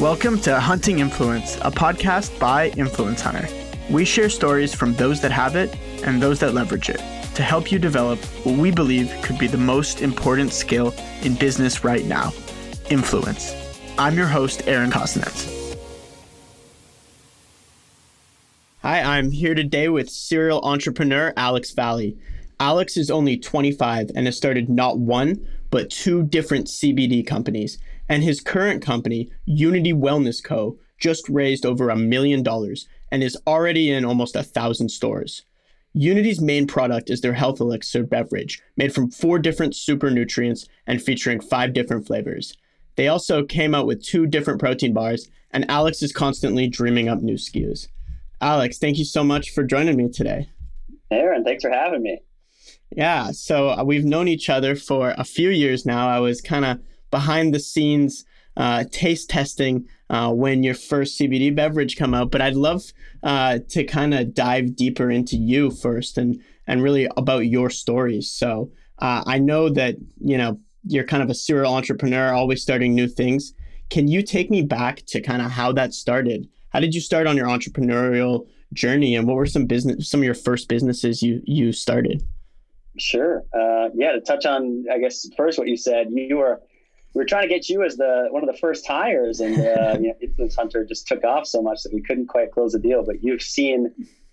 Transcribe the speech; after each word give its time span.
Welcome 0.00 0.40
to 0.40 0.58
Hunting 0.58 1.00
Influence, 1.00 1.56
a 1.56 1.70
podcast 1.70 2.38
by 2.38 2.70
Influence 2.70 3.20
Hunter. 3.20 3.46
We 3.90 4.06
share 4.06 4.30
stories 4.30 4.72
from 4.72 4.94
those 4.94 5.20
that 5.20 5.30
have 5.30 5.56
it 5.56 5.76
and 6.02 6.22
those 6.22 6.40
that 6.40 6.54
leverage 6.54 6.88
it 6.88 7.02
to 7.34 7.42
help 7.42 7.70
you 7.70 7.78
develop 7.78 8.18
what 8.46 8.56
we 8.56 8.70
believe 8.70 9.14
could 9.20 9.38
be 9.38 9.46
the 9.46 9.58
most 9.58 10.00
important 10.00 10.54
skill 10.54 10.94
in 11.20 11.34
business 11.34 11.84
right 11.84 12.06
now 12.06 12.32
influence. 12.88 13.54
I'm 13.98 14.16
your 14.16 14.26
host, 14.26 14.66
Aaron 14.66 14.90
Kosnetz. 14.90 15.76
Hi, 18.80 19.02
I'm 19.02 19.30
here 19.30 19.54
today 19.54 19.90
with 19.90 20.08
serial 20.08 20.62
entrepreneur 20.62 21.34
Alex 21.36 21.72
Valley. 21.72 22.16
Alex 22.58 22.96
is 22.96 23.10
only 23.10 23.36
25 23.36 24.12
and 24.14 24.24
has 24.24 24.38
started 24.38 24.70
not 24.70 24.98
one, 24.98 25.46
but 25.70 25.90
two 25.90 26.22
different 26.22 26.68
CBD 26.68 27.26
companies 27.26 27.76
and 28.10 28.24
his 28.24 28.40
current 28.40 28.82
company, 28.82 29.30
Unity 29.46 29.92
Wellness 29.92 30.42
Co., 30.42 30.76
just 30.98 31.28
raised 31.28 31.64
over 31.64 31.88
a 31.88 31.96
million 31.96 32.42
dollars 32.42 32.88
and 33.10 33.22
is 33.22 33.38
already 33.46 33.90
in 33.90 34.04
almost 34.04 34.36
a 34.36 34.42
thousand 34.42 34.90
stores. 34.90 35.46
Unity's 35.94 36.40
main 36.40 36.66
product 36.66 37.08
is 37.08 37.20
their 37.20 37.32
Health 37.32 37.60
Elixir 37.60 38.02
beverage, 38.02 38.60
made 38.76 38.92
from 38.92 39.10
four 39.10 39.38
different 39.38 39.74
super 39.74 40.10
nutrients 40.10 40.66
and 40.86 41.00
featuring 41.00 41.40
five 41.40 41.72
different 41.72 42.06
flavors. 42.06 42.56
They 42.96 43.08
also 43.08 43.44
came 43.44 43.74
out 43.74 43.86
with 43.86 44.04
two 44.04 44.26
different 44.26 44.60
protein 44.60 44.92
bars, 44.92 45.28
and 45.52 45.70
Alex 45.70 46.02
is 46.02 46.12
constantly 46.12 46.66
dreaming 46.66 47.08
up 47.08 47.22
new 47.22 47.36
SKUs. 47.36 47.86
Alex, 48.40 48.78
thank 48.78 48.98
you 48.98 49.04
so 49.04 49.22
much 49.22 49.50
for 49.50 49.62
joining 49.62 49.96
me 49.96 50.08
today. 50.08 50.50
Aaron, 51.12 51.44
thanks 51.44 51.62
for 51.62 51.70
having 51.70 52.02
me. 52.02 52.20
Yeah, 52.90 53.30
so 53.30 53.70
uh, 53.70 53.84
we've 53.84 54.04
known 54.04 54.26
each 54.26 54.50
other 54.50 54.74
for 54.74 55.14
a 55.16 55.24
few 55.24 55.50
years 55.50 55.86
now. 55.86 56.08
I 56.08 56.18
was 56.18 56.40
kind 56.40 56.64
of 56.64 56.80
behind 57.10 57.54
the 57.54 57.60
scenes 57.60 58.24
uh, 58.56 58.84
taste 58.90 59.30
testing 59.30 59.86
uh, 60.10 60.30
when 60.32 60.62
your 60.62 60.74
first 60.74 61.18
CBD 61.18 61.54
beverage 61.54 61.96
come 61.96 62.14
out. 62.14 62.30
But 62.30 62.42
I'd 62.42 62.56
love 62.56 62.82
uh, 63.22 63.60
to 63.68 63.84
kind 63.84 64.12
of 64.12 64.34
dive 64.34 64.76
deeper 64.76 65.10
into 65.10 65.36
you 65.36 65.70
first 65.70 66.18
and 66.18 66.42
and 66.66 66.82
really 66.82 67.08
about 67.16 67.46
your 67.46 67.70
stories. 67.70 68.28
So 68.30 68.70
uh, 68.98 69.22
I 69.26 69.38
know 69.38 69.68
that 69.70 69.96
you 70.20 70.36
know 70.36 70.58
you're 70.84 71.04
kind 71.04 71.22
of 71.22 71.30
a 71.30 71.34
serial 71.34 71.74
entrepreneur, 71.74 72.32
always 72.32 72.62
starting 72.62 72.94
new 72.94 73.08
things. 73.08 73.54
Can 73.88 74.08
you 74.08 74.22
take 74.22 74.50
me 74.50 74.62
back 74.62 75.02
to 75.06 75.20
kind 75.20 75.42
of 75.42 75.50
how 75.50 75.72
that 75.72 75.94
started? 75.94 76.48
How 76.68 76.80
did 76.80 76.94
you 76.94 77.00
start 77.00 77.26
on 77.26 77.36
your 77.36 77.46
entrepreneurial 77.46 78.46
journey, 78.72 79.16
and 79.16 79.26
what 79.26 79.36
were 79.36 79.46
some 79.46 79.66
business, 79.66 80.08
some 80.08 80.20
of 80.20 80.24
your 80.24 80.34
first 80.34 80.68
businesses 80.68 81.22
you 81.22 81.40
you 81.44 81.72
started? 81.72 82.22
Sure. 82.98 83.44
Uh, 83.54 83.88
yeah, 83.94 84.12
to 84.12 84.20
touch 84.20 84.44
on, 84.44 84.84
I 84.92 84.98
guess 84.98 85.26
first 85.36 85.58
what 85.58 85.68
you 85.68 85.76
said, 85.76 86.08
you 86.10 86.36
were 86.36 86.60
we 87.14 87.18
were 87.18 87.26
trying 87.26 87.48
to 87.48 87.54
get 87.54 87.68
you 87.68 87.82
as 87.82 87.96
the 87.96 88.28
one 88.30 88.42
of 88.42 88.52
the 88.52 88.58
first 88.58 88.86
hires, 88.86 89.40
and 89.40 89.58
uh, 89.58 89.96
you 90.00 90.08
know, 90.08 90.14
Influence 90.20 90.54
Hunter 90.54 90.84
just 90.84 91.06
took 91.06 91.24
off 91.24 91.46
so 91.46 91.60
much 91.60 91.82
that 91.82 91.92
we 91.92 92.02
couldn't 92.02 92.28
quite 92.28 92.52
close 92.52 92.72
the 92.72 92.78
deal. 92.78 93.02
But 93.04 93.22
you've 93.22 93.42
seen 93.42 93.92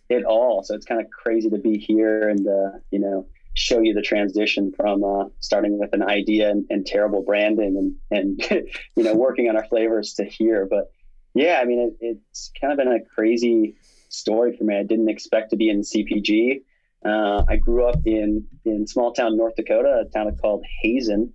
it 0.10 0.24
all, 0.24 0.64
so 0.64 0.76
it's 0.76 0.86
kind 0.86 1.02
of 1.02 1.10
crazy 1.10 1.50
to 1.50 1.58
be 1.58 1.78
here 1.78 2.30
and 2.30 2.48
uh, 2.48 2.78
you 2.92 3.00
know 3.00 3.28
show 3.56 3.82
you 3.82 3.92
the 3.92 4.04
transition 4.04 4.72
from 4.72 5.04
uh, 5.04 5.26
starting 5.40 5.80
with 5.80 5.92
an 5.94 6.04
idea 6.04 6.52
and, 6.52 6.66
and 6.70 6.86
terrible 6.86 7.24
branding 7.24 7.76
and 8.12 8.40
and 8.50 8.68
you 8.96 9.04
know 9.04 9.16
working 9.16 9.50
on 9.50 9.56
our 9.56 9.66
flavors 9.66 10.14
to 10.14 10.24
here. 10.24 10.68
But 10.70 10.92
yeah, 11.34 11.60
I 11.62 11.66
mean 11.66 11.80
it, 12.00 12.20
it's 12.22 12.52
kind 12.60 12.72
of 12.72 12.78
been 12.78 12.94
a 12.94 13.04
crazy 13.04 13.76
story 14.10 14.56
for 14.56 14.64
me. 14.64 14.78
I 14.78 14.84
didn't 14.84 15.10
expect 15.10 15.50
to 15.50 15.56
be 15.56 15.70
in 15.70 15.82
CPG. 15.82 16.62
Uh, 17.06 17.44
I 17.48 17.56
grew 17.56 17.86
up 17.86 18.00
in 18.06 18.46
in 18.66 18.86
small 18.86 19.14
town 19.14 19.36
North 19.36 19.56
Dakota, 19.56 20.06
a 20.08 20.10
town 20.10 20.36
called 20.38 20.64
Hazen 20.82 21.34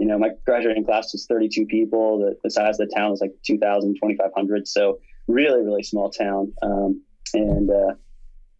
you 0.00 0.06
know, 0.06 0.18
my 0.18 0.30
graduating 0.46 0.86
class 0.86 1.12
was 1.12 1.26
32 1.26 1.66
people. 1.66 2.18
The, 2.18 2.34
the 2.42 2.50
size 2.50 2.80
of 2.80 2.88
the 2.88 2.94
town 2.96 3.10
was 3.10 3.20
like 3.20 3.34
2,000, 3.44 3.96
2,500. 3.96 4.66
So 4.66 4.98
really, 5.28 5.62
really 5.62 5.82
small 5.82 6.10
town. 6.10 6.54
Um, 6.62 7.02
and 7.34 7.70
uh, 7.70 7.94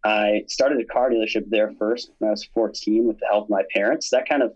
I 0.05 0.43
started 0.47 0.79
a 0.79 0.85
car 0.85 1.09
dealership 1.09 1.49
there 1.49 1.73
first 1.79 2.11
when 2.19 2.27
I 2.27 2.31
was 2.31 2.45
14 2.53 3.07
with 3.07 3.19
the 3.19 3.25
help 3.25 3.45
of 3.45 3.49
my 3.49 3.63
parents. 3.73 4.11
That 4.11 4.29
kind 4.29 4.43
of 4.43 4.53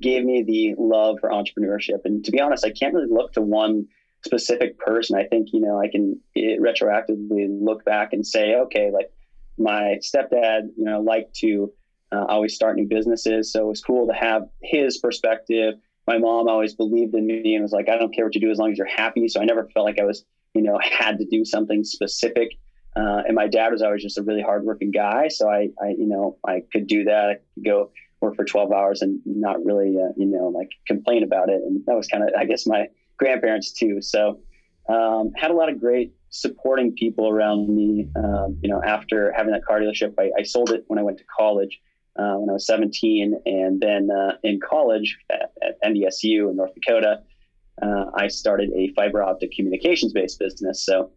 gave 0.00 0.24
me 0.24 0.42
the 0.42 0.74
love 0.82 1.18
for 1.20 1.28
entrepreneurship. 1.28 2.00
And 2.06 2.24
to 2.24 2.30
be 2.30 2.40
honest, 2.40 2.64
I 2.64 2.70
can't 2.70 2.94
really 2.94 3.12
look 3.12 3.34
to 3.34 3.42
one 3.42 3.86
specific 4.24 4.78
person. 4.78 5.18
I 5.18 5.24
think, 5.24 5.48
you 5.52 5.60
know, 5.60 5.78
I 5.78 5.88
can 5.88 6.18
retroactively 6.34 7.46
look 7.60 7.84
back 7.84 8.14
and 8.14 8.26
say, 8.26 8.54
okay, 8.54 8.90
like 8.90 9.12
my 9.58 9.98
stepdad, 10.00 10.70
you 10.78 10.84
know, 10.86 11.02
liked 11.02 11.34
to 11.40 11.70
uh, 12.10 12.24
always 12.24 12.54
start 12.54 12.76
new 12.76 12.88
businesses. 12.88 13.52
So 13.52 13.60
it 13.60 13.68
was 13.68 13.82
cool 13.82 14.06
to 14.06 14.14
have 14.14 14.44
his 14.62 14.96
perspective 14.96 15.74
my 16.06 16.18
mom 16.18 16.48
always 16.48 16.74
believed 16.74 17.14
in 17.14 17.26
me 17.26 17.54
and 17.54 17.62
was 17.62 17.72
like, 17.72 17.88
I 17.88 17.96
don't 17.96 18.14
care 18.14 18.24
what 18.24 18.34
you 18.34 18.40
do 18.40 18.50
as 18.50 18.58
long 18.58 18.72
as 18.72 18.78
you're 18.78 18.86
happy. 18.86 19.28
So 19.28 19.40
I 19.40 19.44
never 19.44 19.68
felt 19.72 19.86
like 19.86 20.00
I 20.00 20.04
was, 20.04 20.24
you 20.54 20.62
know, 20.62 20.78
had 20.82 21.18
to 21.18 21.24
do 21.24 21.44
something 21.44 21.84
specific. 21.84 22.48
Uh, 22.96 23.22
and 23.26 23.34
my 23.34 23.46
dad 23.46 23.72
was 23.72 23.82
always 23.82 24.02
just 24.02 24.18
a 24.18 24.22
really 24.22 24.42
hardworking 24.42 24.90
guy. 24.90 25.28
So 25.28 25.48
I, 25.48 25.68
I, 25.80 25.90
you 25.90 26.06
know, 26.06 26.38
I 26.46 26.62
could 26.72 26.86
do 26.86 27.04
that. 27.04 27.30
I 27.30 27.34
could 27.34 27.64
go 27.64 27.90
work 28.20 28.36
for 28.36 28.44
12 28.44 28.72
hours 28.72 29.02
and 29.02 29.20
not 29.24 29.64
really, 29.64 29.96
uh, 29.96 30.12
you 30.16 30.26
know, 30.26 30.48
like 30.48 30.70
complain 30.86 31.22
about 31.22 31.48
it. 31.48 31.62
And 31.62 31.84
that 31.86 31.96
was 31.96 32.08
kind 32.08 32.22
of, 32.22 32.30
I 32.38 32.44
guess, 32.44 32.66
my 32.66 32.88
grandparents 33.16 33.72
too. 33.72 34.02
So 34.02 34.40
um, 34.88 35.32
had 35.36 35.50
a 35.50 35.54
lot 35.54 35.68
of 35.68 35.80
great 35.80 36.12
supporting 36.30 36.92
people 36.92 37.28
around 37.28 37.68
me. 37.68 38.08
Um, 38.16 38.58
you 38.62 38.68
know, 38.68 38.82
after 38.82 39.32
having 39.32 39.52
that 39.52 39.64
car 39.64 39.80
dealership, 39.80 40.14
I, 40.18 40.30
I 40.38 40.42
sold 40.42 40.70
it 40.70 40.84
when 40.88 40.98
I 40.98 41.02
went 41.02 41.18
to 41.18 41.24
college 41.24 41.80
uh, 42.16 42.34
when 42.34 42.50
I 42.50 42.54
was 42.54 42.66
17. 42.66 43.40
And 43.46 43.80
then 43.80 44.08
uh, 44.10 44.36
in 44.42 44.60
college 44.60 45.18
at, 45.30 45.52
at, 45.62 45.82
NDSU 45.82 46.50
in 46.50 46.56
North 46.56 46.72
Dakota, 46.74 47.22
uh, 47.80 48.04
I 48.14 48.28
started 48.28 48.70
a 48.74 48.92
fiber 48.94 49.22
optic 49.22 49.52
communications 49.52 50.12
based 50.12 50.38
business. 50.38 50.84
So 50.84 51.10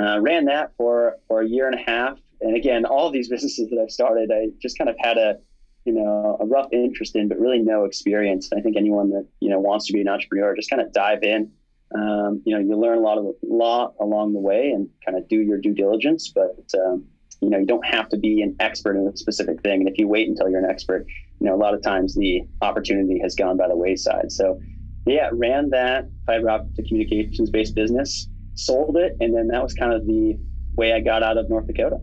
uh, 0.00 0.20
ran 0.20 0.44
that 0.46 0.72
for, 0.76 1.16
for 1.26 1.42
a 1.42 1.48
year 1.48 1.66
and 1.66 1.74
a 1.74 1.82
half. 1.82 2.18
And 2.40 2.56
again, 2.56 2.84
all 2.84 3.10
these 3.10 3.28
businesses 3.30 3.68
that 3.70 3.80
I've 3.80 3.90
started, 3.90 4.30
I 4.32 4.48
just 4.60 4.78
kind 4.78 4.88
of 4.88 4.96
had 5.00 5.18
a, 5.18 5.38
you 5.84 5.92
know, 5.92 6.36
a 6.40 6.46
rough 6.46 6.68
interest 6.72 7.16
in, 7.16 7.28
but 7.28 7.38
really 7.38 7.60
no 7.60 7.84
experience. 7.84 8.48
And 8.50 8.60
I 8.60 8.62
think 8.62 8.76
anyone 8.76 9.10
that, 9.10 9.26
you 9.40 9.48
know, 9.48 9.58
wants 9.58 9.86
to 9.86 9.92
be 9.92 10.00
an 10.00 10.08
entrepreneur, 10.08 10.54
just 10.54 10.70
kind 10.70 10.82
of 10.82 10.92
dive 10.92 11.22
in. 11.22 11.50
Um, 11.94 12.42
you 12.44 12.54
know, 12.54 12.60
you 12.60 12.78
learn 12.78 12.98
a 12.98 13.00
lot 13.00 13.16
of 13.16 13.34
law 13.42 13.94
along 13.98 14.34
the 14.34 14.40
way 14.40 14.70
and 14.70 14.90
kind 15.04 15.16
of 15.16 15.26
do 15.28 15.40
your 15.40 15.58
due 15.58 15.72
diligence, 15.72 16.28
but 16.28 16.68
um, 16.78 17.06
you 17.40 17.50
know 17.50 17.58
you 17.58 17.66
don't 17.66 17.86
have 17.86 18.08
to 18.10 18.16
be 18.16 18.42
an 18.42 18.56
expert 18.60 18.96
in 18.96 19.06
a 19.06 19.16
specific 19.16 19.62
thing. 19.62 19.80
And 19.80 19.88
if 19.88 19.98
you 19.98 20.08
wait 20.08 20.28
until 20.28 20.48
you're 20.48 20.64
an 20.64 20.70
expert 20.70 21.06
you 21.40 21.46
know 21.46 21.54
a 21.54 21.60
lot 21.60 21.74
of 21.74 21.82
times 21.82 22.14
the 22.14 22.42
opportunity 22.62 23.18
has 23.20 23.34
gone 23.34 23.56
by 23.56 23.68
the 23.68 23.76
wayside. 23.76 24.32
So 24.32 24.60
yeah 25.06 25.30
ran 25.32 25.70
that 25.70 26.08
fiber 26.26 26.50
optic 26.50 26.86
communications 26.86 27.50
based 27.50 27.74
business 27.74 28.28
sold 28.54 28.96
it 28.96 29.16
and 29.20 29.34
then 29.34 29.46
that 29.48 29.62
was 29.62 29.72
kind 29.72 29.92
of 29.92 30.04
the 30.06 30.36
way 30.76 30.92
i 30.92 31.00
got 31.00 31.22
out 31.22 31.36
of 31.36 31.48
north 31.48 31.66
dakota. 31.66 31.98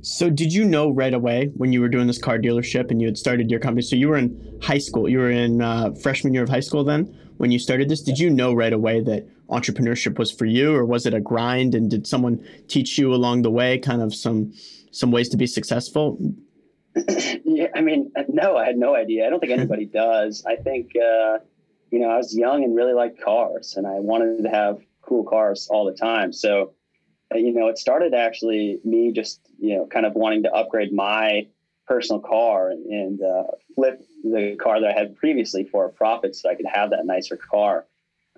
So 0.00 0.30
did 0.30 0.52
you 0.52 0.64
know 0.64 0.90
right 0.90 1.12
away 1.12 1.50
when 1.56 1.72
you 1.72 1.80
were 1.80 1.88
doing 1.88 2.06
this 2.06 2.18
car 2.18 2.38
dealership 2.38 2.90
and 2.90 3.00
you 3.00 3.08
had 3.08 3.18
started 3.18 3.50
your 3.50 3.58
company? 3.58 3.82
So 3.82 3.96
you 3.96 4.08
were 4.08 4.16
in 4.16 4.58
high 4.62 4.78
school 4.78 5.08
you 5.08 5.18
were 5.18 5.30
in 5.30 5.62
uh, 5.62 5.92
freshman 6.02 6.34
year 6.34 6.42
of 6.42 6.48
high 6.48 6.60
school 6.60 6.84
then 6.84 7.16
when 7.38 7.50
you 7.50 7.58
started 7.58 7.88
this 7.88 8.02
did 8.02 8.18
you 8.18 8.28
know 8.28 8.52
right 8.52 8.72
away 8.72 9.00
that 9.00 9.26
entrepreneurship 9.48 10.18
was 10.18 10.30
for 10.30 10.44
you 10.44 10.74
or 10.74 10.84
was 10.84 11.06
it 11.06 11.14
a 11.14 11.20
grind 11.20 11.74
and 11.74 11.90
did 11.90 12.06
someone 12.06 12.44
teach 12.68 12.98
you 12.98 13.14
along 13.14 13.42
the 13.42 13.50
way 13.50 13.78
kind 13.78 14.02
of 14.02 14.14
some 14.14 14.52
some 14.90 15.10
ways 15.10 15.28
to 15.30 15.36
be 15.36 15.46
successful? 15.46 16.18
Yeah 17.44 17.68
i 17.74 17.80
mean 17.80 18.12
no 18.28 18.56
i 18.56 18.64
had 18.64 18.76
no 18.76 18.94
idea. 18.94 19.26
I 19.26 19.30
don't 19.30 19.40
think 19.40 19.52
anybody 19.60 19.86
does. 19.86 20.44
I 20.46 20.56
think 20.56 20.90
uh, 20.96 21.38
you 21.90 21.98
know 22.00 22.08
i 22.10 22.16
was 22.16 22.36
young 22.36 22.62
and 22.62 22.76
really 22.76 22.92
liked 22.92 23.20
cars 23.20 23.74
and 23.76 23.86
i 23.86 23.98
wanted 23.98 24.42
to 24.44 24.50
have 24.50 24.78
cool 25.08 25.24
cars 25.24 25.68
all 25.70 25.86
the 25.86 25.94
time. 25.94 26.32
So 26.32 26.74
uh, 27.34 27.38
you 27.38 27.52
know 27.52 27.68
it 27.68 27.78
started 27.78 28.14
actually 28.14 28.78
me 28.84 29.12
just 29.12 29.40
you 29.58 29.76
know 29.76 29.86
kind 29.86 30.06
of 30.06 30.14
wanting 30.14 30.42
to 30.44 30.52
upgrade 30.52 30.92
my 30.92 31.46
personal 31.88 32.20
car 32.20 32.70
and, 32.70 33.22
uh, 33.22 33.44
flip 33.74 34.00
the 34.22 34.56
car 34.62 34.80
that 34.80 34.90
i 34.90 34.92
had 34.92 35.16
previously 35.16 35.64
for 35.64 35.86
a 35.86 35.90
profit 35.90 36.36
so 36.36 36.50
i 36.50 36.54
could 36.54 36.66
have 36.66 36.90
that 36.90 37.06
nicer 37.06 37.36
car 37.36 37.86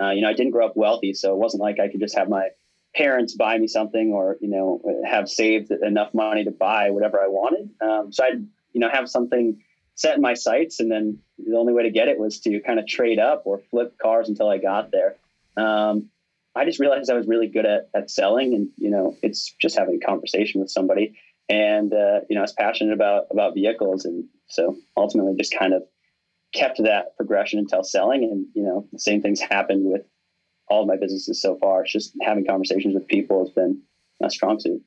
uh, 0.01 0.11
you 0.11 0.23
know, 0.23 0.29
I 0.29 0.33
didn't 0.33 0.53
grow 0.53 0.67
up 0.67 0.77
wealthy, 0.77 1.13
so 1.13 1.33
it 1.33 1.39
wasn't 1.39 1.63
like 1.63 1.79
I 1.79 1.89
could 1.89 2.01
just 2.01 2.17
have 2.17 2.29
my 2.29 2.49
parents 2.95 3.35
buy 3.35 3.57
me 3.59 3.69
something 3.69 4.13
or 4.13 4.37
you 4.41 4.49
know 4.49 4.81
have 5.07 5.29
saved 5.29 5.71
enough 5.71 6.13
money 6.15 6.45
to 6.45 6.51
buy 6.51 6.91
whatever 6.91 7.21
I 7.21 7.29
wanted. 7.29 7.71
Um, 7.81 8.13
so 8.13 8.25
I'd 8.25 8.47
you 8.73 8.81
know 8.81 8.89
have 8.89 9.09
something 9.09 9.63
set 9.95 10.17
in 10.17 10.23
my 10.23 10.35
sights, 10.35 10.81
and 10.81 10.91
then 10.91 11.19
the 11.39 11.57
only 11.57 11.75
way 11.75 11.83
to 11.83 11.91
get 11.91 12.09
it 12.09 12.19
was 12.19 12.41
to 12.41 12.61
kind 12.61 12.79
of 12.79 12.87
trade 12.87 13.19
up 13.19 13.43
or 13.45 13.59
flip 13.71 13.99
cars 14.01 14.29
until 14.29 14.49
I 14.49 14.57
got 14.57 14.91
there. 14.91 15.17
Um, 15.57 16.09
I 16.55 16.65
just 16.65 16.81
realized 16.81 17.11
I 17.11 17.15
was 17.15 17.27
really 17.29 17.47
good 17.47 17.67
at, 17.67 17.91
at 17.95 18.11
selling, 18.11 18.55
and 18.55 18.69
you 18.79 18.91
know, 18.91 19.17
it's 19.23 19.55
just 19.61 19.77
having 19.77 20.01
a 20.03 20.07
conversation 20.07 20.61
with 20.61 20.71
somebody. 20.71 21.19
And 21.50 21.93
uh, 21.93 22.20
you 22.31 22.37
know, 22.37 22.41
I 22.41 22.43
was 22.43 22.52
passionate 22.52 22.94
about 22.94 23.25
about 23.31 23.55
vehicles, 23.55 24.06
and 24.06 24.25
so 24.47 24.76
ultimately, 24.97 25.35
just 25.37 25.52
kind 25.52 25.75
of 25.75 25.82
kept 26.52 26.82
that 26.82 27.17
progression 27.17 27.58
until 27.58 27.82
selling. 27.82 28.25
And, 28.25 28.47
you 28.55 28.62
know, 28.62 28.87
the 28.93 28.99
same 28.99 29.23
things 29.23 29.41
happened 29.41 29.85
with 29.85 30.02
all 30.69 30.82
of 30.82 30.88
my 30.88 30.97
businesses 30.97 31.41
so 31.41 31.56
far. 31.58 31.82
It's 31.82 31.93
just 31.93 32.14
having 32.23 32.47
conversations 32.47 32.94
with 32.94 33.06
people 33.08 33.44
has 33.44 33.52
been 33.52 33.81
a 34.23 34.31
strong 34.31 34.61
suit. 34.61 34.82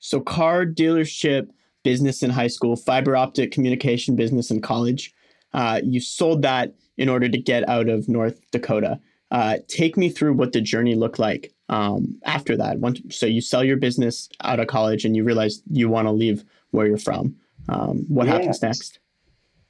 So, 0.00 0.20
car 0.20 0.64
dealership 0.64 1.48
business 1.82 2.22
in 2.22 2.30
high 2.30 2.48
school, 2.48 2.76
fiber 2.76 3.16
optic 3.16 3.52
communication 3.52 4.16
business 4.16 4.50
in 4.50 4.60
college. 4.60 5.12
Uh, 5.52 5.80
you 5.82 6.00
sold 6.00 6.42
that 6.42 6.74
in 6.96 7.08
order 7.08 7.28
to 7.28 7.38
get 7.38 7.68
out 7.68 7.88
of 7.88 8.08
North 8.08 8.40
Dakota. 8.50 9.00
Uh, 9.30 9.58
take 9.68 9.96
me 9.96 10.08
through 10.08 10.34
what 10.34 10.52
the 10.52 10.60
journey 10.60 10.94
looked 10.94 11.18
like 11.18 11.52
um, 11.68 12.18
after 12.24 12.56
that. 12.56 12.78
Once, 12.78 13.00
so 13.10 13.26
you 13.26 13.40
sell 13.40 13.64
your 13.64 13.76
business 13.76 14.28
out 14.42 14.60
of 14.60 14.66
college 14.66 15.04
and 15.04 15.16
you 15.16 15.24
realize 15.24 15.62
you 15.70 15.88
want 15.88 16.06
to 16.06 16.12
leave 16.12 16.44
where 16.70 16.86
you're 16.86 16.98
from. 16.98 17.36
Um, 17.68 18.04
what 18.08 18.26
yeah. 18.26 18.34
happens 18.34 18.62
next? 18.62 18.98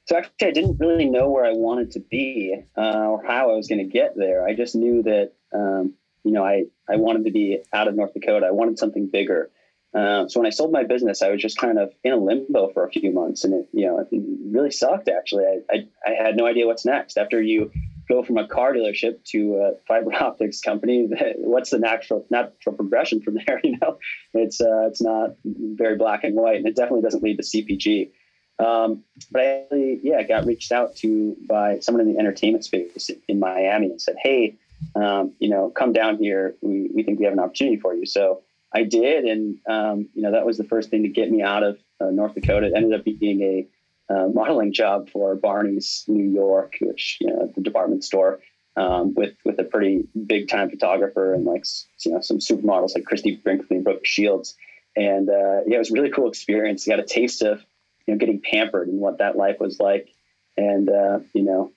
So 0.05 0.17
actually, 0.17 0.47
I 0.47 0.51
didn't 0.51 0.77
really 0.79 1.05
know 1.05 1.29
where 1.29 1.45
I 1.45 1.51
wanted 1.51 1.91
to 1.91 1.99
be 1.99 2.59
uh, 2.77 3.05
or 3.07 3.23
how 3.23 3.51
I 3.51 3.55
was 3.55 3.67
going 3.67 3.79
to 3.79 3.91
get 3.91 4.15
there. 4.15 4.47
I 4.47 4.55
just 4.55 4.75
knew 4.75 5.03
that 5.03 5.33
um, 5.53 5.93
you 6.23 6.31
know 6.31 6.43
I 6.43 6.63
I 6.89 6.95
wanted 6.95 7.25
to 7.25 7.31
be 7.31 7.59
out 7.73 7.87
of 7.87 7.95
North 7.95 8.13
Dakota. 8.13 8.47
I 8.47 8.51
wanted 8.51 8.79
something 8.79 9.07
bigger. 9.07 9.51
Uh, 9.93 10.27
so 10.27 10.39
when 10.39 10.47
I 10.47 10.51
sold 10.51 10.71
my 10.71 10.83
business, 10.83 11.21
I 11.21 11.29
was 11.29 11.41
just 11.41 11.57
kind 11.57 11.79
of 11.79 11.91
in 12.03 12.13
a 12.13 12.17
limbo 12.17 12.69
for 12.73 12.85
a 12.85 12.89
few 12.89 13.11
months, 13.11 13.43
and 13.43 13.53
it 13.53 13.69
you 13.71 13.85
know 13.85 13.99
it 13.99 14.07
really 14.11 14.71
sucked. 14.71 15.09
Actually, 15.09 15.45
I, 15.45 15.75
I, 15.75 15.87
I 16.05 16.11
had 16.11 16.35
no 16.35 16.47
idea 16.47 16.65
what's 16.65 16.85
next 16.85 17.17
after 17.17 17.41
you 17.41 17.71
go 18.09 18.23
from 18.23 18.37
a 18.37 18.47
car 18.47 18.73
dealership 18.73 19.23
to 19.25 19.57
a 19.57 19.85
fiber 19.87 20.11
optics 20.19 20.59
company. 20.59 21.07
What's 21.37 21.69
the 21.69 21.79
natural 21.79 22.25
natural 22.29 22.75
progression 22.75 23.21
from 23.21 23.35
there? 23.45 23.61
You 23.69 23.77
know, 23.81 23.99
it's 24.33 24.59
uh, 24.59 24.87
it's 24.87 25.01
not 25.01 25.35
very 25.45 25.95
black 25.95 26.23
and 26.23 26.35
white, 26.35 26.57
and 26.57 26.67
it 26.67 26.75
definitely 26.75 27.01
doesn't 27.01 27.21
lead 27.21 27.37
to 27.37 27.43
CPG. 27.43 28.09
Um, 28.57 29.03
but 29.31 29.41
I 29.41 29.45
actually, 29.45 29.99
yeah, 30.03 30.23
got 30.23 30.45
reached 30.45 30.71
out 30.71 30.95
to 30.97 31.37
by 31.47 31.79
someone 31.79 32.01
in 32.01 32.11
the 32.11 32.19
entertainment 32.19 32.65
space 32.65 33.09
in 33.27 33.39
Miami 33.39 33.87
and 33.87 34.01
said, 34.01 34.15
"Hey, 34.17 34.55
um, 34.95 35.33
you 35.39 35.49
know, 35.49 35.69
come 35.69 35.93
down 35.93 36.17
here. 36.17 36.55
We 36.61 36.89
we 36.93 37.03
think 37.03 37.19
we 37.19 37.25
have 37.25 37.33
an 37.33 37.39
opportunity 37.39 37.77
for 37.77 37.93
you." 37.93 38.05
So 38.05 38.41
I 38.73 38.83
did, 38.83 39.25
and 39.25 39.59
um, 39.69 40.09
you 40.13 40.23
know, 40.23 40.31
that 40.31 40.45
was 40.45 40.57
the 40.57 40.63
first 40.63 40.89
thing 40.89 41.03
to 41.03 41.09
get 41.09 41.29
me 41.29 41.41
out 41.41 41.63
of 41.63 41.77
uh, 42.01 42.09
North 42.11 42.33
Dakota. 42.33 42.67
It 42.67 42.73
ended 42.75 42.99
up 42.99 43.05
being 43.05 43.41
a 43.41 43.67
uh, 44.09 44.27
modeling 44.33 44.73
job 44.73 45.09
for 45.09 45.35
Barney's 45.35 46.03
New 46.07 46.29
York, 46.29 46.75
which 46.81 47.17
you 47.21 47.27
know, 47.27 47.51
the 47.55 47.61
department 47.61 48.03
store. 48.03 48.39
Um, 48.75 49.13
with 49.13 49.33
with 49.43 49.59
a 49.59 49.63
pretty 49.65 50.07
big 50.25 50.47
time 50.47 50.69
photographer 50.69 51.33
and 51.33 51.43
like 51.43 51.65
you 52.05 52.13
know 52.13 52.21
some 52.21 52.37
supermodels 52.37 52.95
like 52.95 53.03
Christie 53.03 53.35
Brinkley 53.35 53.77
and 53.77 53.83
Brooke 53.83 54.05
Shields, 54.05 54.55
and 54.95 55.27
uh, 55.27 55.61
yeah, 55.65 55.75
it 55.75 55.79
was 55.79 55.89
a 55.89 55.93
really 55.93 56.11
cool 56.11 56.29
experience. 56.29 56.85
You 56.85 56.93
got 56.93 57.03
a 57.03 57.07
taste 57.07 57.41
of 57.41 57.65
you 58.09 58.15
know, 58.15 58.17
getting 58.17 58.41
pampered 58.41 58.87
and 58.87 58.99
what 58.99 59.19
that 59.19 59.37
life 59.37 59.57
was 59.59 59.79
like. 59.79 60.09
And, 60.57 60.89
uh, 60.89 61.19
you 61.33 61.43
know, 61.43 61.71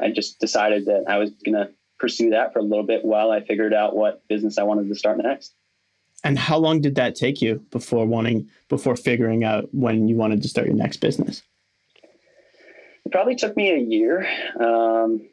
I 0.00 0.10
just 0.10 0.40
decided 0.40 0.86
that 0.86 1.04
I 1.08 1.18
was 1.18 1.30
to 1.44 1.70
pursue 1.98 2.30
that 2.30 2.52
for 2.52 2.58
a 2.58 2.62
little 2.62 2.84
bit 2.84 3.04
while 3.04 3.30
I 3.30 3.40
figured 3.40 3.72
out 3.72 3.96
what 3.96 4.26
business 4.28 4.58
I 4.58 4.64
wanted 4.64 4.88
to 4.88 4.94
start 4.96 5.18
next. 5.18 5.54
And 6.24 6.38
how 6.38 6.58
long 6.58 6.80
did 6.80 6.96
that 6.96 7.14
take 7.14 7.40
you 7.40 7.64
before 7.70 8.04
wanting, 8.04 8.50
before 8.68 8.96
figuring 8.96 9.44
out 9.44 9.68
when 9.72 10.08
you 10.08 10.16
wanted 10.16 10.42
to 10.42 10.48
start 10.48 10.66
your 10.66 10.76
next 10.76 10.96
business? 10.96 11.42
It 13.06 13.12
probably 13.12 13.36
took 13.36 13.56
me 13.56 13.70
a 13.70 13.78
year. 13.78 14.26
Um, 14.58 15.28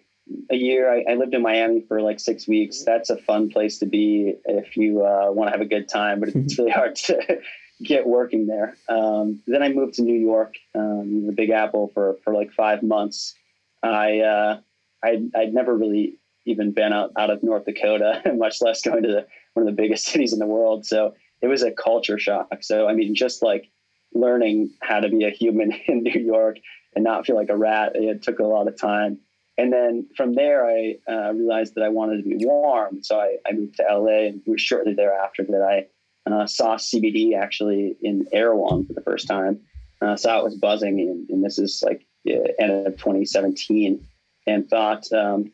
a 0.52 0.56
year. 0.56 0.94
I, 0.94 1.12
I, 1.12 1.16
lived 1.16 1.34
in 1.34 1.42
Miami 1.42 1.82
for 1.82 2.02
like 2.02 2.20
six 2.20 2.48
weeks. 2.48 2.84
That's 2.84 3.10
a 3.10 3.18
fun 3.18 3.50
place 3.50 3.80
to 3.80 3.88
be 3.88 4.36
if 4.46 4.78
you 4.78 5.04
uh, 5.04 5.32
want 5.32 5.48
to 5.48 5.52
have 5.52 5.62
a 5.62 5.66
good 5.66 5.90
time, 5.90 6.20
but 6.20 6.30
it's 6.30 6.58
really 6.60 6.70
hard 6.70 6.96
to 6.98 7.40
get 7.84 8.06
working 8.06 8.46
there. 8.46 8.78
Um, 8.88 9.42
then 9.48 9.64
I 9.64 9.70
moved 9.70 9.96
to 9.96 10.04
New 10.04 10.20
York, 10.20 10.54
um, 10.76 11.26
the 11.26 11.34
Big 11.34 11.50
Apple, 11.50 11.90
for 11.96 12.18
for 12.24 12.32
like 12.32 12.54
five 12.54 12.84
months. 12.84 13.34
I 13.82 14.20
uh, 14.20 14.60
I'd, 15.04 15.32
I'd 15.36 15.54
never 15.54 15.76
really 15.76 16.20
even 16.46 16.74
been 16.74 16.94
out, 16.94 17.12
out 17.18 17.32
of 17.32 17.42
North 17.42 17.66
Dakota, 17.66 18.22
much 18.36 18.62
less 18.62 18.84
going 18.84 19.02
to 19.02 19.10
the, 19.10 19.28
one 19.56 19.68
of 19.68 19.76
the 19.76 19.82
biggest 19.82 20.06
cities 20.12 20.32
in 20.32 20.38
the 20.38 20.46
world. 20.46 20.86
So 20.86 21.16
it 21.42 21.48
was 21.48 21.64
a 21.64 21.72
culture 21.72 22.20
shock. 22.20 22.50
So 22.62 22.88
I 22.88 22.94
mean, 22.94 23.16
just 23.16 23.42
like 23.42 23.68
learning 24.14 24.70
how 24.84 25.00
to 25.00 25.10
be 25.10 25.24
a 25.26 25.32
human 25.32 25.72
in 25.88 26.04
New 26.04 26.22
York 26.22 26.58
and 26.96 27.04
not 27.04 27.26
feel 27.26 27.36
like 27.36 27.50
a 27.50 27.58
rat, 27.58 27.94
it 27.96 28.22
took 28.24 28.40
a 28.40 28.44
lot 28.44 28.68
of 28.68 28.80
time. 28.80 29.20
And 29.58 29.72
then 29.72 30.08
from 30.18 30.34
there, 30.34 30.66
I 30.66 30.96
uh, 31.08 31.34
realized 31.34 31.76
that 31.76 31.84
I 31.84 31.90
wanted 31.90 32.24
to 32.24 32.24
be 32.24 32.46
warm. 32.46 33.04
So 33.04 33.20
I, 33.20 33.38
I 33.48 33.54
moved 33.54 33.76
to 33.76 33.84
LA, 33.84 34.28
and 34.28 34.42
shortly 34.60 34.94
thereafter 34.94 35.44
that 35.44 35.62
I 35.62 36.32
uh, 36.32 36.48
saw 36.48 36.76
CBD 36.76 37.38
actually 37.38 37.96
in 38.02 38.28
Erewhon 38.32 38.86
for 38.86 38.94
the 38.94 39.02
first 39.02 39.28
time. 39.28 39.60
Uh, 40.02 40.16
saw 40.16 40.40
it 40.40 40.44
was 40.44 40.56
buzzing, 40.56 41.00
and, 41.00 41.30
and 41.30 41.44
this 41.44 41.60
is 41.60 41.84
like 41.86 42.06
end 42.26 42.88
of 42.88 42.98
2017, 42.98 44.06
and 44.48 44.70
thought, 44.70 45.12
um, 45.14 45.52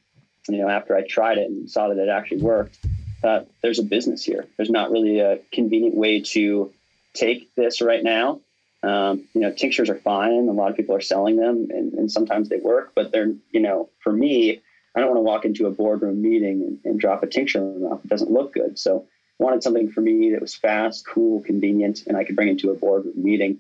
you 0.48 0.58
know, 0.58 0.70
after 0.70 0.96
I 0.96 1.06
tried 1.06 1.38
it 1.38 1.50
and 1.50 1.70
saw 1.70 1.90
that 1.90 1.98
it 1.98 2.10
actually 2.10 2.42
worked, 2.42 2.80
thought 3.22 3.48
there's 3.62 3.80
a 3.80 3.84
business 3.84 4.24
here. 4.24 4.48
There's 4.58 4.70
not 4.70 4.92
really 4.92 5.20
a 5.20 5.40
convenient 5.52 5.96
way 5.96 6.22
to 6.22 6.72
take 7.14 7.54
this 7.56 7.82
right 7.82 8.04
now. 8.04 8.40
Um, 8.82 9.28
you 9.34 9.42
know, 9.42 9.52
tinctures 9.52 9.90
are 9.90 10.00
fine. 10.00 10.48
A 10.48 10.54
lot 10.54 10.72
of 10.72 10.78
people 10.78 10.96
are 10.96 11.02
selling 11.02 11.36
them, 11.36 11.68
and, 11.70 11.94
and 11.94 12.12
sometimes 12.12 12.50
they 12.50 12.58
work, 12.58 12.94
but 12.96 13.12
they're, 13.12 13.34
you 13.52 13.60
know, 13.60 13.90
for 14.00 14.14
me, 14.14 14.62
I 14.96 15.00
don't 15.00 15.10
want 15.10 15.18
to 15.18 15.24
walk 15.24 15.46
into 15.46 15.68
a 15.68 15.72
boardroom 15.72 16.22
meeting 16.22 16.62
and, 16.62 16.80
and 16.86 17.00
drop 17.00 17.22
a 17.24 17.28
tincture 17.28 17.60
in 17.60 17.84
my 17.84 17.90
mouth. 17.90 18.02
It 18.04 18.10
doesn't 18.10 18.32
look 18.32 18.54
good. 18.54 18.80
So 18.80 19.06
I 19.40 19.44
wanted 19.44 19.64
something 19.64 19.92
for 19.92 20.02
me 20.02 20.32
that 20.32 20.42
was 20.42 20.56
fast, 20.56 21.06
cool, 21.06 21.42
convenient, 21.42 22.04
and 22.08 22.18
I 22.18 22.24
could 22.24 22.36
bring 22.36 22.48
into 22.48 22.72
a 22.72 22.76
board 22.76 23.06
meeting. 23.16 23.60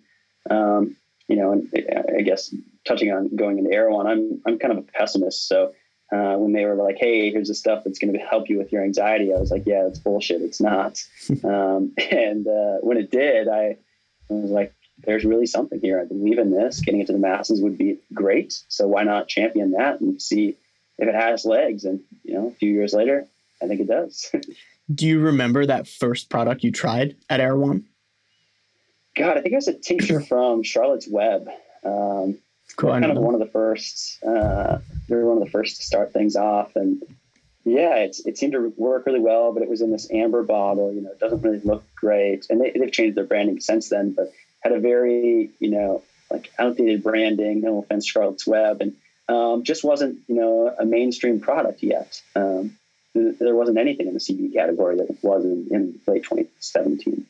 Um, 0.50 0.95
you 1.27 1.36
know, 1.36 1.51
and 1.51 1.69
I 2.18 2.21
guess 2.21 2.54
touching 2.86 3.12
on 3.12 3.36
going 3.36 3.60
into 3.60 3.71
Erewhon, 3.71 4.07
I'm 4.07 4.42
I'm 4.48 4.57
kind 4.57 4.71
of 4.71 4.80
a 4.80 4.81
pessimist. 4.81 5.48
So 5.48 5.74
uh, 6.12 6.36
when 6.38 6.54
they 6.54 6.66
were 6.66 6.75
like, 6.75 6.98
"Hey, 6.98 7.30
here's 7.30 7.50
the 7.50 7.54
stuff 7.54 7.83
that's 7.83 8.00
going 8.00 8.13
to 8.13 8.19
help 8.19 8.50
you 8.50 8.57
with 8.57 8.71
your 8.71 8.83
anxiety," 8.83 9.31
I 9.31 9.38
was 9.38 9.51
like, 9.51 9.63
"Yeah, 9.68 9.86
it's 9.86 10.00
bullshit. 10.00 10.42
It's 10.42 10.60
not." 10.60 11.04
um, 11.44 11.94
and 12.12 12.48
uh, 12.48 12.77
when 12.81 12.98
it 12.98 13.12
did, 13.12 13.48
I, 13.48 13.77
I 14.30 14.33
was 14.33 14.50
like, 14.50 14.74
"There's 15.06 15.25
really 15.25 15.46
something 15.46 15.80
here. 15.80 16.00
I 16.00 16.06
believe 16.06 16.38
in 16.38 16.51
this. 16.51 16.81
Getting 16.81 17.01
it 17.01 17.07
to 17.07 17.13
the 17.13 17.19
masses 17.19 17.62
would 17.62 17.78
be 17.78 18.00
great. 18.13 18.62
So 18.68 18.88
why 18.88 19.04
not 19.04 19.28
champion 19.28 19.72
that 19.72 20.01
and 20.01 20.22
see 20.22 20.57
if 20.98 21.07
it 21.07 21.16
has 21.16 21.46
legs?" 21.46 21.86
And 21.86 22.01
you 22.24 22.34
know, 22.34 22.48
a 22.48 22.51
few 22.51 22.72
years 22.72 22.94
later, 22.94 23.28
I 23.62 23.68
think 23.68 23.81
it 23.81 23.88
does. 23.88 24.31
Do 24.94 25.06
you 25.06 25.19
remember 25.19 25.66
that 25.66 25.88
first 25.88 26.30
product 26.30 26.63
you 26.63 26.72
tried 26.72 27.16
at 27.30 27.40
Erewhon? 27.40 27.86
God, 29.16 29.38
I 29.38 29.42
think 29.42 29.54
it 29.54 29.57
was 29.57 29.68
a 29.68 29.74
tincture 29.74 30.22
from 30.28 30.63
Charlotte's 30.63 31.07
Web. 31.07 31.48
Um, 31.84 32.40
cool. 32.75 32.92
Kind 32.92 33.06
of 33.06 33.18
one 33.18 33.34
of 33.34 33.40
the 33.40 33.48
first. 33.48 34.24
Uh, 34.24 34.80
they 35.07 35.16
were 35.16 35.25
one 35.25 35.38
of 35.38 35.44
the 35.44 35.52
first 35.52 35.78
to 35.78 35.84
start 35.84 36.13
things 36.13 36.36
off, 36.36 36.75
and 36.75 37.02
yeah, 37.66 37.95
it's, 37.98 38.25
it 38.25 38.38
seemed 38.38 38.54
to 38.54 38.74
work 38.78 39.06
really 39.06 39.19
well. 39.19 39.54
But 39.54 39.63
it 39.63 39.69
was 39.69 39.81
in 39.81 39.92
this 39.92 40.10
amber 40.12 40.44
bottle. 40.44 40.92
You 40.92 41.02
know, 41.02 41.12
it 41.12 41.19
doesn't 41.19 41.42
really 41.42 41.60
look 41.60 41.84
great, 41.95 42.48
and 42.50 42.60
they, 42.60 42.72
they've 42.72 42.92
changed 42.92 43.16
their 43.16 43.25
branding 43.25 43.60
since 43.60 43.90
then. 43.90 44.13
But 44.13 44.31
had 44.61 44.73
a 44.73 44.79
very 44.79 45.51
you 45.59 45.69
know 45.69 46.03
like 46.31 46.51
outdated 46.59 47.03
branding. 47.03 47.61
No 47.61 47.79
offense, 47.79 48.06
Charlotte's 48.06 48.47
Web, 48.47 48.81
and 48.81 48.95
um, 49.28 49.63
just 49.63 49.83
wasn't 49.83 50.19
you 50.28 50.35
know 50.35 50.73
a 50.80 50.85
mainstream 50.85 51.39
product 51.39 51.83
yet. 51.83 52.21
Um, 52.35 52.78
there 53.13 53.56
wasn't 53.56 53.78
anything 53.78 54.07
in 54.07 54.13
the 54.13 54.19
CBD 54.19 54.54
category 54.54 54.97
that 54.97 55.18
was 55.23 55.44
in, 55.44 55.68
in 55.71 55.99
late 56.07 56.23
2017. 56.23 57.25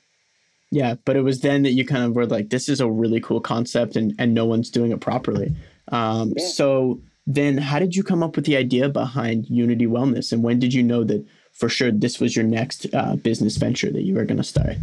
Yeah, 0.72 0.96
but 1.06 1.16
it 1.16 1.22
was 1.22 1.42
then 1.42 1.64
that 1.64 1.72
you 1.72 1.86
kind 1.86 2.04
of 2.04 2.14
were 2.14 2.28
like, 2.28 2.50
this 2.50 2.70
is 2.70 2.80
a 2.80 2.90
really 2.90 3.20
cool 3.20 3.42
concept 3.42 3.96
and, 3.96 4.14
and 4.20 4.34
no 4.34 4.46
one's 4.46 4.70
doing 4.70 4.92
it 4.92 5.00
properly. 5.00 5.56
Um, 5.92 6.34
yeah. 6.36 6.46
So 6.46 7.02
then 7.26 7.58
how 7.58 7.80
did 7.80 7.96
you 7.96 8.04
come 8.04 8.22
up 8.22 8.36
with 8.36 8.46
the 8.46 8.58
idea 8.58 8.90
behind 8.90 9.50
Unity 9.50 9.88
Wellness? 9.88 10.32
And 10.32 10.44
when 10.44 10.60
did 10.60 10.74
you 10.74 10.84
know 10.84 11.04
that 11.06 11.26
for 11.54 11.70
sure 11.70 11.92
this 11.92 12.20
was 12.20 12.36
your 12.36 12.46
next 12.46 12.86
uh, 12.94 13.16
business 13.16 13.58
venture 13.58 13.92
that 13.92 14.04
you 14.04 14.16
were 14.16 14.26
going 14.26 14.38
to 14.38 14.44
start? 14.44 14.76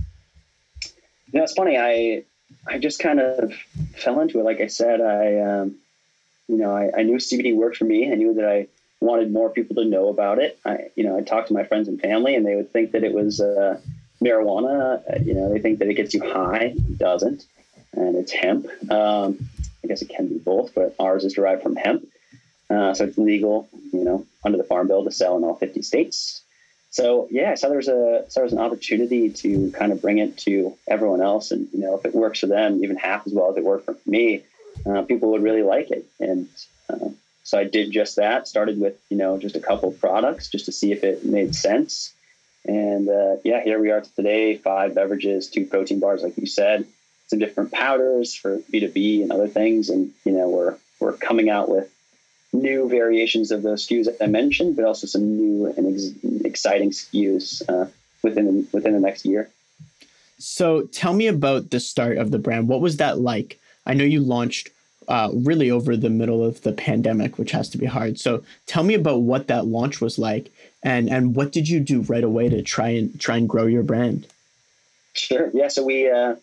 Yeah, 1.33 1.43
it's 1.43 1.53
funny. 1.53 1.77
I, 1.79 2.25
I 2.67 2.79
just 2.79 2.99
kind 2.99 3.21
of 3.21 3.53
fell 3.97 4.21
into 4.21 4.41
it. 4.41 4.45
Like 4.45 4.61
I 4.61 4.67
said, 4.67 5.01
I, 5.01 5.39
um, 5.41 5.77
you 6.49 6.57
know, 6.57 6.75
I, 6.75 6.91
I 6.99 7.03
knew 7.03 7.17
CBD 7.17 7.55
worked 7.55 7.77
for 7.77 7.85
me. 7.85 8.11
I 8.11 8.15
knew 8.15 8.35
that 8.35 8.49
I 8.49 8.67
wanted 9.01 9.33
more 9.33 9.51
people 9.51 9.77
to 9.77 9.85
know 9.85 10.09
about 10.09 10.39
it. 10.39 10.59
I, 10.65 10.91
you 10.97 11.05
know, 11.05 11.17
I 11.17 11.23
talked 11.23 11.49
to 11.49 11.55
my 11.55 11.65
friends 11.65 11.89
and 11.89 12.01
family, 12.01 12.35
and 12.35 12.47
they 12.47 12.57
would 12.57 12.73
think 12.73 12.93
that 12.93 13.05
it 13.05 13.13
was 13.13 13.41
uh, 13.41 13.81
marijuana. 14.23 15.03
Uh, 15.11 15.19
you 15.23 15.35
know, 15.35 15.53
they 15.53 15.61
think 15.61 15.79
that 15.79 15.89
it 15.89 15.95
gets 15.95 16.15
you 16.15 16.21
high. 16.21 16.75
It 16.77 16.99
doesn't, 16.99 17.45
and 17.93 18.17
it's 18.17 18.33
hemp. 18.33 18.67
Um, 18.91 19.39
I 19.85 19.89
guess 19.89 20.03
it 20.03 20.09
can 20.09 20.29
be 20.29 20.39
both, 20.39 20.75
but 20.75 20.95
ours 20.99 21.25
is 21.25 21.35
derived 21.35 21.63
from 21.63 21.77
hemp, 21.77 22.07
uh, 22.71 22.95
so 22.95 23.05
it's 23.05 23.19
legal. 23.19 23.69
You 23.93 24.05
know, 24.05 24.27
under 24.45 24.59
the 24.59 24.65
Farm 24.65 24.89
Bill 24.89 25.05
to 25.05 25.11
sell 25.11 25.37
in 25.37 25.45
all 25.45 25.55
50 25.57 25.83
states. 25.83 26.43
So 26.97 27.29
yeah, 27.31 27.57
so 27.57 27.69
there's 27.69 27.89
a 27.89 28.25
saw 28.29 28.41
there 28.41 28.45
was 28.45 28.55
an 28.55 28.59
opportunity 28.59 29.29
to 29.29 29.71
kind 29.73 29.93
of 29.93 30.01
bring 30.01 30.17
it 30.17 30.39
to 30.39 30.79
everyone 30.89 31.21
else, 31.21 31.51
and 31.51 31.69
you 31.71 31.81
know, 31.81 31.95
if 31.95 32.07
it 32.07 32.15
works 32.15 32.41
for 32.41 32.47
them, 32.47 32.83
even 32.83 32.97
half 32.97 33.27
as 33.27 33.35
well 33.35 33.51
as 33.51 33.59
it 33.59 33.65
worked 33.65 33.85
for 33.85 33.99
me, 34.07 34.45
uh, 34.87 35.03
people 35.03 35.33
would 35.33 35.43
really 35.43 35.63
like 35.63 35.91
it. 35.91 36.07
And 36.21 36.49
uh, 36.89 37.11
so 37.43 37.59
I 37.59 37.65
did 37.65 37.91
just 37.91 38.17
that. 38.17 38.49
Started 38.49 38.81
with 38.81 38.97
you 39.11 39.19
know 39.19 39.37
just 39.37 39.57
a 39.57 39.61
couple 39.61 39.93
products 39.93 40.49
just 40.49 40.65
to 40.65 40.73
see 40.73 40.91
if 40.91 41.05
it 41.05 41.23
made 41.23 41.55
sense. 41.55 42.15
And 42.65 43.11
uh, 43.11 43.37
yeah, 43.45 43.63
here 43.63 43.79
we 43.79 43.91
are 43.91 44.01
today. 44.01 44.57
Five 44.57 44.95
beverages, 44.95 45.51
two 45.51 45.67
protein 45.67 46.01
bars, 46.01 46.23
like 46.23 46.39
you 46.39 46.47
said, 46.47 46.87
some 47.27 47.39
different 47.39 47.73
powders 47.73 48.35
for 48.35 48.63
B 48.71 48.81
two 48.81 48.89
B 48.89 49.21
and 49.21 49.33
other 49.33 49.49
things. 49.49 49.91
And 49.91 50.15
you 50.25 50.33
know 50.33 50.49
we're 50.49 50.79
we're 50.99 51.13
coming 51.13 51.51
out 51.51 51.69
with 51.69 51.93
new 52.63 52.89
variations 52.89 53.51
of 53.51 53.63
those 53.63 53.87
SKUs 53.87 54.07
that 54.07 54.23
I 54.23 54.27
mentioned, 54.27 54.77
but 54.77 54.85
also 54.85 55.07
some 55.07 55.37
new 55.37 55.67
and 55.77 55.95
ex- 55.95 56.45
exciting 56.45 56.91
SKUs 56.91 57.63
uh, 57.69 57.89
within 58.23 58.67
within 58.73 58.93
the 58.93 59.01
next 59.01 59.25
year. 59.25 59.51
So 60.39 60.83
tell 60.83 61.15
me 61.15 61.27
about 61.27 61.71
the 61.71 61.81
start 61.81 62.19
of 62.19 62.31
the 62.31 62.39
brand. 62.39 62.69
What 62.69 62.81
was 62.81 62.99
that 62.99 63.19
like? 63.19 63.59
I 63.87 63.95
know 63.95 64.05
you 64.05 64.21
launched 64.21 64.71
uh, 65.09 65.31
really 65.33 65.71
over 65.71 65.97
the 65.97 66.11
middle 66.11 66.45
of 66.45 66.63
the 66.63 66.73
pandemic, 66.73 67.39
which 67.39 67.53
has 67.53 67.69
to 67.71 67.79
be 67.79 67.87
hard. 67.87 68.19
So 68.19 68.43
tell 68.67 68.83
me 68.83 68.95
about 68.95 69.23
what 69.23 69.47
that 69.47 69.67
launch 69.67 70.01
was 70.01 70.19
like, 70.19 70.53
and 70.83 71.09
and 71.09 71.35
what 71.35 71.53
did 71.53 71.69
you 71.69 71.81
do 71.81 72.03
right 72.03 72.25
away 72.25 72.49
to 72.49 72.63
try 72.63 72.89
and 72.89 73.19
try 73.21 73.37
and 73.37 73.49
grow 73.49 73.67
your 73.67 73.83
brand? 73.83 74.27
Sure. 75.15 75.51
Yeah. 75.55 75.69
So 75.69 75.83
we, 75.83 76.11
uh, 76.11 76.37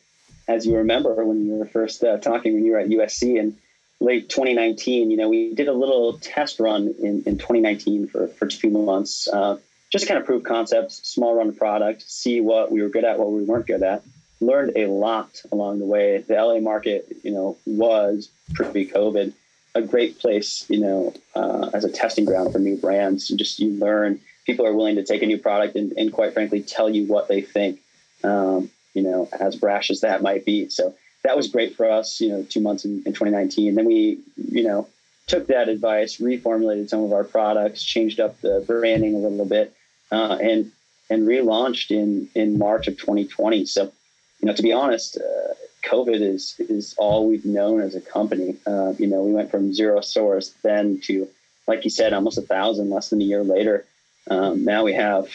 as 0.48 0.66
you 0.66 0.76
remember, 0.78 1.24
when 1.26 1.46
you 1.46 1.54
were 1.54 1.66
first 1.66 2.04
uh, 2.04 2.18
talking 2.18 2.54
when 2.54 2.66
you 2.66 2.72
were 2.72 2.80
at 2.80 2.90
USC 2.90 3.38
in 3.38 3.58
late 4.04 4.30
2019, 4.30 5.10
you 5.10 5.18
know, 5.18 5.30
we 5.30 5.54
did 5.54 5.68
a 5.68 5.74
little 5.74 6.18
test 6.20 6.60
run 6.60 6.94
in, 7.00 7.24
in 7.26 7.38
2019 7.38 8.08
for 8.08 8.28
for 8.28 8.48
two 8.48 8.70
months, 8.70 9.28
uh, 9.28 9.58
just 9.92 10.08
kind 10.08 10.20
of 10.20 10.26
prove 10.26 10.44
concepts, 10.44 11.08
small 11.08 11.36
run 11.36 11.54
product, 11.56 12.04
see 12.10 12.42
what 12.42 12.72
we 12.72 12.82
were 12.82 12.90
good 12.90 13.04
at, 13.04 13.20
what 13.20 13.32
we 13.32 13.44
weren't 13.44 13.68
good 13.68 13.84
at 13.84 14.04
learned 14.44 14.74
a 14.76 14.88
lot 14.88 15.42
along 15.52 15.80
the 15.80 15.86
way. 15.86 16.18
The 16.20 16.36
LA 16.36 16.60
market, 16.60 17.08
you 17.24 17.32
know, 17.32 17.58
was 17.66 18.30
pre-COVID 18.54 19.34
a 19.76 19.82
great 19.82 20.20
place, 20.20 20.66
you 20.70 20.80
know, 20.80 21.14
uh, 21.36 21.72
as 21.74 21.84
a 21.84 21.90
testing 21.90 22.26
ground 22.26 22.54
for 22.54 22.60
new 22.60 22.78
brands. 22.78 23.30
You 23.30 23.38
just 23.38 23.60
you 23.60 23.72
learn 23.72 24.20
people 24.46 24.68
are 24.68 24.74
willing 24.74 24.96
to 24.96 25.04
take 25.04 25.24
a 25.24 25.26
new 25.26 25.38
product 25.38 25.76
and, 25.76 25.94
and 25.94 26.12
quite 26.14 26.34
frankly 26.34 26.62
tell 26.62 26.90
you 26.90 27.06
what 27.08 27.28
they 27.28 27.42
think. 27.42 27.80
Um, 28.24 28.70
you 28.94 29.02
know, 29.02 29.28
as 29.40 29.56
brash 29.56 29.90
as 29.90 30.02
that 30.02 30.22
might 30.22 30.46
be. 30.46 30.70
So 30.70 30.94
that 31.24 31.38
was 31.38 31.48
great 31.48 31.76
for 31.76 31.90
us. 31.90 32.20
You 32.22 32.30
know, 32.30 32.44
two 32.44 32.62
months 32.62 32.86
in, 32.86 33.04
in 33.06 33.14
2019. 33.14 33.76
Then 33.76 33.86
we, 33.86 34.20
you 34.36 34.64
know, 34.64 34.88
took 35.28 35.48
that 35.48 35.70
advice, 35.70 36.18
reformulated 36.18 36.90
some 36.90 37.04
of 37.04 37.14
our 37.14 37.24
products, 37.24 37.84
changed 37.84 38.20
up 38.20 38.40
the 38.42 38.64
branding 38.68 39.16
a 39.16 39.20
little 39.20 39.46
bit, 39.46 39.74
uh, 40.12 40.38
and 40.42 40.72
and 41.10 41.28
relaunched 41.28 41.92
in 41.92 42.30
in 42.36 42.58
March 42.58 42.88
of 42.88 42.98
2020. 42.98 43.66
So 43.66 43.92
you 44.40 44.48
know, 44.48 44.54
to 44.54 44.64
be 44.64 44.74
honest, 44.74 45.18
uh, 45.18 45.54
COVID 45.84 46.22
is 46.22 46.56
is 46.60 46.96
all 46.98 47.28
we've 47.28 47.46
known 47.46 47.82
as 47.82 47.96
a 47.96 48.02
company. 48.02 48.58
Uh, 48.66 48.94
you 48.98 49.08
know, 49.08 49.24
we 49.24 49.32
went 49.32 49.52
from 49.52 49.74
zero 49.74 50.02
stores 50.02 50.54
then 50.64 51.00
to, 51.06 51.28
like 51.68 51.84
you 51.84 51.90
said, 51.90 52.14
almost 52.14 52.38
a 52.38 52.42
thousand 52.42 52.90
less 52.90 53.10
than 53.10 53.22
a 53.22 53.26
year 53.26 53.44
later. 53.44 53.86
Um, 54.30 54.64
now 54.64 54.84
we 54.84 54.94
have 54.94 55.28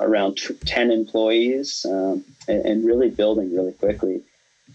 around 0.00 0.36
t- 0.38 0.54
ten 0.64 0.90
employees 0.90 1.84
um, 1.88 2.24
and, 2.48 2.64
and, 2.64 2.86
really 2.86 3.10
building 3.10 3.54
really 3.54 3.72
quickly. 3.72 4.22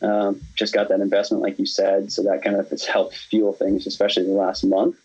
Um, 0.01 0.41
just 0.55 0.73
got 0.73 0.89
that 0.89 0.99
investment, 0.99 1.43
like 1.43 1.59
you 1.59 1.65
said, 1.65 2.11
so 2.11 2.23
that 2.23 2.43
kind 2.43 2.55
of 2.55 2.69
has 2.69 2.85
helped 2.85 3.15
fuel 3.15 3.53
things, 3.53 3.87
especially 3.87 4.25
the 4.25 4.31
last 4.31 4.63
month. 4.63 4.97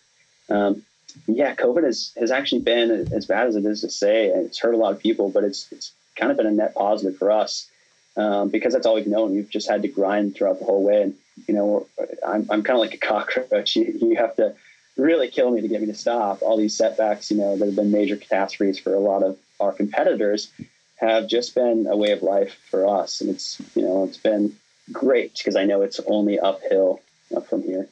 Um, 0.49 0.83
yeah, 1.27 1.55
COVID 1.55 1.83
has 1.83 2.13
has 2.17 2.31
actually 2.31 2.61
been 2.61 3.09
as 3.13 3.25
bad 3.25 3.47
as 3.47 3.55
it 3.55 3.65
is 3.65 3.81
to 3.81 3.89
say. 3.89 4.31
and 4.31 4.45
It's 4.45 4.59
hurt 4.59 4.73
a 4.73 4.77
lot 4.77 4.93
of 4.93 4.99
people, 4.99 5.29
but 5.29 5.43
it's 5.43 5.71
it's 5.71 5.91
kind 6.15 6.31
of 6.31 6.37
been 6.37 6.45
a 6.45 6.51
net 6.51 6.75
positive 6.75 7.17
for 7.17 7.31
us 7.31 7.69
um, 8.17 8.49
because 8.49 8.73
that's 8.73 8.85
all 8.85 8.95
we've 8.95 9.07
known. 9.07 9.33
We've 9.33 9.49
just 9.49 9.69
had 9.69 9.81
to 9.83 9.87
grind 9.87 10.35
throughout 10.35 10.59
the 10.59 10.65
whole 10.65 10.83
way. 10.83 11.03
And, 11.03 11.15
you 11.47 11.53
know, 11.53 11.87
I'm, 12.25 12.47
I'm 12.49 12.63
kind 12.63 12.71
of 12.71 12.79
like 12.79 12.93
a 12.93 12.97
cockroach. 13.05 13.75
You, 13.75 13.97
you, 14.01 14.15
have 14.17 14.35
to 14.35 14.55
really 14.97 15.29
kill 15.29 15.51
me 15.51 15.61
to 15.61 15.67
get 15.67 15.81
me 15.81 15.87
to 15.87 15.93
stop. 15.93 16.41
All 16.41 16.57
these 16.57 16.75
setbacks, 16.75 17.31
you 17.31 17.37
know, 17.37 17.57
that 17.57 17.65
have 17.65 17.75
been 17.75 17.91
major 17.91 18.17
catastrophes 18.17 18.79
for 18.79 18.93
a 18.93 18.99
lot 18.99 19.23
of 19.23 19.37
our 19.59 19.71
competitors 19.71 20.51
have 20.97 21.27
just 21.27 21.55
been 21.55 21.87
a 21.87 21.97
way 21.97 22.11
of 22.11 22.21
life 22.21 22.55
for 22.69 22.87
us. 22.87 23.21
And 23.21 23.29
it's, 23.29 23.59
you 23.75 23.81
know, 23.83 24.03
it's 24.03 24.17
been 24.17 24.55
great 24.91 25.37
because 25.37 25.55
I 25.55 25.65
know 25.65 25.81
it's 25.81 25.99
only 26.07 26.39
uphill 26.39 27.01
from 27.47 27.63
here. 27.63 27.87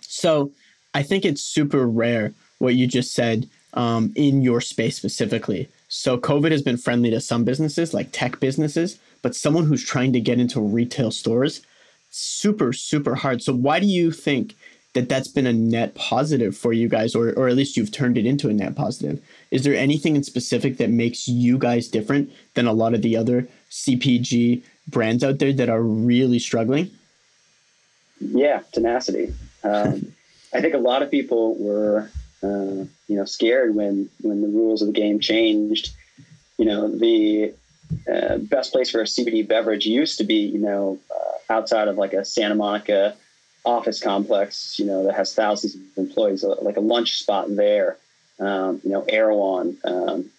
So 0.00 0.50
I 0.94 1.02
think 1.02 1.24
it's 1.24 1.42
super 1.42 1.86
rare 1.86 2.32
what 2.58 2.74
you 2.74 2.86
just 2.86 3.14
said 3.14 3.48
um, 3.74 4.12
in 4.14 4.42
your 4.42 4.60
space 4.60 4.96
specifically. 4.96 5.68
So 5.88 6.18
COVID 6.18 6.50
has 6.50 6.62
been 6.62 6.76
friendly 6.76 7.10
to 7.10 7.20
some 7.20 7.44
businesses, 7.44 7.94
like 7.94 8.10
tech 8.12 8.40
businesses, 8.40 8.98
but 9.22 9.36
someone 9.36 9.66
who's 9.66 9.84
trying 9.84 10.12
to 10.12 10.20
get 10.20 10.40
into 10.40 10.60
retail 10.60 11.10
stores, 11.10 11.62
super, 12.10 12.72
super 12.72 13.14
hard. 13.14 13.42
So 13.42 13.54
why 13.54 13.80
do 13.80 13.86
you 13.86 14.10
think 14.10 14.54
that 14.94 15.08
that's 15.08 15.28
been 15.28 15.46
a 15.46 15.52
net 15.52 15.94
positive 15.94 16.56
for 16.56 16.72
you 16.72 16.88
guys, 16.88 17.14
or, 17.14 17.32
or 17.32 17.48
at 17.48 17.56
least 17.56 17.76
you've 17.76 17.90
turned 17.90 18.16
it 18.16 18.26
into 18.26 18.48
a 18.48 18.52
net 18.52 18.76
positive? 18.76 19.20
Is 19.50 19.64
there 19.64 19.74
anything 19.74 20.16
in 20.16 20.22
specific 20.22 20.76
that 20.78 20.90
makes 20.90 21.26
you 21.26 21.58
guys 21.58 21.88
different 21.88 22.30
than 22.54 22.66
a 22.66 22.72
lot 22.72 22.94
of 22.94 23.02
the 23.02 23.16
other 23.16 23.48
CPG 23.70 24.62
brands 24.88 25.24
out 25.24 25.38
there 25.38 25.52
that 25.52 25.68
are 25.68 25.82
really 25.82 26.38
struggling? 26.38 26.90
Yeah, 28.20 28.62
tenacity. 28.72 29.34
Um, 29.62 30.12
I 30.54 30.60
think 30.60 30.74
a 30.74 30.78
lot 30.78 31.02
of 31.02 31.10
people 31.10 31.56
were, 31.56 32.08
uh, 32.42 32.86
you 33.08 33.16
know, 33.16 33.24
scared 33.24 33.74
when 33.74 34.08
when 34.20 34.40
the 34.40 34.48
rules 34.48 34.82
of 34.82 34.86
the 34.86 34.92
game 34.92 35.18
changed. 35.18 35.90
You 36.58 36.66
know, 36.66 36.88
the 36.88 37.52
uh, 38.12 38.38
best 38.38 38.72
place 38.72 38.90
for 38.90 39.00
a 39.00 39.04
CBD 39.04 39.46
beverage 39.46 39.84
used 39.84 40.18
to 40.18 40.24
be, 40.24 40.36
you 40.36 40.60
know, 40.60 40.98
uh, 41.10 41.52
outside 41.52 41.88
of 41.88 41.96
like 41.96 42.12
a 42.12 42.24
Santa 42.24 42.54
Monica 42.54 43.16
office 43.64 44.00
complex, 44.00 44.78
you 44.78 44.84
know, 44.86 45.04
that 45.04 45.14
has 45.14 45.34
thousands 45.34 45.74
of 45.74 45.80
employees, 45.96 46.44
uh, 46.44 46.54
like 46.62 46.76
a 46.76 46.80
lunch 46.80 47.18
spot 47.18 47.46
there. 47.48 47.96
Um, 48.38 48.80
you 48.84 48.90
know, 48.90 49.04
Erewhon. 49.08 49.76
Um, 49.84 50.30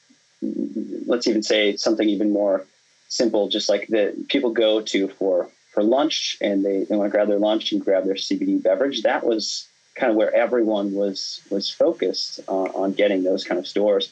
let's 1.05 1.27
even 1.27 1.43
say 1.43 1.75
something 1.75 2.07
even 2.07 2.31
more 2.31 2.65
simple, 3.09 3.49
just 3.49 3.69
like 3.69 3.87
that 3.89 4.27
people 4.27 4.51
go 4.51 4.81
to 4.81 5.07
for 5.09 5.49
for 5.71 5.83
lunch 5.83 6.37
and 6.41 6.63
they, 6.63 6.85
they 6.85 6.95
want 6.95 7.11
to 7.11 7.11
grab 7.11 7.27
their 7.27 7.39
lunch 7.39 7.71
and 7.73 7.83
grab 7.83 8.05
their 8.05 8.15
CBD 8.15 8.63
beverage. 8.63 9.01
That 9.03 9.25
was 9.25 9.67
kind 9.95 10.09
of 10.09 10.17
where 10.17 10.33
everyone 10.33 10.93
was 10.93 11.41
was 11.49 11.69
focused 11.69 12.39
on, 12.47 12.67
on 12.69 12.93
getting 12.93 13.23
those 13.23 13.43
kind 13.43 13.59
of 13.59 13.67
stores. 13.67 14.11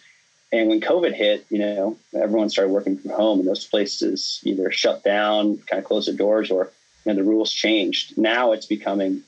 And 0.51 0.69
when 0.69 0.81
COVID 0.81 1.13
hit, 1.13 1.45
you 1.50 1.57
know, 1.57 1.97
everyone 2.13 2.50
started 2.50 2.71
working 2.71 2.97
from 2.97 3.12
home, 3.12 3.39
and 3.39 3.47
those 3.47 3.65
places 3.65 4.39
either 4.43 4.69
shut 4.71 5.03
down, 5.03 5.57
kind 5.65 5.79
of 5.79 5.85
closed 5.85 6.07
their 6.07 6.15
doors, 6.15 6.51
or 6.51 6.69
you 7.05 7.12
know, 7.12 7.15
the 7.15 7.23
rules 7.27 7.51
changed. 7.51 8.17
Now 8.17 8.51
it's 8.51 8.67
becoming 8.67 9.23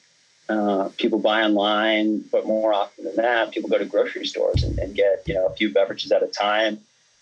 uh, 0.47 0.89
people 0.97 1.19
buy 1.19 1.41
online, 1.41 2.23
but 2.31 2.45
more 2.45 2.73
often 2.73 3.05
than 3.05 3.15
that, 3.15 3.51
people 3.51 3.69
go 3.69 3.79
to 3.79 3.85
grocery 3.85 4.25
stores 4.27 4.63
and, 4.63 4.77
and 4.77 4.93
get 4.93 5.23
you 5.25 5.33
know 5.33 5.47
a 5.47 5.55
few 5.55 5.73
beverages 5.73 6.11
at 6.11 6.21
a 6.21 6.27
time, 6.27 6.79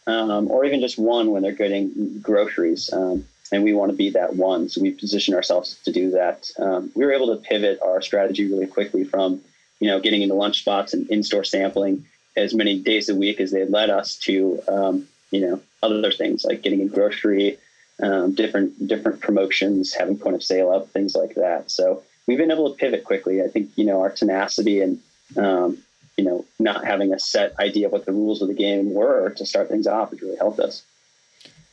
um, 0.07 0.50
or 0.51 0.65
even 0.65 0.81
just 0.81 0.98
one 0.98 1.31
when 1.31 1.41
they're 1.43 1.51
getting 1.51 2.19
groceries. 2.19 2.91
Um, 2.91 3.25
and 3.51 3.63
we 3.63 3.74
want 3.74 3.91
to 3.91 3.98
be 3.98 4.10
that 4.12 4.36
one, 4.36 4.67
so 4.69 4.81
we 4.81 4.91
position 4.91 5.36
ourselves 5.36 5.77
to 5.86 5.91
do 5.91 6.12
that. 6.12 6.50
Um, 6.57 6.91
we 6.95 7.05
were 7.05 7.13
able 7.13 7.36
to 7.36 7.41
pivot 7.41 7.79
our 7.83 8.01
strategy 8.01 8.51
really 8.51 8.65
quickly 8.65 9.03
from 9.03 9.41
you 9.79 9.88
know 9.88 10.00
getting 10.00 10.22
into 10.24 10.33
lunch 10.33 10.60
spots 10.60 10.93
and 10.93 11.10
in-store 11.10 11.43
sampling 11.43 12.05
as 12.36 12.53
many 12.53 12.79
days 12.79 13.10
a 13.10 13.15
week 13.15 13.39
as 13.39 13.51
they 13.51 13.65
let 13.65 13.89
us 13.89 14.15
to, 14.15 14.60
um, 14.67 15.07
you 15.31 15.41
know, 15.41 15.62
other 15.81 16.12
things 16.12 16.43
like 16.43 16.62
getting 16.62 16.81
a 16.81 16.86
grocery, 16.86 17.57
um, 18.01 18.33
different 18.33 18.88
different 18.88 19.22
promotions, 19.22 19.93
having 19.93 20.17
point 20.17 20.36
of 20.36 20.43
sale 20.43 20.72
up, 20.72 20.89
things 20.89 21.15
like 21.15 21.36
that. 21.36 21.69
So 21.69 22.03
we've 22.27 22.38
been 22.38 22.51
able 22.51 22.72
to 22.72 22.77
pivot 22.77 23.03
quickly. 23.03 23.41
I 23.41 23.48
think 23.48 23.72
you 23.75 23.86
know 23.86 24.01
our 24.01 24.10
tenacity 24.10 24.81
and 24.81 25.00
um, 25.38 25.77
you 26.17 26.24
know 26.24 26.46
not 26.60 26.86
having 26.86 27.13
a 27.13 27.20
set 27.20 27.58
idea 27.60 27.88
of 27.88 27.91
what 27.91 28.05
the 28.05 28.12
rules 28.12 28.41
of 28.41 28.48
the 28.48 28.53
game 28.53 28.93
were 28.93 29.29
to 29.32 29.46
start 29.46 29.70
things 29.70 29.88
off 29.88 30.12
has 30.12 30.22
really 30.22 30.38
helped 30.38 30.60
us. 30.60 30.84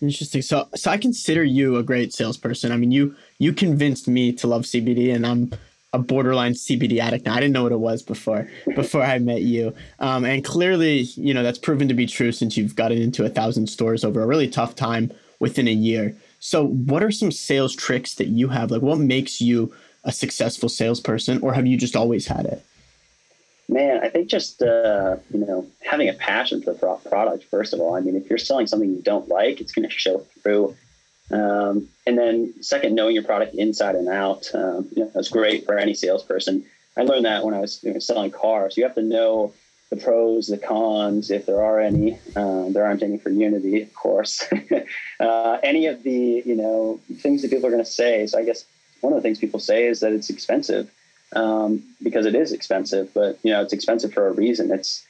Interesting. 0.01 0.41
So, 0.41 0.67
so 0.75 0.91
I 0.91 0.97
consider 0.97 1.45
you 1.45 1.77
a 1.77 1.83
great 1.83 2.15
salesperson. 2.15 2.73
I 2.73 2.77
mean, 2.77 2.91
you 2.91 3.15
you 3.39 3.53
convinced 3.53 4.09
me 4.09 4.33
to 4.33 4.47
love 4.47 4.63
CBD, 4.63 5.15
and 5.15 5.27
I'm 5.27 5.53
a 5.93 5.99
borderline 5.99 6.53
CBD 6.53 6.99
addict 7.01 7.27
now. 7.27 7.35
I 7.35 7.41
didn't 7.41 7.53
know 7.53 7.65
what 7.65 7.73
it 7.73 7.81
was 7.81 8.03
before 8.03 8.49
before 8.75 9.03
I 9.03 9.19
met 9.19 9.43
you, 9.43 9.75
um, 9.99 10.25
and 10.25 10.45
clearly, 10.45 11.01
you 11.01 11.35
know, 11.35 11.43
that's 11.43 11.59
proven 11.59 11.89
to 11.89 11.95
be 11.95 12.07
true 12.07 12.33
since 12.33 12.57
you've 12.57 12.77
gotten 12.77 12.99
into 12.99 13.25
a 13.25 13.29
thousand 13.29 13.67
stores 13.67 14.05
over 14.05 14.23
a 14.23 14.27
really 14.27 14.49
tough 14.49 14.75
time 14.75 15.13
within 15.39 15.69
a 15.69 15.73
year. 15.73 16.17
So, 16.39 16.67
what 16.67 17.03
are 17.03 17.11
some 17.11 17.31
sales 17.31 17.77
tricks 17.77 18.15
that 18.15 18.29
you 18.29 18.49
have? 18.49 18.71
Like, 18.71 18.83
what 18.83 18.99
makes 18.99 19.43
you 19.43 19.75
a 20.05 20.13
successful 20.13 20.71
salesperson, 20.71 21.43
or 21.43 21.53
have 21.53 21.67
you 21.67 21.77
just 21.77 21.95
always 21.95 22.27
had 22.27 22.47
it? 22.47 22.65
Man, 23.71 24.01
I 24.03 24.09
think 24.09 24.29
just 24.29 24.63
uh, 24.63 25.17
you 25.33 25.39
know 25.39 25.65
having 25.81 26.09
a 26.09 26.13
passion 26.13 26.61
for 26.61 26.73
the 26.73 27.09
product. 27.09 27.45
First 27.45 27.73
of 27.73 27.79
all, 27.79 27.95
I 27.95 28.01
mean, 28.01 28.17
if 28.17 28.29
you're 28.29 28.39
selling 28.39 28.67
something 28.67 28.91
you 28.91 29.01
don't 29.01 29.29
like, 29.29 29.61
it's 29.61 29.73
going 29.73 29.89
to 29.89 29.95
show 29.95 30.19
through. 30.43 30.77
Um, 31.31 31.89
and 32.05 32.19
then 32.19 32.53
second, 32.63 32.97
knowing 32.97 33.15
your 33.15 33.23
product 33.23 33.55
inside 33.55 33.95
and 33.95 34.09
out. 34.09 34.51
Um, 34.53 34.89
you 34.97 35.05
know, 35.05 35.11
that's 35.15 35.29
great 35.29 35.67
for 35.67 35.79
any 35.79 35.95
salesperson. 35.95 36.65
I 36.97 37.03
learned 37.03 37.27
that 37.27 37.45
when 37.45 37.55
I 37.55 37.61
was 37.61 37.81
you 37.85 37.93
know, 37.93 38.01
selling 38.01 38.33
cars. 38.33 38.77
You 38.77 38.83
have 38.83 38.97
to 38.97 39.03
know 39.03 39.55
the 39.91 39.97
pros, 39.97 40.49
the 40.49 40.59
cons, 40.59 41.31
if 41.31 41.47
there 41.47 41.63
are 41.63 41.79
any. 41.79 42.19
Um, 42.35 42.73
there 42.73 42.85
aren't 42.85 43.05
any 43.05 43.19
for 43.19 43.31
Unity, 43.31 43.83
of 43.83 43.95
course. 43.95 44.45
uh, 45.21 45.59
any 45.63 45.87
of 45.87 46.03
the 46.03 46.43
you 46.45 46.57
know 46.57 46.99
things 47.19 47.43
that 47.43 47.53
people 47.53 47.69
are 47.69 47.73
going 47.73 47.85
to 47.85 47.91
say. 47.91 48.27
So 48.27 48.37
I 48.37 48.45
guess 48.45 48.65
one 49.01 49.13
of 49.13 49.19
the 49.19 49.23
things 49.23 49.39
people 49.39 49.61
say 49.61 49.87
is 49.87 50.01
that 50.01 50.13
it's 50.13 50.29
expensive 50.29 50.91
um, 51.35 51.83
because 52.03 52.27
it 52.27 52.35
is 52.35 52.53
expensive. 52.53 53.13
But 53.15 53.39
you 53.43 53.53
know, 53.53 53.63
it's 53.63 53.73
expensive 53.73 54.13
for 54.13 54.29
a 54.29 54.33
reason. 54.33 54.71
It's 54.71 55.05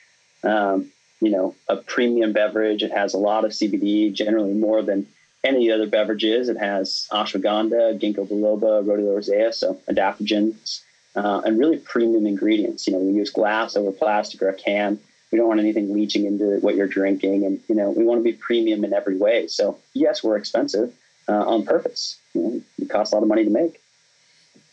um, 0.45 0.91
you 1.21 1.31
know 1.31 1.55
a 1.69 1.77
premium 1.77 2.33
beverage. 2.33 2.83
It 2.83 2.93
has 2.93 3.15
a 3.15 3.19
lot 3.19 3.45
of 3.45 3.53
CBD, 3.53 4.13
generally 4.13 4.55
more 4.55 4.83
than 4.83 5.07
any 5.45 5.71
other 5.71 5.87
beverages. 5.87 6.49
It 6.49 6.59
has 6.59 7.09
ashwagandha, 7.13 7.99
ginkgo 8.01 8.29
biloba, 8.29 8.85
rhodiola 8.85 9.17
rosea, 9.17 9.53
so 9.53 9.81
adaptogens, 9.89 10.81
uh, 11.17 11.43
and 11.45 11.59
really 11.59 11.79
premium 11.79 12.27
ingredients. 12.27 12.87
You 12.87 12.95
know, 12.95 12.99
we 13.01 13.13
use 13.13 13.31
glass 13.31 13.77
over 13.77 13.93
plastic 13.93 14.43
or 14.43 14.49
a 14.49 14.55
can. 14.55 14.99
We 15.33 15.39
don't 15.39 15.49
want 15.49 15.61
anything 15.61 15.95
leaching 15.95 16.27
into 16.27 16.59
what 16.61 16.75
you're 16.75 16.89
drinking, 16.89 17.45
and 17.45 17.61
you 17.69 17.75
know, 17.75 17.91
we 17.91 18.05
want 18.05 18.19
to 18.19 18.25
be 18.25 18.33
premium 18.33 18.85
in 18.85 18.93
every 18.93 19.17
way. 19.17 19.47
So 19.47 19.79
yes, 19.95 20.23
we're 20.23 20.37
expensive 20.37 20.93
uh, 21.29 21.45
on 21.47 21.65
purpose. 21.65 22.19
You 22.35 22.43
know, 22.43 22.63
it 22.79 22.91
costs 22.91 23.13
a 23.13 23.17
lot 23.17 23.23
of 23.23 23.29
money 23.29 23.45
to 23.45 23.51
make. 23.51 23.80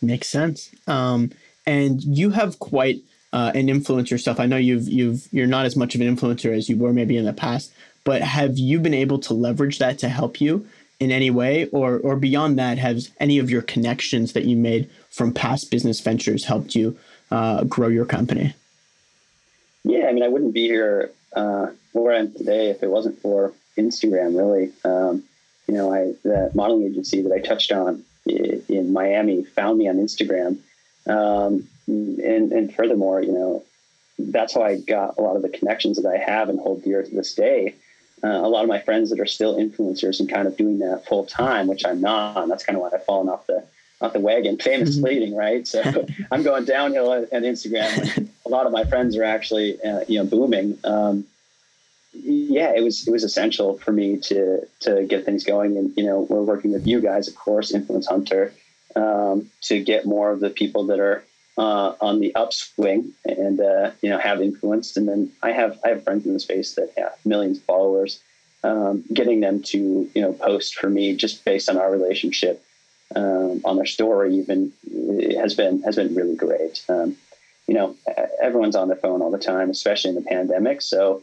Makes 0.01 0.27
sense. 0.27 0.71
Um, 0.87 1.31
and 1.65 2.01
you 2.03 2.29
have 2.31 2.59
quite 2.59 3.01
uh, 3.33 3.51
an 3.53 3.67
influencer 3.67 4.19
stuff. 4.19 4.39
I 4.39 4.45
know 4.45 4.57
you've 4.57 4.87
you've 4.87 5.27
you're 5.31 5.47
not 5.47 5.65
as 5.65 5.75
much 5.75 5.95
of 5.95 6.01
an 6.01 6.15
influencer 6.15 6.55
as 6.55 6.69
you 6.69 6.77
were 6.77 6.93
maybe 6.93 7.17
in 7.17 7.25
the 7.25 7.33
past, 7.33 7.73
but 8.03 8.21
have 8.21 8.57
you 8.57 8.79
been 8.79 8.93
able 8.93 9.19
to 9.19 9.33
leverage 9.33 9.79
that 9.79 9.99
to 9.99 10.09
help 10.09 10.39
you 10.39 10.67
in 10.99 11.11
any 11.11 11.29
way, 11.29 11.67
or 11.69 11.99
or 11.99 12.15
beyond 12.15 12.57
that, 12.57 12.77
has 12.77 13.11
any 13.19 13.37
of 13.37 13.49
your 13.49 13.61
connections 13.61 14.33
that 14.33 14.45
you 14.45 14.55
made 14.55 14.89
from 15.09 15.33
past 15.33 15.69
business 15.69 15.99
ventures 15.99 16.45
helped 16.45 16.73
you 16.73 16.97
uh, 17.31 17.63
grow 17.65 17.87
your 17.87 18.05
company? 18.05 18.53
Yeah, 19.83 20.07
I 20.07 20.13
mean, 20.13 20.23
I 20.23 20.27
wouldn't 20.27 20.53
be 20.53 20.67
here 20.67 21.11
uh, 21.33 21.67
where 21.93 22.15
I 22.15 22.19
am 22.19 22.33
today 22.33 22.69
if 22.69 22.81
it 22.81 22.89
wasn't 22.89 23.19
for 23.19 23.53
Instagram. 23.77 24.37
Really, 24.37 24.71
um, 24.85 25.23
you 25.67 25.73
know, 25.73 25.93
I 25.93 26.13
the 26.23 26.51
modeling 26.55 26.83
agency 26.83 27.21
that 27.21 27.31
I 27.33 27.39
touched 27.39 27.71
on 27.71 28.03
in 28.29 28.93
Miami 28.93 29.43
found 29.43 29.77
me 29.77 29.87
on 29.87 29.97
Instagram. 29.97 30.57
Um, 31.07 31.67
and, 31.87 32.51
and 32.51 32.73
furthermore, 32.73 33.21
you 33.21 33.31
know, 33.31 33.63
that's 34.19 34.53
how 34.53 34.63
I 34.63 34.79
got 34.79 35.17
a 35.17 35.21
lot 35.21 35.35
of 35.35 35.41
the 35.41 35.49
connections 35.49 36.01
that 36.01 36.09
I 36.09 36.17
have 36.17 36.49
and 36.49 36.59
hold 36.59 36.83
dear 36.83 37.03
to 37.03 37.09
this 37.09 37.33
day. 37.33 37.75
Uh, 38.23 38.29
a 38.29 38.49
lot 38.49 38.63
of 38.63 38.69
my 38.69 38.79
friends 38.79 39.11
that 39.11 39.19
are 39.19 39.27
still 39.27 39.57
influencers 39.57 40.19
and 40.19 40.29
kind 40.29 40.47
of 40.47 40.57
doing 40.57 40.79
that 40.79 41.05
full 41.05 41.25
time, 41.25 41.67
which 41.67 41.85
I'm 41.85 42.01
not. 42.01 42.41
And 42.41 42.51
that's 42.51 42.63
kind 42.63 42.75
of 42.75 42.81
why 42.81 42.89
I've 42.93 43.05
fallen 43.05 43.29
off 43.29 43.45
the 43.47 43.63
off 44.01 44.13
the 44.13 44.19
wagon, 44.19 44.57
famous 44.61 44.95
mm-hmm. 44.95 45.05
leading, 45.05 45.35
right? 45.35 45.67
So 45.67 46.05
I'm 46.31 46.43
going 46.43 46.65
downhill 46.65 47.13
at 47.13 47.31
Instagram. 47.31 48.29
a 48.45 48.49
lot 48.49 48.65
of 48.65 48.71
my 48.71 48.85
friends 48.85 49.15
are 49.15 49.23
actually, 49.23 49.81
uh, 49.81 50.01
you 50.07 50.19
know, 50.19 50.25
booming. 50.25 50.79
Um, 50.83 51.25
yeah, 52.23 52.73
it 52.75 52.83
was 52.83 53.07
it 53.07 53.11
was 53.11 53.23
essential 53.23 53.77
for 53.77 53.91
me 53.91 54.17
to 54.17 54.67
to 54.81 55.03
get 55.05 55.25
things 55.25 55.43
going, 55.43 55.77
and 55.77 55.93
you 55.97 56.03
know, 56.03 56.21
we're 56.29 56.41
working 56.41 56.71
with 56.71 56.87
you 56.87 57.01
guys, 57.01 57.27
of 57.27 57.35
course, 57.35 57.73
Influence 57.73 58.07
Hunter, 58.07 58.53
um, 58.95 59.49
to 59.61 59.83
get 59.83 60.05
more 60.05 60.31
of 60.31 60.39
the 60.39 60.49
people 60.49 60.85
that 60.87 60.99
are 60.99 61.23
uh, 61.57 61.95
on 62.01 62.19
the 62.19 62.33
upswing 62.35 63.13
and 63.25 63.59
uh, 63.59 63.91
you 64.01 64.09
know 64.09 64.19
have 64.19 64.41
influence. 64.41 64.95
And 64.97 65.07
then 65.07 65.31
I 65.41 65.51
have 65.51 65.79
I 65.83 65.89
have 65.89 66.03
friends 66.03 66.25
in 66.25 66.33
the 66.33 66.39
space 66.39 66.75
that 66.75 66.91
have 66.97 67.13
millions 67.25 67.57
of 67.57 67.63
followers. 67.63 68.21
Um, 68.63 69.03
getting 69.13 69.39
them 69.41 69.61
to 69.63 70.09
you 70.13 70.21
know 70.21 70.33
post 70.33 70.75
for 70.75 70.89
me 70.89 71.15
just 71.15 71.45
based 71.45 71.69
on 71.69 71.77
our 71.77 71.91
relationship 71.91 72.63
um, 73.15 73.61
on 73.63 73.77
their 73.77 73.85
story 73.85 74.35
even 74.35 74.73
has 75.39 75.53
been 75.53 75.81
has 75.83 75.95
been 75.95 76.13
really 76.15 76.35
great. 76.35 76.83
Um, 76.89 77.15
you 77.67 77.73
know, 77.73 77.95
everyone's 78.41 78.75
on 78.75 78.87
their 78.87 78.97
phone 78.97 79.21
all 79.21 79.31
the 79.31 79.37
time, 79.37 79.69
especially 79.69 80.09
in 80.09 80.15
the 80.15 80.21
pandemic. 80.21 80.81
So 80.81 81.21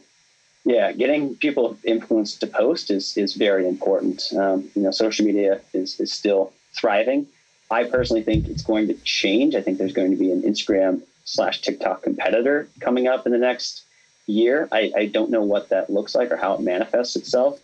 yeah, 0.65 0.91
getting 0.91 1.35
people 1.35 1.77
influenced 1.83 2.39
to 2.41 2.47
post 2.47 2.89
is 2.89 3.15
is 3.15 3.35
very 3.35 3.67
important. 3.67 4.23
Um, 4.35 4.69
you 4.75 4.81
know, 4.81 4.91
social 4.91 5.25
media 5.25 5.61
is 5.73 5.99
is 5.99 6.11
still 6.11 6.51
thriving. 6.73 7.27
I 7.69 7.83
personally 7.85 8.23
think 8.23 8.47
it's 8.47 8.63
going 8.63 8.87
to 8.87 8.95
change. 9.03 9.55
I 9.55 9.61
think 9.61 9.77
there's 9.77 9.93
going 9.93 10.11
to 10.11 10.17
be 10.17 10.31
an 10.31 10.41
Instagram 10.41 11.01
slash 11.23 11.61
TikTok 11.61 12.03
competitor 12.03 12.67
coming 12.79 13.07
up 13.07 13.25
in 13.25 13.31
the 13.31 13.37
next 13.37 13.83
year. 14.27 14.67
I, 14.71 14.91
I 14.95 15.05
don't 15.07 15.31
know 15.31 15.43
what 15.43 15.69
that 15.69 15.89
looks 15.89 16.13
like 16.15 16.31
or 16.31 16.37
how 16.37 16.55
it 16.55 16.61
manifests 16.61 17.15
itself. 17.15 17.59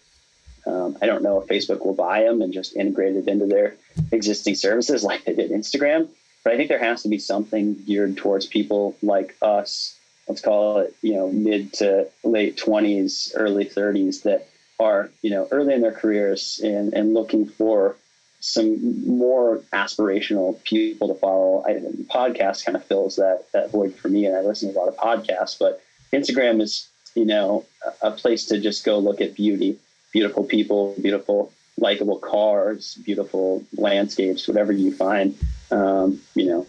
Um, 0.66 0.98
I 1.02 1.06
don't 1.06 1.24
know 1.24 1.42
if 1.42 1.48
Facebook 1.48 1.86
will 1.86 1.94
buy 1.94 2.24
them 2.24 2.42
and 2.42 2.54
just 2.54 2.76
integrate 2.76 3.16
it 3.16 3.28
into 3.28 3.46
their 3.46 3.76
existing 4.12 4.56
services 4.56 5.04
like 5.04 5.26
they 5.26 5.34
did 5.34 5.52
Instagram. 5.52 6.08
But 6.44 6.54
I 6.54 6.58
think 6.58 6.70
there 6.70 6.80
has 6.80 7.04
to 7.04 7.10
be 7.10 7.20
something 7.20 7.76
geared 7.86 8.18
towards 8.18 8.48
people 8.48 8.96
like 9.02 9.36
us 9.42 9.96
let's 10.32 10.42
call 10.42 10.80
it, 10.80 10.96
you 11.02 11.14
know, 11.14 11.30
mid 11.30 11.74
to 11.74 12.08
late 12.24 12.56
20s, 12.58 13.34
early 13.36 13.66
30s 13.66 14.24
that 14.24 14.48
are, 14.80 15.10
you 15.22 15.30
know, 15.30 15.46
early 15.52 15.74
in 15.74 15.82
their 15.82 15.92
careers 15.92 16.62
and, 16.64 16.94
and 16.94 17.14
looking 17.14 17.46
for 17.46 17.98
some 18.40 19.06
more 19.06 19.58
aspirational 19.74 20.64
people 20.64 21.10
to 21.10 21.16
follow. 21.16 21.66
I, 21.68 21.74
podcast 22.10 22.66
kind 22.66 22.78
of 22.78 22.86
fills 22.86 23.18
that, 23.18 23.46
that 23.52 23.72
void 23.72 23.94
for 23.94 24.08
me. 24.08 24.26
And 24.26 24.36
I 24.36 24.42
listen 24.42 24.72
to 24.72 24.80
a 24.80 24.80
lot 24.80 24.88
of 24.88 24.96
podcasts, 24.96 25.60
but 25.60 25.82
Instagram 26.14 26.62
is, 26.62 26.88
you 27.14 27.26
know, 27.26 27.66
a 28.02 28.12
place 28.12 28.46
to 28.46 28.60
just 28.60 28.86
go 28.86 29.00
look 29.00 29.20
at 29.20 29.36
beauty, 29.36 29.80
beautiful 30.14 30.46
people, 30.46 30.96
beautiful, 31.02 31.52
likable 31.78 32.20
cars, 32.20 32.98
beautiful 33.04 33.66
landscapes, 33.76 34.48
whatever 34.48 34.72
you 34.72 34.94
find, 34.94 35.38
um, 35.72 36.22
you 36.36 36.46
know, 36.46 36.66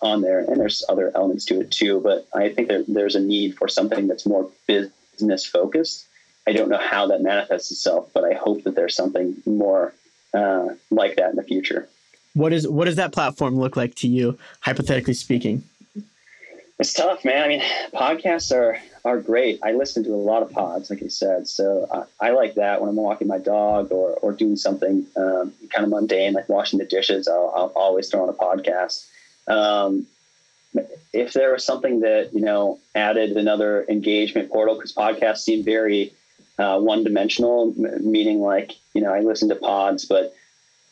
on 0.00 0.22
there, 0.22 0.40
and 0.40 0.60
there's 0.60 0.84
other 0.88 1.12
elements 1.14 1.44
to 1.46 1.60
it 1.60 1.70
too. 1.70 2.00
But 2.00 2.26
I 2.34 2.48
think 2.48 2.68
that 2.68 2.86
there's 2.88 3.14
a 3.14 3.20
need 3.20 3.56
for 3.56 3.68
something 3.68 4.06
that's 4.06 4.26
more 4.26 4.50
business 4.66 5.46
focused. 5.46 6.06
I 6.46 6.52
don't 6.52 6.68
know 6.68 6.78
how 6.78 7.06
that 7.06 7.22
manifests 7.22 7.70
itself, 7.70 8.10
but 8.12 8.24
I 8.24 8.34
hope 8.34 8.64
that 8.64 8.74
there's 8.74 8.94
something 8.94 9.42
more 9.46 9.94
uh, 10.34 10.68
like 10.90 11.16
that 11.16 11.30
in 11.30 11.36
the 11.36 11.42
future. 11.42 11.88
What 12.34 12.52
is 12.52 12.66
what 12.66 12.86
does 12.86 12.96
that 12.96 13.12
platform 13.12 13.56
look 13.56 13.76
like 13.76 13.94
to 13.96 14.08
you, 14.08 14.36
hypothetically 14.60 15.14
speaking? 15.14 15.62
It's 16.78 16.92
tough, 16.92 17.24
man. 17.24 17.42
I 17.42 17.48
mean, 17.48 17.62
podcasts 17.92 18.52
are 18.52 18.78
are 19.04 19.20
great. 19.20 19.60
I 19.62 19.72
listen 19.72 20.02
to 20.04 20.10
a 20.10 20.16
lot 20.16 20.42
of 20.42 20.50
pods, 20.50 20.90
like 20.90 21.00
you 21.00 21.08
said. 21.08 21.46
So 21.46 21.86
I, 22.20 22.28
I 22.28 22.30
like 22.30 22.54
that 22.54 22.80
when 22.80 22.90
I'm 22.90 22.96
walking 22.96 23.28
my 23.28 23.38
dog 23.38 23.92
or 23.92 24.14
or 24.14 24.32
doing 24.32 24.56
something 24.56 25.06
um, 25.16 25.52
kind 25.70 25.84
of 25.84 25.90
mundane, 25.90 26.32
like 26.32 26.48
washing 26.48 26.80
the 26.80 26.84
dishes. 26.84 27.28
I'll, 27.28 27.52
I'll 27.54 27.72
always 27.76 28.08
throw 28.08 28.24
on 28.24 28.28
a 28.28 28.32
podcast. 28.32 29.06
Um, 29.46 30.06
if 31.12 31.32
there 31.32 31.52
was 31.52 31.64
something 31.64 32.00
that 32.00 32.34
you 32.34 32.40
know 32.40 32.80
added 32.94 33.36
another 33.36 33.84
engagement 33.88 34.50
portal, 34.50 34.74
because 34.74 34.92
podcasts 34.92 35.38
seem 35.38 35.64
very 35.64 36.12
uh, 36.58 36.78
one-dimensional, 36.80 37.74
meaning 38.00 38.40
like 38.40 38.72
you 38.92 39.00
know 39.00 39.12
I 39.12 39.20
listen 39.20 39.48
to 39.50 39.56
pods, 39.56 40.04
but 40.04 40.34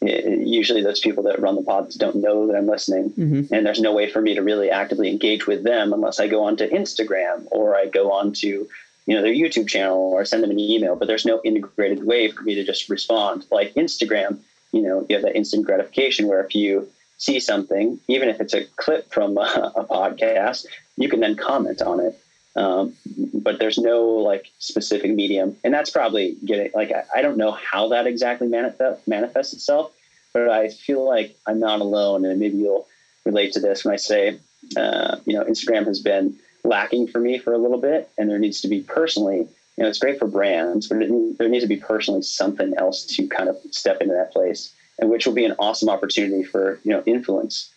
it, 0.00 0.46
usually 0.46 0.82
those 0.82 1.00
people 1.00 1.24
that 1.24 1.40
run 1.40 1.56
the 1.56 1.62
pods 1.62 1.96
don't 1.96 2.16
know 2.16 2.46
that 2.46 2.56
I'm 2.56 2.66
listening, 2.66 3.10
mm-hmm. 3.10 3.54
and 3.54 3.66
there's 3.66 3.80
no 3.80 3.92
way 3.92 4.10
for 4.10 4.20
me 4.20 4.34
to 4.34 4.42
really 4.42 4.70
actively 4.70 5.10
engage 5.10 5.46
with 5.46 5.64
them 5.64 5.92
unless 5.92 6.20
I 6.20 6.28
go 6.28 6.44
onto 6.44 6.68
Instagram 6.68 7.46
or 7.50 7.76
I 7.76 7.86
go 7.86 8.12
onto 8.12 8.68
you 9.06 9.16
know 9.16 9.22
their 9.22 9.34
YouTube 9.34 9.68
channel 9.68 9.98
or 9.98 10.24
send 10.24 10.42
them 10.42 10.50
an 10.50 10.60
email. 10.60 10.96
But 10.96 11.08
there's 11.08 11.26
no 11.26 11.40
integrated 11.44 12.04
way 12.04 12.30
for 12.30 12.42
me 12.42 12.54
to 12.54 12.64
just 12.64 12.88
respond 12.88 13.44
like 13.50 13.74
Instagram. 13.74 14.38
You 14.70 14.82
know, 14.82 15.06
you 15.08 15.16
have 15.16 15.24
that 15.24 15.36
instant 15.36 15.66
gratification 15.66 16.28
where 16.28 16.42
if 16.44 16.54
you 16.54 16.88
see 17.18 17.38
something, 17.40 18.00
even 18.08 18.28
if 18.28 18.40
it's 18.40 18.54
a 18.54 18.64
clip 18.76 19.12
from 19.12 19.38
a, 19.38 19.72
a 19.76 19.84
podcast, 19.84 20.66
you 20.96 21.08
can 21.08 21.20
then 21.20 21.36
comment 21.36 21.82
on 21.82 22.00
it. 22.00 22.18
Um, 22.54 22.94
but 23.32 23.58
there's 23.58 23.78
no 23.78 24.04
like 24.04 24.50
specific 24.58 25.10
medium, 25.10 25.56
and 25.64 25.72
that's 25.72 25.88
probably 25.88 26.36
getting 26.44 26.70
like 26.74 26.92
I, 26.92 27.04
I 27.14 27.22
don't 27.22 27.38
know 27.38 27.52
how 27.52 27.88
that 27.88 28.06
exactly 28.06 28.46
manifest, 28.46 29.08
manifests 29.08 29.54
itself, 29.54 29.92
but 30.34 30.50
I 30.50 30.68
feel 30.68 31.06
like 31.06 31.34
I'm 31.46 31.60
not 31.60 31.80
alone, 31.80 32.26
and 32.26 32.38
maybe 32.38 32.58
you'll 32.58 32.86
relate 33.24 33.52
to 33.54 33.60
this 33.60 33.84
when 33.84 33.94
I 33.94 33.96
say, 33.96 34.38
uh, 34.76 35.16
you 35.24 35.34
know, 35.34 35.44
Instagram 35.44 35.86
has 35.86 36.00
been 36.00 36.36
lacking 36.64 37.08
for 37.08 37.20
me 37.20 37.38
for 37.38 37.54
a 37.54 37.58
little 37.58 37.78
bit, 37.78 38.10
and 38.18 38.28
there 38.28 38.38
needs 38.38 38.60
to 38.62 38.68
be 38.68 38.82
personally, 38.82 39.38
you 39.38 39.82
know, 39.82 39.88
it's 39.88 39.98
great 39.98 40.18
for 40.18 40.26
brands, 40.26 40.88
but 40.88 41.00
it, 41.00 41.38
there 41.38 41.48
needs 41.48 41.64
to 41.64 41.68
be 41.68 41.76
personally 41.76 42.20
something 42.20 42.74
else 42.76 43.06
to 43.06 43.26
kind 43.28 43.48
of 43.48 43.56
step 43.70 44.02
into 44.02 44.12
that 44.12 44.32
place 44.32 44.74
and 45.02 45.10
which 45.10 45.26
will 45.26 45.34
be 45.34 45.44
an 45.44 45.56
awesome 45.58 45.88
opportunity 45.88 46.44
for 46.44 46.78
you 46.84 46.92
know 46.92 47.02
influence 47.04 47.70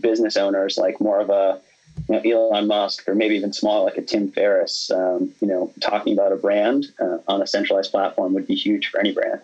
business 0.00 0.36
owners 0.36 0.78
like 0.78 1.00
more 1.00 1.20
of 1.20 1.28
a 1.30 1.60
you 2.08 2.14
know, 2.14 2.48
Elon 2.52 2.68
Musk 2.68 3.08
or 3.08 3.14
maybe 3.14 3.34
even 3.34 3.52
small 3.52 3.84
like 3.84 3.96
a 3.96 4.02
Tim 4.02 4.30
Ferriss. 4.30 4.90
Um, 4.90 5.32
you 5.40 5.48
know, 5.48 5.72
talking 5.80 6.12
about 6.12 6.32
a 6.32 6.36
brand 6.36 6.86
uh, 7.00 7.18
on 7.26 7.42
a 7.42 7.46
centralized 7.46 7.90
platform 7.90 8.32
would 8.34 8.46
be 8.46 8.54
huge 8.54 8.88
for 8.88 9.00
any 9.00 9.12
brand. 9.12 9.40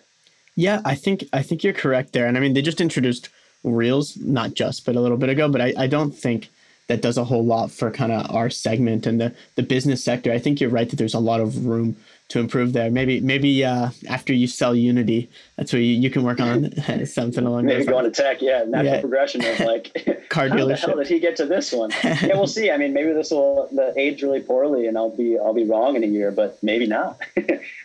Yeah, 0.55 0.81
I 0.85 0.95
think 0.95 1.25
I 1.33 1.43
think 1.43 1.63
you're 1.63 1.73
correct 1.73 2.13
there, 2.13 2.25
and 2.25 2.37
I 2.37 2.39
mean 2.39 2.53
they 2.53 2.61
just 2.61 2.81
introduced 2.81 3.29
Reels, 3.63 4.15
not 4.17 4.53
just 4.53 4.85
but 4.85 4.95
a 4.95 5.01
little 5.01 5.17
bit 5.17 5.29
ago, 5.29 5.49
but 5.49 5.61
I, 5.61 5.73
I 5.77 5.87
don't 5.87 6.11
think 6.11 6.47
that 6.87 7.01
does 7.01 7.17
a 7.17 7.25
whole 7.25 7.45
lot 7.45 7.69
for 7.69 7.91
kind 7.91 8.13
of 8.13 8.33
our 8.33 8.49
segment 8.49 9.05
and 9.05 9.19
the 9.19 9.35
the 9.55 9.63
business 9.63 10.01
sector. 10.01 10.31
I 10.31 10.39
think 10.39 10.61
you're 10.61 10.69
right 10.69 10.89
that 10.89 10.95
there's 10.95 11.13
a 11.13 11.19
lot 11.19 11.41
of 11.41 11.65
room 11.65 11.97
to 12.29 12.39
improve 12.39 12.73
there. 12.73 12.91
Maybe 12.91 13.19
maybe 13.21 13.63
uh, 13.63 13.89
after 14.07 14.33
you 14.33 14.47
sell 14.47 14.75
Unity, 14.75 15.29
that's 15.55 15.71
where 15.71 15.81
you, 15.81 15.93
you 15.93 16.09
can 16.09 16.23
work 16.23 16.39
on 16.39 16.71
something 17.05 17.45
along. 17.45 17.65
Maybe 17.65 17.85
go 17.85 17.99
into 17.99 18.11
tech, 18.11 18.41
yeah, 18.41 18.65
natural 18.67 18.95
yeah. 18.95 18.99
progression 18.99 19.45
of 19.45 19.59
like 19.61 20.25
car 20.29 20.49
dealership. 20.49 20.59
How 20.59 20.65
the 20.65 20.75
hell 20.75 20.95
did 20.97 21.07
he 21.07 21.19
get 21.19 21.35
to 21.37 21.45
this 21.45 21.71
one? 21.71 21.91
yeah, 22.03 22.35
we'll 22.35 22.47
see. 22.47 22.69
I 22.69 22.77
mean, 22.77 22.93
maybe 22.93 23.13
this 23.13 23.31
will 23.31 23.69
the 23.71 23.93
age 23.97 24.21
really 24.23 24.41
poorly, 24.41 24.87
and 24.87 24.97
I'll 24.97 25.15
be 25.15 25.37
I'll 25.37 25.53
be 25.53 25.65
wrong 25.65 25.95
in 25.95 26.03
a 26.03 26.07
year, 26.07 26.31
but 26.31 26.61
maybe 26.61 26.85
not. 26.85 27.19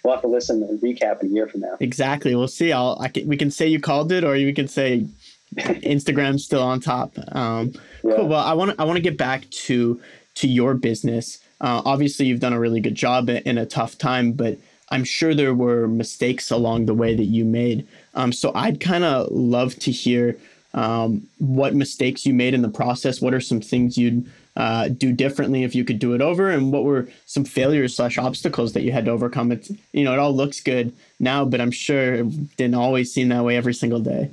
we'll 0.03 0.15
have 0.15 0.23
to 0.23 0.29
listen 0.29 0.63
and 0.63 0.81
recap 0.81 1.23
in 1.23 1.29
a 1.29 1.31
year 1.31 1.47
from 1.47 1.61
now. 1.61 1.77
Exactly. 1.81 2.35
We'll 2.35 2.49
see. 2.49 2.73
I'll 2.73 2.99
I 3.01 3.09
can, 3.09 3.27
we 3.29 3.37
can 3.37 3.51
say 3.51 3.67
you 3.69 3.81
called 3.81 4.11
it, 4.11 4.25
or 4.25 4.33
we 4.33 4.53
can 4.53 4.67
say 4.67 5.07
Instagram's 5.55 6.45
still 6.45 6.63
on 6.63 6.81
top. 6.81 7.17
Um, 7.35 7.73
yeah. 8.03 8.17
Cool. 8.17 8.29
Well, 8.29 8.45
I 8.45 8.55
want 8.55 8.79
I 8.81 8.85
want 8.85 8.97
to 8.97 9.03
get 9.03 9.17
back 9.17 9.49
to 9.51 10.01
to 10.35 10.49
your 10.49 10.75
business. 10.75 11.39
Uh, 11.63 11.81
obviously, 11.85 12.27
you've 12.27 12.41
done 12.41 12.53
a 12.53 12.61
really 12.61 12.81
good 12.81 12.97
job 12.97 13.31
in 13.31 13.57
a 13.57 13.65
tough 13.65 13.97
time, 13.97 14.33
but 14.33 14.59
I'm 14.91 15.05
sure 15.05 15.33
there 15.35 15.55
were 15.55 15.89
mistakes 15.89 16.51
along 16.51 16.87
the 16.87 16.95
way 16.95 17.15
that 17.15 17.25
you 17.25 17.45
made. 17.45 17.87
Um, 18.15 18.33
so 18.33 18.53
I'd 18.55 18.81
kind 18.81 19.05
of 19.05 19.31
love 19.31 19.77
to 19.77 19.93
hear 19.93 20.37
um, 20.75 21.27
what 21.39 21.75
mistakes 21.75 22.27
you 22.27 22.35
made 22.35 22.53
in 22.53 22.63
the 22.63 22.69
process. 22.69 23.21
What 23.21 23.33
are 23.33 23.41
some 23.41 23.61
things 23.61 23.97
you'd 23.97 24.31
uh, 24.57 24.89
do 24.89 25.13
differently 25.13 25.63
if 25.63 25.75
you 25.75 25.85
could 25.85 25.99
do 25.99 26.15
it 26.15 26.21
over, 26.21 26.51
and 26.51 26.73
what 26.73 26.85
were 26.85 27.09
some 27.27 27.45
failures 27.45 27.97
slash 27.97 28.19
obstacles 28.19 28.73
that 28.73 28.83
you 28.83 28.93
had 28.93 29.07
to 29.07 29.11
overcome? 29.11 29.53
It's 29.53 29.71
you 29.93 30.05
know 30.05 30.13
it 30.13 30.19
all 30.19 30.35
looks 30.35 30.61
good 30.61 30.93
now, 31.21 31.45
but 31.45 31.61
I'm 31.61 31.71
sure 31.71 32.15
it 32.15 32.57
didn't 32.57 32.75
always 32.75 33.13
seem 33.13 33.29
that 33.29 33.45
way 33.45 33.57
every 33.57 33.75
single 33.75 34.01
day. 34.01 34.31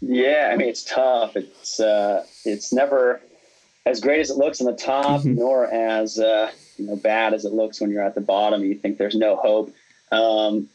Yeah, 0.00 0.50
I 0.52 0.56
mean 0.56 0.68
it's 0.68 0.84
tough. 0.84 1.36
It's 1.36 1.80
uh, 1.80 2.24
it's 2.44 2.72
never 2.72 3.20
as 3.88 4.00
great 4.00 4.20
as 4.20 4.30
it 4.30 4.36
looks 4.36 4.60
on 4.60 4.66
the 4.66 4.76
top, 4.76 5.22
mm-hmm. 5.22 5.36
nor 5.36 5.66
as 5.66 6.18
uh, 6.18 6.50
you 6.76 6.86
know 6.86 6.96
bad 6.96 7.32
as 7.32 7.44
it 7.44 7.52
looks 7.52 7.80
when 7.80 7.90
you're 7.90 8.04
at 8.04 8.14
the 8.14 8.20
bottom. 8.20 8.62
You 8.62 8.74
think 8.74 8.98
there's 8.98 9.14
no 9.14 9.36
hope. 9.36 9.74
Um, 10.12 10.68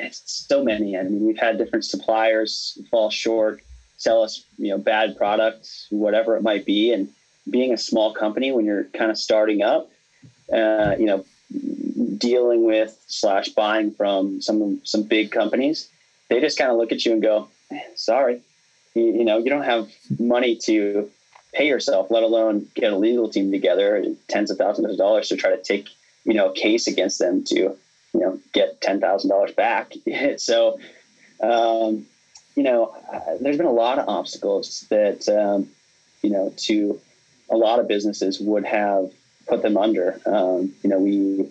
it's 0.00 0.46
so 0.48 0.64
many. 0.64 0.96
I 0.96 1.02
mean, 1.02 1.26
we've 1.26 1.38
had 1.38 1.58
different 1.58 1.84
suppliers 1.84 2.78
fall 2.90 3.10
short, 3.10 3.62
sell 3.98 4.22
us 4.22 4.44
you 4.56 4.70
know 4.70 4.78
bad 4.78 5.16
products, 5.16 5.86
whatever 5.90 6.36
it 6.36 6.42
might 6.42 6.64
be, 6.64 6.92
and 6.92 7.10
being 7.50 7.72
a 7.72 7.78
small 7.78 8.14
company 8.14 8.50
when 8.50 8.64
you're 8.64 8.84
kind 8.84 9.10
of 9.10 9.18
starting 9.18 9.62
up, 9.62 9.90
uh, 10.50 10.94
you 10.98 11.04
know, 11.04 11.24
dealing 12.16 12.64
with 12.64 12.98
slash 13.08 13.50
buying 13.50 13.90
from 13.90 14.40
some 14.40 14.80
some 14.84 15.02
big 15.02 15.30
companies, 15.30 15.90
they 16.30 16.40
just 16.40 16.56
kind 16.56 16.70
of 16.70 16.78
look 16.78 16.92
at 16.92 17.04
you 17.04 17.12
and 17.12 17.20
go, 17.20 17.48
"Sorry, 17.94 18.40
you, 18.94 19.02
you 19.02 19.24
know, 19.24 19.36
you 19.36 19.50
don't 19.50 19.64
have 19.64 19.90
money 20.18 20.56
to 20.64 21.10
pay 21.54 21.68
yourself, 21.68 22.10
let 22.10 22.22
alone 22.22 22.68
get 22.74 22.92
a 22.92 22.96
legal 22.96 23.28
team 23.28 23.50
together, 23.50 24.04
tens 24.28 24.50
of 24.50 24.58
thousands 24.58 24.90
of 24.90 24.96
dollars 24.96 25.28
to 25.28 25.36
try 25.36 25.50
to 25.50 25.62
take, 25.62 25.88
you 26.24 26.34
know, 26.34 26.50
a 26.50 26.54
case 26.54 26.86
against 26.86 27.18
them 27.18 27.44
to, 27.44 27.54
you 27.54 28.20
know, 28.20 28.38
get 28.52 28.80
ten 28.80 29.00
thousand 29.00 29.30
dollars 29.30 29.52
back. 29.52 29.94
so, 30.36 30.78
um, 31.40 32.06
you 32.56 32.62
know, 32.62 32.94
uh, 33.12 33.36
there's 33.40 33.56
been 33.56 33.66
a 33.66 33.72
lot 33.72 33.98
of 33.98 34.08
obstacles 34.08 34.86
that, 34.90 35.28
um, 35.28 35.68
you 36.22 36.30
know, 36.30 36.52
to 36.56 37.00
a 37.50 37.56
lot 37.56 37.78
of 37.78 37.88
businesses 37.88 38.40
would 38.40 38.64
have 38.64 39.10
put 39.46 39.62
them 39.62 39.76
under. 39.76 40.20
Um, 40.26 40.74
you 40.82 40.90
know, 40.90 40.98
we 40.98 41.48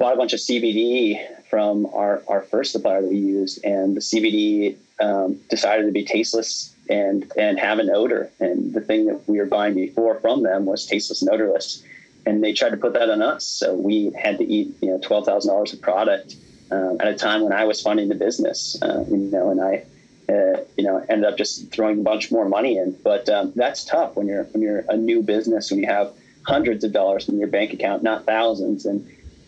bought 0.00 0.14
a 0.14 0.16
bunch 0.16 0.32
of 0.32 0.40
CBD 0.40 1.20
from 1.50 1.86
our, 1.94 2.22
our 2.26 2.40
first 2.40 2.72
supplier 2.72 3.02
that 3.02 3.08
we 3.08 3.18
used, 3.18 3.62
and 3.64 3.94
the 3.94 4.00
CBD 4.00 4.76
um, 4.98 5.38
decided 5.50 5.84
to 5.84 5.92
be 5.92 6.04
tasteless 6.04 6.74
and 6.88 7.30
and 7.36 7.60
have 7.60 7.78
an 7.78 7.90
odor. 7.90 8.30
And 8.40 8.72
the 8.72 8.80
thing 8.80 9.06
that 9.06 9.28
we 9.28 9.38
were 9.38 9.46
buying 9.46 9.74
before 9.74 10.18
from 10.20 10.42
them 10.42 10.64
was 10.64 10.86
tasteless 10.86 11.22
and 11.22 11.30
odorless. 11.30 11.84
And 12.26 12.42
they 12.42 12.52
tried 12.52 12.70
to 12.70 12.76
put 12.76 12.94
that 12.94 13.08
on 13.10 13.22
us, 13.22 13.44
so 13.44 13.74
we 13.74 14.10
had 14.18 14.38
to 14.38 14.44
eat 14.44 14.74
you 14.80 14.88
know 14.88 14.98
twelve 14.98 15.26
thousand 15.26 15.52
dollars 15.52 15.72
of 15.72 15.80
product 15.80 16.34
um, 16.70 16.96
at 17.00 17.06
a 17.06 17.14
time 17.14 17.42
when 17.42 17.52
I 17.52 17.64
was 17.64 17.80
funding 17.80 18.08
the 18.08 18.14
business. 18.14 18.80
Uh, 18.82 19.04
you 19.08 19.16
know, 19.16 19.50
and 19.50 19.60
I. 19.60 19.84
Uh, 20.28 20.60
you 20.76 20.84
know, 20.84 21.04
ended 21.08 21.28
up 21.28 21.36
just 21.36 21.72
throwing 21.72 21.98
a 21.98 22.02
bunch 22.04 22.30
more 22.30 22.48
money 22.48 22.76
in, 22.76 22.96
but 23.02 23.28
um, 23.28 23.52
that's 23.56 23.84
tough 23.84 24.14
when 24.14 24.28
you're 24.28 24.44
when 24.52 24.62
you're 24.62 24.84
a 24.88 24.96
new 24.96 25.24
business 25.24 25.72
when 25.72 25.80
you 25.80 25.86
have 25.88 26.12
hundreds 26.46 26.84
of 26.84 26.92
dollars 26.92 27.28
in 27.28 27.36
your 27.36 27.48
bank 27.48 27.72
account, 27.72 28.04
not 28.04 28.26
thousands, 28.26 28.86
and 28.86 29.04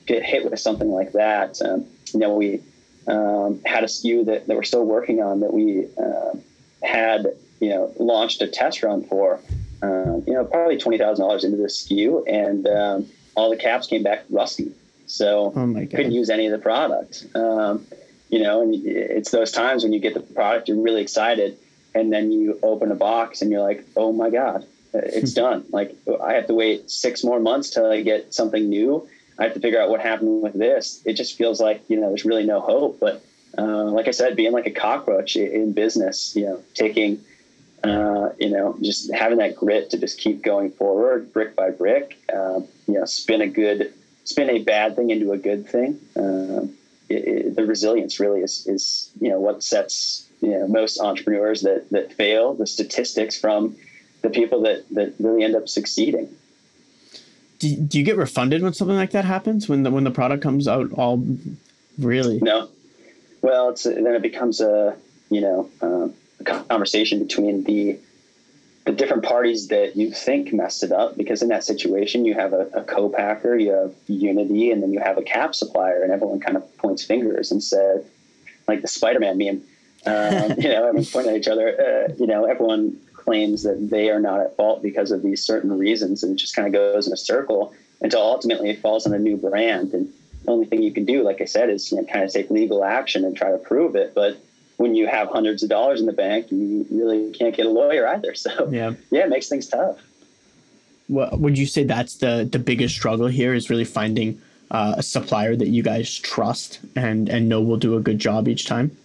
get 0.06 0.22
hit 0.22 0.48
with 0.48 0.58
something 0.60 0.90
like 0.90 1.12
that. 1.12 1.60
Um, 1.62 1.86
you 2.12 2.20
know, 2.20 2.34
we 2.34 2.60
um, 3.06 3.60
had 3.64 3.84
a 3.84 3.86
SKU 3.86 4.26
that, 4.26 4.46
that 4.46 4.56
we're 4.56 4.62
still 4.62 4.84
working 4.84 5.22
on 5.22 5.40
that 5.40 5.52
we 5.52 5.86
uh, 5.98 6.36
had, 6.82 7.26
you 7.60 7.70
know, 7.70 7.92
launched 7.98 8.42
a 8.42 8.48
test 8.48 8.82
run 8.82 9.04
for, 9.04 9.40
uh, 9.82 10.20
you 10.26 10.32
know, 10.32 10.44
probably 10.44 10.76
$20,000 10.76 11.44
into 11.44 11.56
this 11.56 11.86
SKU 11.86 12.24
and 12.28 12.66
um, 12.66 13.06
all 13.34 13.50
the 13.50 13.56
caps 13.56 13.86
came 13.86 14.02
back 14.02 14.24
rusty. 14.30 14.72
So 15.06 15.52
oh 15.54 15.74
couldn't 15.86 16.12
use 16.12 16.30
any 16.30 16.46
of 16.46 16.52
the 16.52 16.58
product. 16.58 17.26
Um, 17.34 17.86
you 18.30 18.42
know, 18.42 18.62
and 18.62 18.74
it's 18.86 19.30
those 19.30 19.52
times 19.52 19.82
when 19.82 19.92
you 19.92 20.00
get 20.00 20.14
the 20.14 20.20
product, 20.20 20.68
you're 20.68 20.80
really 20.80 21.02
excited. 21.02 21.58
And 21.94 22.10
then 22.10 22.32
you 22.32 22.58
open 22.62 22.90
a 22.90 22.94
box 22.94 23.42
and 23.42 23.50
you're 23.50 23.60
like, 23.60 23.84
oh 23.94 24.12
my 24.12 24.30
God, 24.30 24.66
it's 24.94 25.34
done. 25.34 25.64
Like 25.70 25.94
I 26.22 26.32
have 26.34 26.46
to 26.46 26.54
wait 26.54 26.90
six 26.90 27.22
more 27.22 27.40
months 27.40 27.68
till 27.68 27.90
I 27.90 28.00
get 28.00 28.32
something 28.32 28.70
new 28.70 29.06
I 29.42 29.46
have 29.46 29.54
to 29.54 29.60
figure 29.60 29.82
out 29.82 29.90
what 29.90 30.00
happened 30.00 30.40
with 30.40 30.52
this. 30.52 31.02
It 31.04 31.14
just 31.14 31.36
feels 31.36 31.60
like 31.60 31.82
you 31.88 31.98
know 31.98 32.10
there's 32.10 32.24
really 32.24 32.46
no 32.46 32.60
hope. 32.60 33.00
But 33.00 33.24
uh, 33.58 33.86
like 33.86 34.06
I 34.06 34.12
said, 34.12 34.36
being 34.36 34.52
like 34.52 34.66
a 34.66 34.70
cockroach 34.70 35.34
in 35.34 35.72
business, 35.72 36.36
you 36.36 36.44
know, 36.44 36.62
taking 36.74 37.20
uh, 37.82 38.28
you 38.38 38.50
know 38.50 38.76
just 38.80 39.12
having 39.12 39.38
that 39.38 39.56
grit 39.56 39.90
to 39.90 39.98
just 39.98 40.20
keep 40.20 40.44
going 40.44 40.70
forward, 40.70 41.32
brick 41.32 41.56
by 41.56 41.70
brick. 41.70 42.16
Uh, 42.32 42.60
you 42.86 42.94
know, 42.94 43.04
spin 43.04 43.40
a 43.40 43.48
good, 43.48 43.92
spin 44.22 44.48
a 44.48 44.62
bad 44.62 44.94
thing 44.94 45.10
into 45.10 45.32
a 45.32 45.38
good 45.38 45.68
thing. 45.68 46.00
Um, 46.14 46.76
it, 47.08 47.24
it, 47.26 47.56
the 47.56 47.66
resilience 47.66 48.20
really 48.20 48.42
is 48.42 48.64
is 48.68 49.10
you 49.20 49.28
know 49.28 49.40
what 49.40 49.64
sets 49.64 50.24
you 50.40 50.50
know 50.50 50.68
most 50.68 51.00
entrepreneurs 51.00 51.62
that 51.62 51.90
that 51.90 52.12
fail. 52.12 52.54
The 52.54 52.68
statistics 52.68 53.36
from 53.40 53.74
the 54.20 54.30
people 54.30 54.62
that 54.62 54.88
that 54.92 55.14
really 55.18 55.42
end 55.42 55.56
up 55.56 55.68
succeeding 55.68 56.32
do, 57.62 57.76
do 57.76 57.98
you 57.98 58.04
get 58.04 58.16
refunded 58.16 58.60
when 58.60 58.72
something 58.72 58.96
like 58.96 59.12
that 59.12 59.24
happens? 59.24 59.68
When 59.68 59.84
the 59.84 59.90
when 59.90 60.02
the 60.02 60.10
product 60.10 60.42
comes 60.42 60.66
out 60.66 60.92
all 60.94 61.24
really? 61.96 62.40
No. 62.40 62.68
Well 63.40 63.70
it's 63.70 63.84
then 63.84 64.06
it 64.06 64.22
becomes 64.22 64.60
a 64.60 64.96
you 65.30 65.40
know 65.40 65.70
uh, 65.80 66.08
a 66.40 66.44
conversation 66.44 67.20
between 67.20 67.62
the 67.62 67.98
the 68.84 68.90
different 68.90 69.22
parties 69.22 69.68
that 69.68 69.96
you 69.96 70.10
think 70.10 70.52
messed 70.52 70.82
it 70.82 70.90
up 70.90 71.16
because 71.16 71.40
in 71.40 71.48
that 71.48 71.62
situation 71.62 72.24
you 72.24 72.34
have 72.34 72.52
a, 72.52 72.66
a 72.74 72.82
co-packer 72.82 73.56
you 73.56 73.70
have 73.70 73.94
unity 74.08 74.72
and 74.72 74.82
then 74.82 74.92
you 74.92 74.98
have 74.98 75.16
a 75.16 75.22
cap 75.22 75.54
supplier 75.54 76.02
and 76.02 76.10
everyone 76.10 76.40
kind 76.40 76.56
of 76.56 76.76
points 76.78 77.04
fingers 77.04 77.52
and 77.52 77.62
said 77.62 78.04
like 78.66 78.82
the 78.82 78.88
spider-man 78.88 79.38
meme. 79.38 79.62
Um, 80.04 80.56
you 80.58 80.68
know 80.68 80.88
everyone's 80.88 81.12
pointing 81.12 81.34
at 81.34 81.38
each 81.38 81.46
other 81.46 81.68
uh, 82.08 82.14
you 82.18 82.26
know 82.26 82.44
everyone 82.44 82.98
claims 83.24 83.62
that 83.62 83.90
they 83.90 84.10
are 84.10 84.20
not 84.20 84.40
at 84.40 84.56
fault 84.56 84.82
because 84.82 85.10
of 85.10 85.22
these 85.22 85.44
certain 85.44 85.76
reasons 85.76 86.22
and 86.22 86.32
it 86.32 86.36
just 86.36 86.54
kind 86.54 86.66
of 86.66 86.72
goes 86.72 87.06
in 87.06 87.12
a 87.12 87.16
circle 87.16 87.74
until 88.00 88.20
ultimately 88.20 88.70
it 88.70 88.80
falls 88.80 89.06
on 89.06 89.14
a 89.14 89.18
new 89.18 89.36
brand. 89.36 89.92
And 89.92 90.12
the 90.44 90.50
only 90.50 90.66
thing 90.66 90.82
you 90.82 90.92
can 90.92 91.04
do 91.04 91.22
like 91.22 91.40
i 91.40 91.44
said 91.44 91.70
is 91.70 91.90
you 91.90 91.98
know, 91.98 92.04
kind 92.04 92.24
of 92.24 92.32
take 92.32 92.50
legal 92.50 92.84
action 92.84 93.24
and 93.24 93.36
try 93.36 93.50
to 93.50 93.58
prove 93.58 93.96
it. 93.96 94.14
But 94.14 94.38
when 94.76 94.94
you 94.94 95.06
have 95.06 95.28
hundreds 95.28 95.62
of 95.62 95.68
dollars 95.68 96.00
in 96.00 96.06
the 96.06 96.12
bank 96.12 96.50
you 96.50 96.86
really 96.90 97.32
can't 97.32 97.54
get 97.54 97.66
a 97.66 97.70
lawyer 97.70 98.06
either. 98.08 98.34
So 98.42 98.68
yeah. 98.70 98.92
yeah 99.10 99.24
it 99.24 99.28
makes 99.28 99.48
things 99.48 99.66
tough. 99.66 99.98
Well, 101.08 101.30
would 101.32 101.58
you 101.58 101.66
say 101.66 101.84
that's 101.84 102.16
the 102.16 102.48
the 102.50 102.58
biggest 102.58 102.94
struggle 102.94 103.26
here 103.26 103.54
is 103.54 103.70
really 103.70 103.84
finding 103.84 104.40
uh, 104.70 104.94
a 104.96 105.02
supplier 105.02 105.54
that 105.54 105.68
you 105.68 105.82
guys 105.82 106.18
trust 106.18 106.80
and 106.96 107.28
and 107.28 107.48
know 107.48 107.60
will 107.60 107.76
do 107.76 107.96
a 107.96 108.00
good 108.00 108.18
job 108.18 108.48
each 108.48 108.66
time 108.66 108.96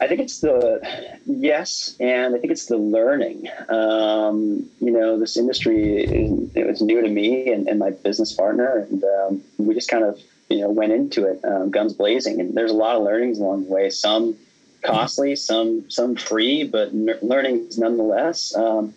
I 0.00 0.06
think 0.06 0.20
it's 0.20 0.40
the 0.40 0.80
yes, 1.26 1.96
and 1.98 2.34
I 2.34 2.38
think 2.38 2.52
it's 2.52 2.66
the 2.66 2.76
learning. 2.76 3.48
Um, 3.68 4.68
you 4.80 4.92
know, 4.92 5.18
this 5.18 5.36
industry 5.36 6.02
is, 6.04 6.50
it 6.54 6.66
was 6.66 6.80
new 6.80 7.02
to 7.02 7.08
me 7.08 7.52
and, 7.52 7.68
and 7.68 7.78
my 7.78 7.90
business 7.90 8.32
partner, 8.32 8.86
and 8.88 9.02
um, 9.02 9.42
we 9.58 9.74
just 9.74 9.90
kind 9.90 10.04
of 10.04 10.20
you 10.48 10.60
know 10.60 10.70
went 10.70 10.92
into 10.92 11.24
it 11.24 11.44
um, 11.44 11.70
guns 11.70 11.94
blazing. 11.94 12.40
And 12.40 12.54
there's 12.54 12.70
a 12.70 12.74
lot 12.74 12.96
of 12.96 13.02
learnings 13.02 13.38
along 13.38 13.64
the 13.64 13.70
way. 13.70 13.90
Some 13.90 14.36
costly, 14.82 15.34
some 15.34 15.90
some 15.90 16.14
free, 16.14 16.64
but 16.64 16.88
n- 16.88 17.18
learnings 17.20 17.76
nonetheless. 17.76 18.54
Um, 18.54 18.94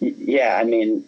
yeah, 0.00 0.58
I 0.58 0.64
mean, 0.64 1.04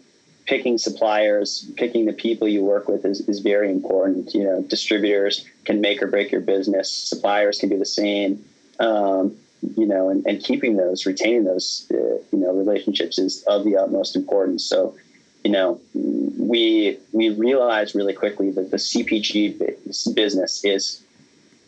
picking 0.46 0.76
suppliers, 0.76 1.70
picking 1.76 2.04
the 2.04 2.12
people 2.12 2.48
you 2.48 2.62
work 2.62 2.86
with 2.86 3.06
is, 3.06 3.26
is 3.28 3.40
very 3.40 3.70
important. 3.70 4.34
You 4.34 4.44
know, 4.44 4.62
distributors 4.62 5.46
can 5.64 5.80
make 5.80 6.02
or 6.02 6.06
break 6.06 6.32
your 6.32 6.42
business. 6.42 6.90
Suppliers 6.90 7.58
can 7.58 7.70
do 7.70 7.78
the 7.78 7.86
same 7.86 8.44
um, 8.78 9.36
you 9.76 9.86
know, 9.86 10.10
and, 10.10 10.24
and 10.26 10.42
keeping 10.42 10.76
those, 10.76 11.06
retaining 11.06 11.44
those, 11.44 11.86
uh, 11.90 11.96
you 11.96 12.38
know, 12.38 12.52
relationships 12.52 13.18
is 13.18 13.42
of 13.44 13.64
the 13.64 13.76
utmost 13.76 14.16
importance. 14.16 14.64
So, 14.64 14.96
you 15.44 15.50
know, 15.50 15.80
we 15.94 16.98
we 17.12 17.30
realized 17.30 17.94
really 17.94 18.12
quickly 18.12 18.50
that 18.50 18.70
the 18.70 18.76
CPG 18.76 20.14
business 20.14 20.64
is 20.64 21.02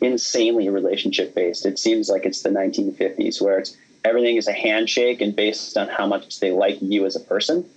insanely 0.01 0.69
relationship 0.69 1.35
based. 1.35 1.67
It 1.67 1.79
seems 1.79 2.09
like 2.09 2.25
it's 2.25 2.43
the 2.43 2.51
1950s 2.51 3.41
where 3.41 3.59
it's 3.59 3.77
everything 4.05 4.37
is 4.37 4.47
a 4.47 4.53
handshake 4.53 5.21
and 5.21 5.35
based 5.35 5.77
on 5.77 5.89
how 5.89 6.07
much 6.07 6.41
they 6.41 6.53
like 6.53 6.79
you 6.81 7.07
as 7.07 7.17
a 7.17 7.21
person. 7.21 7.69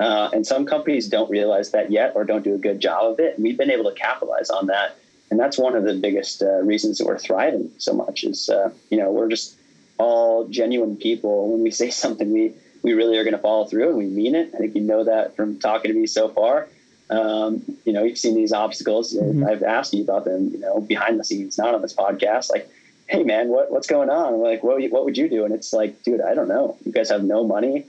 Uh, 0.00 0.30
and 0.32 0.46
some 0.46 0.64
companies 0.64 1.08
don't 1.08 1.28
realize 1.28 1.72
that 1.72 1.90
yet 1.90 2.12
or 2.14 2.24
don't 2.24 2.44
do 2.44 2.54
a 2.54 2.58
good 2.58 2.80
job 2.80 3.12
of 3.12 3.20
it. 3.20 3.34
And 3.34 3.44
we've 3.44 3.58
been 3.58 3.70
able 3.70 3.90
to 3.90 3.96
capitalize 3.96 4.48
on 4.50 4.66
that 4.68 4.96
and 5.30 5.38
that's 5.38 5.58
one 5.58 5.76
of 5.76 5.84
the 5.84 5.94
biggest 5.94 6.42
uh, 6.42 6.62
reasons 6.62 6.98
that 6.98 7.06
we're 7.06 7.18
thriving 7.18 7.70
so 7.78 7.92
much 7.92 8.24
is 8.24 8.48
uh, 8.48 8.70
you 8.90 8.98
know 8.98 9.10
we're 9.10 9.28
just 9.28 9.56
all 9.98 10.46
genuine 10.48 10.96
people. 10.96 11.52
When 11.52 11.62
we 11.62 11.70
say 11.70 11.90
something 12.04 12.32
we 12.32 12.54
we 12.82 12.92
really 12.94 13.18
are 13.18 13.24
going 13.24 13.34
to 13.34 13.40
follow 13.40 13.66
through 13.66 13.88
and 13.88 13.98
we 13.98 14.06
mean 14.06 14.34
it. 14.34 14.52
I 14.54 14.58
think 14.58 14.74
you 14.74 14.80
know 14.80 15.04
that 15.04 15.36
from 15.36 15.58
talking 15.58 15.92
to 15.92 15.98
me 15.98 16.06
so 16.06 16.28
far. 16.28 16.68
Um, 17.10 17.62
you 17.84 17.92
know 17.92 18.04
you've 18.04 18.18
seen 18.18 18.34
these 18.34 18.52
obstacles. 18.52 19.14
Mm-hmm. 19.14 19.46
i've 19.46 19.62
asked 19.62 19.94
you 19.94 20.02
about 20.02 20.26
them 20.26 20.50
you 20.52 20.58
know 20.58 20.78
behind 20.78 21.18
the 21.18 21.24
scenes 21.24 21.58
not 21.58 21.74
on 21.74 21.82
this 21.82 21.94
podcast. 21.94 22.50
Like 22.50 22.68
hey 23.06 23.22
man 23.22 23.48
what, 23.48 23.70
what's 23.70 23.86
going 23.86 24.10
on? 24.10 24.38
We're 24.38 24.50
like 24.50 24.62
what, 24.62 24.82
what 24.90 25.04
would 25.04 25.16
you 25.16 25.28
do? 25.28 25.44
And 25.44 25.54
it's 25.54 25.72
like 25.72 26.02
dude 26.02 26.20
i 26.20 26.34
don't 26.34 26.48
know. 26.48 26.76
You 26.84 26.92
guys 26.92 27.10
have 27.10 27.24
no 27.24 27.44
money. 27.44 27.86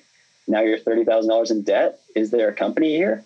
Now 0.47 0.61
you're 0.61 0.79
$30000 0.79 1.51
in 1.51 1.61
debt. 1.61 1.99
Is 2.15 2.31
there 2.31 2.49
a 2.49 2.53
company 2.53 2.95
here 2.95 3.23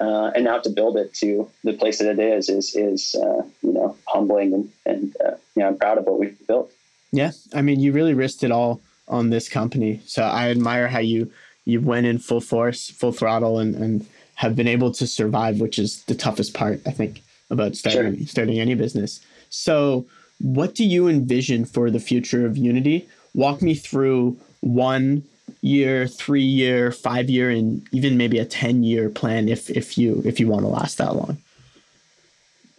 uh, 0.00 0.30
and 0.34 0.44
now 0.44 0.58
to 0.58 0.70
build 0.70 0.96
it 0.96 1.12
to 1.14 1.48
the 1.64 1.72
place 1.74 1.98
that 1.98 2.08
it 2.08 2.18
is 2.18 2.48
is 2.48 2.74
is 2.74 3.14
uh, 3.14 3.42
you 3.62 3.72
know 3.72 3.96
humbling 4.06 4.52
and 4.52 4.72
and 4.86 5.16
uh, 5.24 5.36
you 5.54 5.62
know 5.62 5.68
I'm 5.68 5.78
proud 5.78 5.98
of 5.98 6.04
what 6.04 6.18
we've 6.18 6.46
built. 6.46 6.72
Yeah, 7.12 7.32
I 7.54 7.62
mean 7.62 7.80
you 7.80 7.92
really 7.92 8.14
risked 8.14 8.42
it 8.42 8.50
all 8.50 8.80
on 9.08 9.30
this 9.30 9.48
company, 9.48 10.00
so 10.06 10.22
I 10.22 10.50
admire 10.50 10.88
how 10.88 11.00
you 11.00 11.30
you 11.64 11.80
went 11.80 12.06
in 12.06 12.18
full 12.18 12.40
force, 12.40 12.90
full 12.90 13.12
throttle, 13.12 13.58
and 13.58 13.74
and 13.74 14.06
have 14.36 14.56
been 14.56 14.68
able 14.68 14.90
to 14.92 15.06
survive, 15.06 15.60
which 15.60 15.78
is 15.78 16.02
the 16.04 16.14
toughest 16.14 16.54
part 16.54 16.80
I 16.86 16.90
think 16.92 17.22
about 17.50 17.76
starting 17.76 18.18
sure. 18.18 18.26
starting 18.26 18.58
any 18.58 18.74
business. 18.74 19.20
So, 19.50 20.06
what 20.40 20.74
do 20.74 20.84
you 20.84 21.08
envision 21.08 21.64
for 21.64 21.90
the 21.90 22.00
future 22.00 22.46
of 22.46 22.56
Unity? 22.56 23.08
walk 23.34 23.62
me 23.62 23.74
through 23.74 24.36
one 24.60 25.22
year, 25.60 26.06
three 26.06 26.42
year, 26.42 26.92
five 26.92 27.30
year, 27.30 27.50
and 27.50 27.86
even 27.92 28.16
maybe 28.16 28.38
a 28.38 28.44
ten 28.44 28.82
year 28.82 29.08
plan 29.08 29.48
if 29.48 29.70
if 29.70 29.98
you 29.98 30.22
if 30.24 30.40
you 30.40 30.48
want 30.48 30.62
to 30.62 30.68
last 30.68 30.98
that 30.98 31.14
long. 31.14 31.38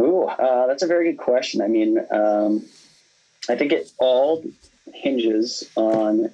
Ooh, 0.02 0.24
uh, 0.24 0.68
that's 0.68 0.84
a 0.84 0.88
very 0.88 1.12
good 1.12 1.20
question. 1.20 1.62
I 1.62 1.68
mean, 1.68 2.00
um, 2.12 2.66
I 3.50 3.56
think 3.56 3.72
it 3.72 3.92
all 4.00 4.44
hinges 4.94 5.70
on 5.76 6.32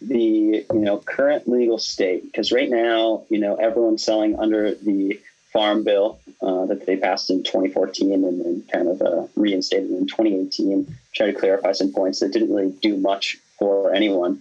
the 0.00 0.64
you 0.72 0.80
know 0.80 0.98
current 0.98 1.48
legal 1.48 1.78
state 1.78 2.24
because 2.24 2.52
right 2.52 2.70
now 2.70 3.24
you 3.28 3.38
know 3.38 3.56
everyone's 3.56 4.02
selling 4.02 4.38
under 4.38 4.74
the 4.74 5.20
farm 5.52 5.84
bill 5.84 6.18
uh, 6.40 6.64
that 6.66 6.86
they 6.86 6.96
passed 6.96 7.28
in 7.28 7.42
2014 7.42 8.12
and, 8.12 8.24
then 8.24 8.64
kind 8.72 8.88
of 8.88 9.02
uh, 9.02 9.26
reinstated 9.36 9.90
in 9.90 10.06
2018 10.06 10.86
try 11.14 11.26
to 11.26 11.32
clarify 11.32 11.72
some 11.72 11.92
points 11.92 12.20
that 12.20 12.32
didn't 12.32 12.54
really 12.54 12.72
do 12.80 12.96
much 12.96 13.36
for 13.58 13.92
anyone 13.92 14.40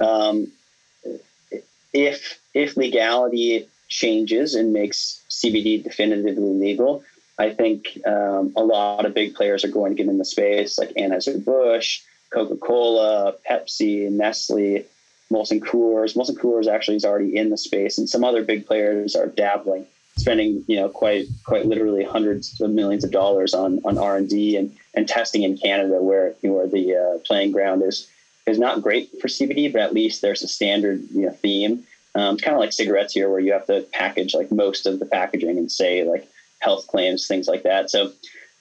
um, 0.00 0.50
if 1.96 2.38
if 2.52 2.76
legality 2.76 3.66
changes 3.88 4.54
and 4.54 4.72
makes 4.72 5.24
cbd 5.30 5.82
definitively 5.82 6.52
legal 6.52 7.02
i 7.38 7.50
think 7.50 7.98
um, 8.06 8.52
a 8.56 8.62
lot 8.62 9.06
of 9.06 9.14
big 9.14 9.34
players 9.34 9.64
are 9.64 9.68
going 9.68 9.92
to 9.92 9.96
get 9.96 10.10
in 10.10 10.18
the 10.18 10.24
space 10.24 10.78
like 10.78 10.90
anheuser-busch 10.94 12.02
coca-cola 12.30 13.34
pepsi 13.48 14.10
nestle 14.10 14.84
Molson 15.32 15.60
Coors. 15.60 16.14
Molson 16.14 16.36
Coors 16.36 16.68
actually 16.68 16.96
is 16.96 17.04
already 17.04 17.36
in 17.36 17.50
the 17.50 17.58
space, 17.58 17.98
and 17.98 18.08
some 18.08 18.22
other 18.22 18.44
big 18.44 18.66
players 18.66 19.16
are 19.16 19.26
dabbling, 19.26 19.86
spending 20.16 20.64
you 20.68 20.76
know 20.76 20.88
quite 20.88 21.26
quite 21.44 21.66
literally 21.66 22.04
hundreds 22.04 22.60
of 22.60 22.70
millions 22.70 23.02
of 23.02 23.10
dollars 23.10 23.52
on 23.52 23.80
on 23.84 23.98
R 23.98 24.16
and 24.16 24.28
D 24.28 24.56
and 24.56 24.76
and 24.94 25.08
testing 25.08 25.42
in 25.42 25.58
Canada, 25.58 26.00
where 26.00 26.34
you 26.42 26.52
where 26.52 26.68
the 26.68 26.94
uh, 26.94 27.18
playing 27.26 27.50
ground 27.50 27.82
is 27.82 28.08
is 28.46 28.58
not 28.58 28.82
great 28.82 29.10
for 29.20 29.28
CBD, 29.28 29.72
but 29.72 29.82
at 29.82 29.92
least 29.92 30.22
there's 30.22 30.42
a 30.42 30.48
standard 30.48 31.02
you 31.10 31.26
know, 31.26 31.32
theme. 31.32 31.84
Um, 32.14 32.34
it's 32.34 32.44
kind 32.44 32.54
of 32.54 32.60
like 32.60 32.72
cigarettes 32.72 33.12
here, 33.12 33.28
where 33.28 33.40
you 33.40 33.52
have 33.52 33.66
to 33.66 33.86
package 33.92 34.34
like 34.34 34.50
most 34.50 34.86
of 34.86 34.98
the 34.98 35.06
packaging 35.06 35.58
and 35.58 35.70
say 35.70 36.04
like 36.04 36.26
health 36.60 36.86
claims, 36.86 37.26
things 37.26 37.48
like 37.48 37.64
that. 37.64 37.90
So 37.90 38.12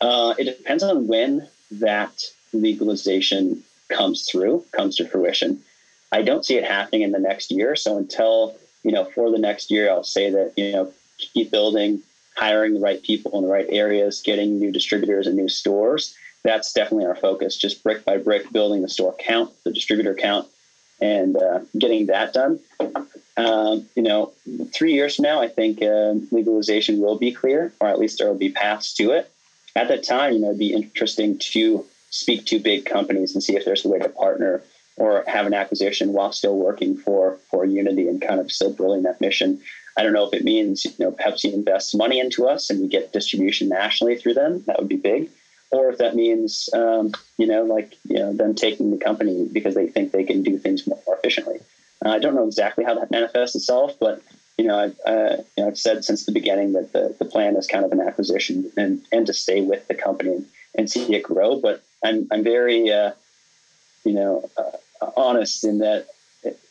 uh, 0.02 0.34
it 0.38 0.45
depends 0.45 0.84
on 0.84 1.08
when 1.08 1.48
that 1.71 2.21
legalization 2.52 3.63
comes 3.89 4.28
through, 4.30 4.65
comes 4.71 4.95
to 4.98 5.08
fruition. 5.08 5.62
I 6.12 6.21
don't 6.21 6.45
see 6.45 6.56
it 6.56 6.63
happening 6.63 7.04
in 7.04 7.12
the 7.12 7.19
next 7.19 7.52
year. 7.52 7.76
So 7.76 7.98
until, 7.98 8.56
you 8.84 8.91
know, 8.91 9.06
for 9.06 9.32
the 9.32 9.38
next 9.38 9.71
year, 9.71 9.89
I'll 9.89 10.04
say 10.04 10.30
that, 10.32 10.54
you 10.58 10.71
know, 10.71 10.91
keep 11.17 11.52
building, 11.52 12.02
hiring 12.36 12.74
the 12.74 12.80
right 12.80 13.02
people 13.02 13.38
in 13.38 13.43
the 13.43 13.52
right 13.52 13.67
areas, 13.69 14.21
getting 14.21 14.60
new 14.60 14.71
distributors 14.71 15.28
and 15.28 15.36
new 15.36 15.50
stores. 15.50 16.15
That's 16.45 16.73
definitely 16.73 17.08
our 17.08 17.15
focus, 17.15 17.58
just 17.58 17.84
brick 17.84 18.05
by 18.05 18.17
brick, 18.17 18.51
building 18.51 18.84
the 18.84 18.88
store 18.88 19.15
count, 19.17 19.51
the 19.63 19.71
distributor 19.71 20.13
count, 20.13 20.47
and 21.01 21.36
uh, 21.36 21.62
getting 21.75 22.05
that 22.05 22.34
done. 22.34 22.60
Um, 23.36 23.89
you 23.95 24.03
know, 24.03 24.31
three 24.71 24.93
years 24.93 25.15
from 25.15 25.23
now, 25.23 25.41
I 25.41 25.47
think 25.47 25.81
uh, 25.81 26.13
legalization 26.31 27.01
will 27.01 27.17
be 27.17 27.31
clear, 27.31 27.73
or 27.81 27.88
at 27.88 27.97
least 27.97 28.19
there 28.19 28.27
will 28.27 28.38
be 28.38 28.51
paths 28.51 28.93
to 28.93 29.10
it. 29.10 29.31
At 29.75 29.88
that 29.88 30.03
time, 30.03 30.34
you 30.34 30.39
know, 30.39 30.49
it'd 30.49 30.60
be 30.60 30.71
interesting 30.71 31.39
to 31.39 31.84
speak 32.12 32.45
to 32.45 32.60
big 32.60 32.86
companies 32.86 33.34
and 33.34 33.43
see 33.43 33.55
if 33.55 33.65
there's 33.65 33.84
a 33.84 33.89
way 33.89 33.97
to 33.97 34.10
partner 34.10 34.62
or 34.97 35.23
have 35.25 35.47
an 35.47 35.53
acquisition 35.55 36.13
while 36.13 36.31
still 36.31 36.58
working 36.58 36.95
for 36.95 37.39
for 37.49 37.65
Unity 37.65 38.08
and 38.08 38.21
kind 38.21 38.39
of 38.39 38.51
still 38.51 38.71
building 38.71 39.01
that 39.03 39.19
mission. 39.19 39.60
I 39.97 40.03
don't 40.03 40.13
know 40.13 40.27
if 40.27 40.34
it 40.34 40.43
means 40.43 40.86
you 40.86 40.91
know 40.99 41.12
Pepsi 41.12 41.51
invests 41.51 41.95
money 41.95 42.19
into 42.19 42.47
us 42.47 42.69
and 42.69 42.81
we 42.81 42.88
get 42.88 43.13
distribution 43.13 43.67
nationally 43.67 44.15
through 44.15 44.36
them. 44.36 44.63
That 44.67 44.77
would 44.77 44.88
be 44.88 44.95
big, 44.95 45.31
or 45.76 45.90
if 45.90 45.98
that 45.98 46.16
means 46.16 46.70
um, 46.74 47.12
you 47.38 47.48
know 47.48 47.64
like 47.64 47.96
you 48.08 48.20
know 48.20 48.34
them 48.34 48.56
taking 48.56 48.92
the 48.92 48.98
company 48.98 49.48
because 49.52 49.76
they 49.76 49.88
think 49.88 50.12
they 50.12 50.24
can 50.24 50.44
do 50.44 50.58
things 50.58 50.88
more 50.88 51.02
efficiently. 51.08 51.60
Uh, 52.04 52.10
I 52.10 52.20
don't 52.20 52.36
know 52.36 52.48
exactly 52.48 52.84
how 52.84 52.96
that 52.96 53.12
manifests 53.12 53.56
itself, 53.56 53.94
but 54.00 54.22
you 54.58 54.66
know, 54.66 54.80
I've, 54.80 54.96
uh, 55.06 55.38
you 55.58 55.64
know, 55.64 55.68
I've 55.68 55.78
said 55.78 56.06
since 56.06 56.26
the 56.26 56.32
beginning 56.32 56.74
that 56.74 56.94
the, 56.94 57.16
the 57.20 57.26
plan 57.26 57.56
is 57.56 57.68
kind 57.68 57.84
of 57.84 57.92
an 57.92 58.00
acquisition 58.00 58.72
and, 58.78 59.02
and 59.12 59.28
to 59.28 59.34
stay 59.34 59.62
with 59.62 59.88
the 59.88 59.96
company 59.96 60.46
and, 60.76 60.90
see 60.90 61.14
it 61.14 61.24
grow. 61.24 61.60
But 61.60 61.84
I'm, 62.04 62.28
I'm 62.32 62.44
very, 62.44 62.92
uh, 62.92 63.12
you 64.06 64.14
know, 64.14 64.50
uh, 64.58 65.12
honest 65.18 65.64
in 65.64 65.80
that 65.80 66.08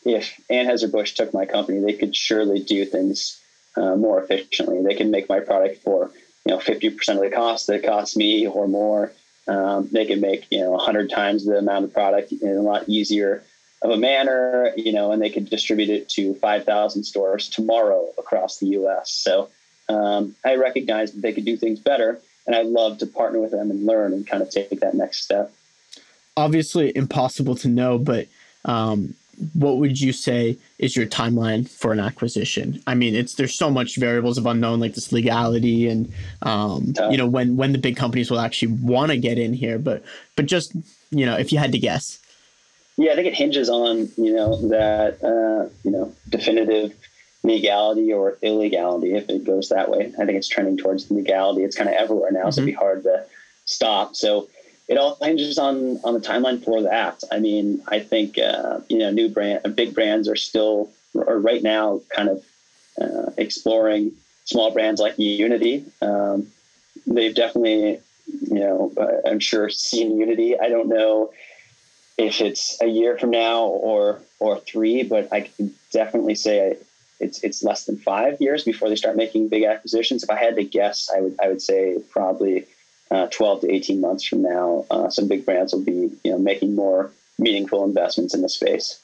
if 0.03 0.39
Anheuser-Busch 0.49 1.13
took 1.13 1.33
my 1.33 1.45
company, 1.45 1.79
they 1.79 1.93
could 1.93 2.15
surely 2.15 2.61
do 2.61 2.85
things 2.85 3.39
uh, 3.75 3.95
more 3.95 4.23
efficiently. 4.23 4.81
They 4.81 4.95
can 4.95 5.11
make 5.11 5.29
my 5.29 5.39
product 5.39 5.83
for, 5.83 6.11
you 6.45 6.53
know, 6.53 6.59
50% 6.59 7.07
of 7.09 7.19
the 7.19 7.29
cost 7.29 7.67
that 7.67 7.75
it 7.75 7.85
costs 7.85 8.15
me 8.15 8.47
or 8.47 8.67
more. 8.67 9.11
Um, 9.47 9.89
they 9.91 10.05
can 10.05 10.21
make, 10.21 10.47
you 10.49 10.59
know, 10.59 10.71
100 10.71 11.09
times 11.09 11.45
the 11.45 11.57
amount 11.57 11.85
of 11.85 11.93
product 11.93 12.31
in 12.31 12.57
a 12.57 12.61
lot 12.61 12.89
easier 12.89 13.43
of 13.81 13.91
a 13.91 13.97
manner, 13.97 14.71
you 14.75 14.91
know, 14.91 15.11
and 15.11 15.21
they 15.21 15.29
could 15.29 15.49
distribute 15.49 15.89
it 15.89 16.09
to 16.09 16.33
5,000 16.35 17.03
stores 17.03 17.49
tomorrow 17.49 18.09
across 18.17 18.57
the 18.57 18.67
U.S. 18.67 19.11
So 19.11 19.49
um, 19.89 20.35
I 20.43 20.55
recognize 20.55 21.11
that 21.11 21.21
they 21.21 21.33
could 21.33 21.45
do 21.45 21.57
things 21.57 21.79
better, 21.79 22.19
and 22.47 22.55
I'd 22.55 22.65
love 22.65 22.99
to 22.99 23.05
partner 23.05 23.39
with 23.39 23.51
them 23.51 23.69
and 23.69 23.85
learn 23.85 24.13
and 24.13 24.25
kind 24.25 24.41
of 24.41 24.49
take 24.49 24.79
that 24.79 24.95
next 24.95 25.23
step 25.23 25.51
obviously 26.37 26.95
impossible 26.95 27.55
to 27.55 27.67
know, 27.67 27.97
but 27.97 28.27
um, 28.65 29.15
what 29.53 29.77
would 29.77 29.99
you 29.99 30.13
say 30.13 30.57
is 30.79 30.95
your 30.95 31.05
timeline 31.05 31.69
for 31.69 31.91
an 31.91 31.99
acquisition? 31.99 32.81
I 32.87 32.95
mean, 32.95 33.15
it's 33.15 33.35
there's 33.35 33.55
so 33.55 33.69
much 33.69 33.97
variables 33.97 34.37
of 34.37 34.45
unknown, 34.45 34.79
like 34.79 34.95
this 34.95 35.11
legality 35.11 35.87
and 35.87 36.11
um, 36.41 36.93
you 37.09 37.17
know 37.17 37.27
when 37.27 37.57
when 37.57 37.71
the 37.71 37.77
big 37.77 37.95
companies 37.95 38.31
will 38.31 38.39
actually 38.39 38.73
want 38.73 39.11
to 39.11 39.17
get 39.17 39.37
in 39.37 39.53
here. 39.53 39.79
But 39.79 40.03
but 40.35 40.45
just 40.45 40.73
you 41.11 41.25
know, 41.25 41.37
if 41.37 41.51
you 41.51 41.57
had 41.57 41.71
to 41.71 41.79
guess. 41.79 42.19
Yeah, 42.97 43.11
I 43.11 43.15
think 43.15 43.27
it 43.27 43.35
hinges 43.35 43.69
on 43.69 44.09
you 44.17 44.33
know 44.33 44.69
that 44.69 45.23
uh, 45.23 45.69
you 45.83 45.91
know 45.91 46.13
definitive 46.29 46.93
legality 47.43 48.11
or 48.11 48.37
illegality 48.41 49.13
if 49.13 49.29
it 49.29 49.43
goes 49.43 49.69
that 49.69 49.89
way. 49.89 50.13
I 50.19 50.25
think 50.25 50.37
it's 50.37 50.47
trending 50.47 50.77
towards 50.77 51.09
legality. 51.11 51.63
It's 51.63 51.75
kind 51.75 51.89
of 51.89 51.95
everywhere 51.95 52.31
now, 52.31 52.41
mm-hmm. 52.41 52.51
so 52.51 52.61
it'd 52.61 52.65
be 52.65 52.71
mm-hmm. 52.71 52.79
hard 52.79 53.03
to 53.03 53.25
stop. 53.65 54.15
So 54.15 54.49
it 54.87 54.97
all 54.97 55.17
hinges 55.21 55.57
on 55.57 55.99
on 56.03 56.13
the 56.13 56.19
timeline 56.19 56.63
for 56.63 56.83
that. 56.83 57.23
I 57.31 57.39
mean, 57.39 57.81
I 57.87 57.99
think 57.99 58.37
uh, 58.37 58.79
you 58.89 58.99
know 58.99 59.11
new 59.11 59.29
brand, 59.29 59.75
big 59.75 59.93
brands 59.93 60.27
are 60.27 60.35
still 60.35 60.91
or 61.13 61.39
right 61.39 61.63
now 61.63 62.01
kind 62.09 62.29
of 62.29 62.45
uh, 63.01 63.31
exploring 63.37 64.11
small 64.45 64.71
brands 64.71 65.01
like 65.01 65.17
Unity. 65.17 65.85
Um, 66.01 66.47
they've 67.07 67.35
definitely, 67.35 67.99
you 68.27 68.59
know, 68.59 68.91
uh, 68.97 69.29
I'm 69.29 69.39
sure 69.39 69.69
seen 69.69 70.17
Unity. 70.17 70.59
I 70.59 70.69
don't 70.69 70.87
know 70.87 71.31
if 72.17 72.41
it's 72.41 72.81
a 72.81 72.87
year 72.87 73.17
from 73.17 73.31
now 73.31 73.63
or 73.65 74.21
or 74.39 74.59
three, 74.59 75.03
but 75.03 75.31
I 75.33 75.41
can 75.41 75.73
definitely 75.91 76.35
say 76.35 76.77
it's 77.19 77.43
it's 77.43 77.63
less 77.63 77.85
than 77.85 77.97
five 77.97 78.39
years 78.39 78.63
before 78.63 78.89
they 78.89 78.95
start 78.95 79.15
making 79.15 79.49
big 79.49 79.63
acquisitions. 79.63 80.23
If 80.23 80.29
I 80.29 80.37
had 80.37 80.55
to 80.55 80.63
guess, 80.63 81.09
I 81.15 81.21
would 81.21 81.35
I 81.41 81.47
would 81.47 81.61
say 81.61 81.97
probably 82.11 82.65
uh, 83.11 83.27
12 83.27 83.61
to 83.61 83.71
18 83.71 84.01
months 84.01 84.25
from 84.25 84.41
now, 84.41 84.85
uh, 84.89 85.09
some 85.09 85.27
big 85.27 85.45
brands 85.45 85.73
will 85.73 85.83
be 85.83 86.11
you 86.23 86.31
know 86.31 86.39
making 86.39 86.75
more 86.75 87.11
meaningful 87.37 87.83
investments 87.83 88.33
in 88.33 88.41
the 88.41 88.49
space. 88.49 88.99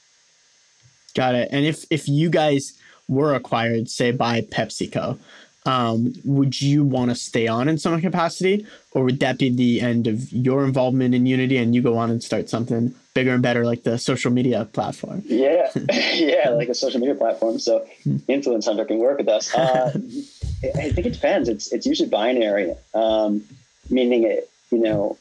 Got 1.13 1.35
it. 1.35 1.49
And 1.51 1.65
if 1.65 1.85
if 1.89 2.07
you 2.07 2.29
guys 2.29 2.77
were 3.07 3.35
acquired, 3.35 3.89
say 3.89 4.11
by 4.11 4.41
PepsiCo, 4.41 5.19
um, 5.65 6.13
would 6.23 6.59
you 6.61 6.83
want 6.83 7.11
to 7.11 7.15
stay 7.15 7.47
on 7.47 7.67
in 7.67 7.77
some 7.77 7.99
capacity, 8.01 8.65
or 8.93 9.03
would 9.03 9.19
that 9.19 9.37
be 9.37 9.49
the 9.49 9.81
end 9.81 10.07
of 10.07 10.31
your 10.31 10.63
involvement 10.63 11.13
in 11.13 11.25
Unity 11.25 11.57
and 11.57 11.75
you 11.75 11.81
go 11.81 11.97
on 11.97 12.09
and 12.09 12.23
start 12.23 12.49
something 12.49 12.95
bigger 13.13 13.33
and 13.33 13.43
better, 13.43 13.65
like 13.65 13.83
the 13.83 13.97
social 13.97 14.31
media 14.31 14.65
platform? 14.65 15.21
Yeah, 15.25 15.69
yeah, 16.13 16.49
like 16.49 16.69
a 16.69 16.73
social 16.73 16.99
media 16.99 17.15
platform. 17.15 17.59
So 17.59 17.85
hmm. 18.03 18.17
Influence 18.27 18.65
Hunter 18.65 18.85
can 18.85 18.97
work 18.97 19.19
with 19.19 19.27
us. 19.27 19.53
Uh, 19.53 19.91
I 20.75 20.91
think 20.91 21.05
it 21.05 21.13
depends. 21.13 21.47
It's 21.49 21.71
it's 21.71 21.85
usually 21.85 22.09
binary. 22.09 22.73
Um, 22.93 23.43
meaning 23.89 24.23
it, 24.23 24.49
you 24.71 24.79
know, 24.79 25.17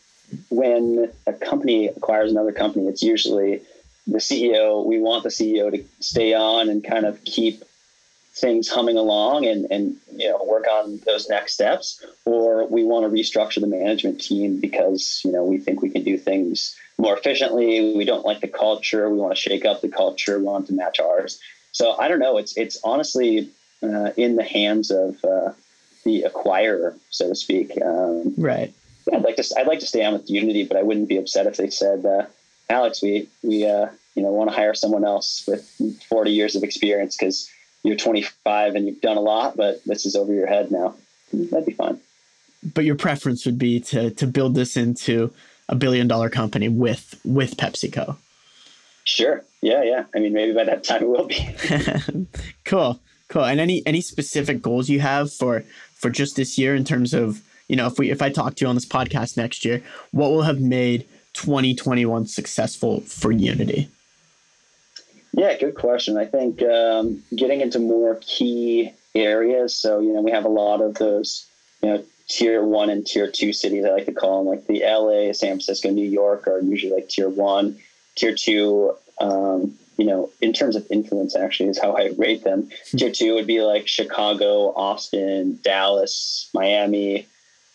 when 0.48 1.10
a 1.26 1.32
company 1.32 1.88
acquires 1.88 2.30
another 2.30 2.52
company, 2.52 2.86
it's 2.86 3.02
usually 3.02 3.62
the 4.06 4.18
CEO. 4.18 4.84
We 4.84 5.00
want 5.00 5.24
the 5.24 5.28
CEO 5.30 5.70
to 5.70 5.84
stay 6.00 6.34
on 6.34 6.68
and 6.68 6.84
kind 6.84 7.04
of 7.04 7.22
keep 7.24 7.64
things 8.32 8.68
humming 8.68 8.96
along 8.96 9.44
and, 9.44 9.66
and 9.70 9.96
you 10.14 10.28
know 10.28 10.42
work 10.44 10.66
on 10.70 11.00
those 11.04 11.28
next 11.28 11.54
steps. 11.54 12.04
Or 12.24 12.66
we 12.66 12.84
want 12.84 13.04
to 13.04 13.10
restructure 13.10 13.60
the 13.60 13.66
management 13.66 14.20
team 14.20 14.60
because 14.60 15.20
you 15.24 15.32
know 15.32 15.44
we 15.44 15.58
think 15.58 15.82
we 15.82 15.90
can 15.90 16.04
do 16.04 16.16
things 16.16 16.76
more 16.98 17.16
efficiently. 17.16 17.94
We 17.96 18.04
don't 18.04 18.24
like 18.24 18.40
the 18.40 18.48
culture. 18.48 19.08
We 19.10 19.18
want 19.18 19.34
to 19.34 19.40
shake 19.40 19.64
up 19.64 19.80
the 19.80 19.88
culture. 19.88 20.38
We 20.38 20.44
want 20.44 20.68
to 20.68 20.74
match 20.74 21.00
ours. 21.00 21.40
So 21.72 21.92
i 21.98 22.08
don't 22.08 22.18
know. 22.18 22.38
It's 22.38 22.56
it's 22.56 22.78
honestly 22.84 23.50
uh, 23.82 24.10
in 24.16 24.36
the 24.36 24.44
hands 24.44 24.90
of 24.90 25.24
uh, 25.24 25.52
the 26.04 26.24
acquirer, 26.28 26.98
so 27.10 27.28
to 27.28 27.34
speak. 27.34 27.72
Um, 27.82 28.34
right. 28.36 28.72
I'd 29.12 29.22
like 29.22 29.36
to 29.36 29.54
I'd 29.56 29.66
like 29.66 29.80
to 29.80 29.86
stay 29.86 30.04
on 30.04 30.12
with 30.12 30.30
Unity, 30.30 30.64
but 30.64 30.76
I 30.76 30.82
wouldn't 30.82 31.08
be 31.08 31.16
upset 31.16 31.46
if 31.46 31.56
they 31.56 31.70
said, 31.70 32.04
uh, 32.04 32.26
Alex, 32.68 33.02
we 33.02 33.28
we 33.42 33.66
uh, 33.66 33.88
you 34.14 34.22
know 34.22 34.30
want 34.30 34.50
to 34.50 34.56
hire 34.56 34.74
someone 34.74 35.04
else 35.04 35.44
with 35.46 35.68
40 36.08 36.30
years 36.30 36.54
of 36.54 36.62
experience 36.62 37.16
because 37.16 37.50
you're 37.82 37.96
25 37.96 38.74
and 38.74 38.86
you've 38.86 39.00
done 39.00 39.16
a 39.16 39.20
lot, 39.20 39.56
but 39.56 39.82
this 39.84 40.06
is 40.06 40.14
over 40.14 40.32
your 40.32 40.46
head 40.46 40.70
now. 40.70 40.94
That'd 41.32 41.66
be 41.66 41.72
fine. 41.72 41.98
But 42.74 42.84
your 42.84 42.96
preference 42.96 43.46
would 43.46 43.58
be 43.58 43.80
to 43.80 44.10
to 44.10 44.26
build 44.26 44.54
this 44.54 44.76
into 44.76 45.32
a 45.68 45.74
billion 45.74 46.08
dollar 46.08 46.30
company 46.30 46.68
with 46.68 47.18
with 47.24 47.56
PepsiCo. 47.56 48.16
Sure. 49.04 49.42
Yeah, 49.62 49.82
yeah. 49.82 50.04
I 50.14 50.18
mean, 50.18 50.32
maybe 50.32 50.52
by 50.52 50.64
that 50.64 50.84
time 50.84 51.02
it 51.02 51.08
will 51.08 51.26
be. 51.26 51.56
cool, 52.64 53.00
cool. 53.28 53.44
And 53.44 53.60
any 53.60 53.82
any 53.86 54.00
specific 54.00 54.62
goals 54.62 54.88
you 54.88 55.00
have 55.00 55.32
for 55.32 55.64
for 56.00 56.10
just 56.10 56.34
this 56.36 56.58
year 56.58 56.74
in 56.74 56.84
terms 56.84 57.14
of 57.14 57.42
you 57.68 57.76
know 57.76 57.86
if 57.86 57.98
we 57.98 58.10
if 58.10 58.22
I 58.22 58.30
talk 58.30 58.56
to 58.56 58.64
you 58.64 58.68
on 58.68 58.74
this 58.74 58.86
podcast 58.86 59.36
next 59.36 59.64
year, 59.64 59.82
what 60.10 60.30
will 60.30 60.42
have 60.42 60.60
made 60.60 61.06
2021 61.34 62.26
successful 62.26 63.00
for 63.02 63.30
Unity? 63.30 63.88
Yeah, 65.32 65.56
good 65.56 65.76
question. 65.76 66.16
I 66.16 66.24
think 66.24 66.60
um, 66.62 67.22
getting 67.36 67.60
into 67.60 67.78
more 67.78 68.18
key 68.20 68.90
areas. 69.14 69.74
So 69.74 70.00
you 70.00 70.12
know, 70.12 70.22
we 70.22 70.32
have 70.32 70.44
a 70.44 70.48
lot 70.48 70.80
of 70.80 70.94
those 70.94 71.46
you 71.82 71.90
know 71.90 72.04
tier 72.28 72.64
one 72.64 72.90
and 72.90 73.06
tier 73.06 73.30
two 73.30 73.52
cities. 73.52 73.84
I 73.84 73.90
like 73.90 74.06
to 74.06 74.12
call 74.12 74.38
them 74.38 74.48
like 74.48 74.66
the 74.66 74.80
LA, 74.80 75.32
San 75.32 75.50
Francisco, 75.50 75.90
New 75.90 76.08
York 76.08 76.46
are 76.48 76.60
usually 76.60 76.92
like 76.92 77.08
tier 77.08 77.28
one. 77.28 77.78
Tier 78.16 78.34
two, 78.34 78.96
um, 79.20 79.78
you 80.00 80.06
know, 80.06 80.30
in 80.40 80.54
terms 80.54 80.76
of 80.76 80.86
influence, 80.90 81.36
actually, 81.36 81.68
is 81.68 81.78
how 81.78 81.92
I 81.92 82.12
rate 82.16 82.42
them. 82.42 82.62
Mm-hmm. 82.62 82.96
Tier 82.96 83.12
two 83.12 83.34
would 83.34 83.46
be 83.46 83.60
like 83.60 83.86
Chicago, 83.86 84.72
Austin, 84.74 85.58
Dallas, 85.62 86.48
Miami, 86.54 87.26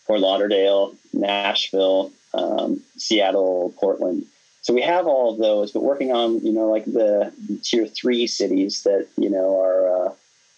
Fort 0.06 0.18
Lauderdale, 0.18 0.92
Nashville, 1.12 2.10
um, 2.34 2.82
Seattle, 2.96 3.72
Portland. 3.78 4.26
So 4.62 4.74
we 4.74 4.82
have 4.82 5.06
all 5.06 5.32
of 5.32 5.38
those, 5.38 5.70
but 5.70 5.84
working 5.84 6.10
on, 6.10 6.44
you 6.44 6.52
know, 6.52 6.68
like 6.68 6.84
the 6.84 7.32
tier 7.62 7.86
three 7.86 8.26
cities 8.26 8.82
that, 8.82 9.06
you 9.16 9.30
know, 9.30 9.60
are 9.60 10.08
uh, 10.08 10.14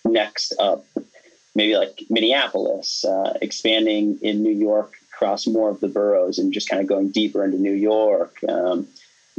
next 0.07 0.55
up 0.59 0.87
maybe 1.55 1.77
like 1.77 2.05
Minneapolis, 2.09 3.05
uh, 3.05 3.37
expanding 3.43 4.17
in 4.23 4.43
New 4.43 4.53
York 4.53 4.95
across 5.13 5.47
more 5.47 5.69
of 5.69 5.81
the 5.81 5.89
boroughs 5.89 6.39
and 6.39 6.53
just 6.53 6.71
kind 6.71 6.81
of 6.81 6.87
going 6.87 7.11
deeper 7.11 7.45
into 7.45 7.59
New 7.59 7.73
York, 7.75 8.37
um, 8.49 8.87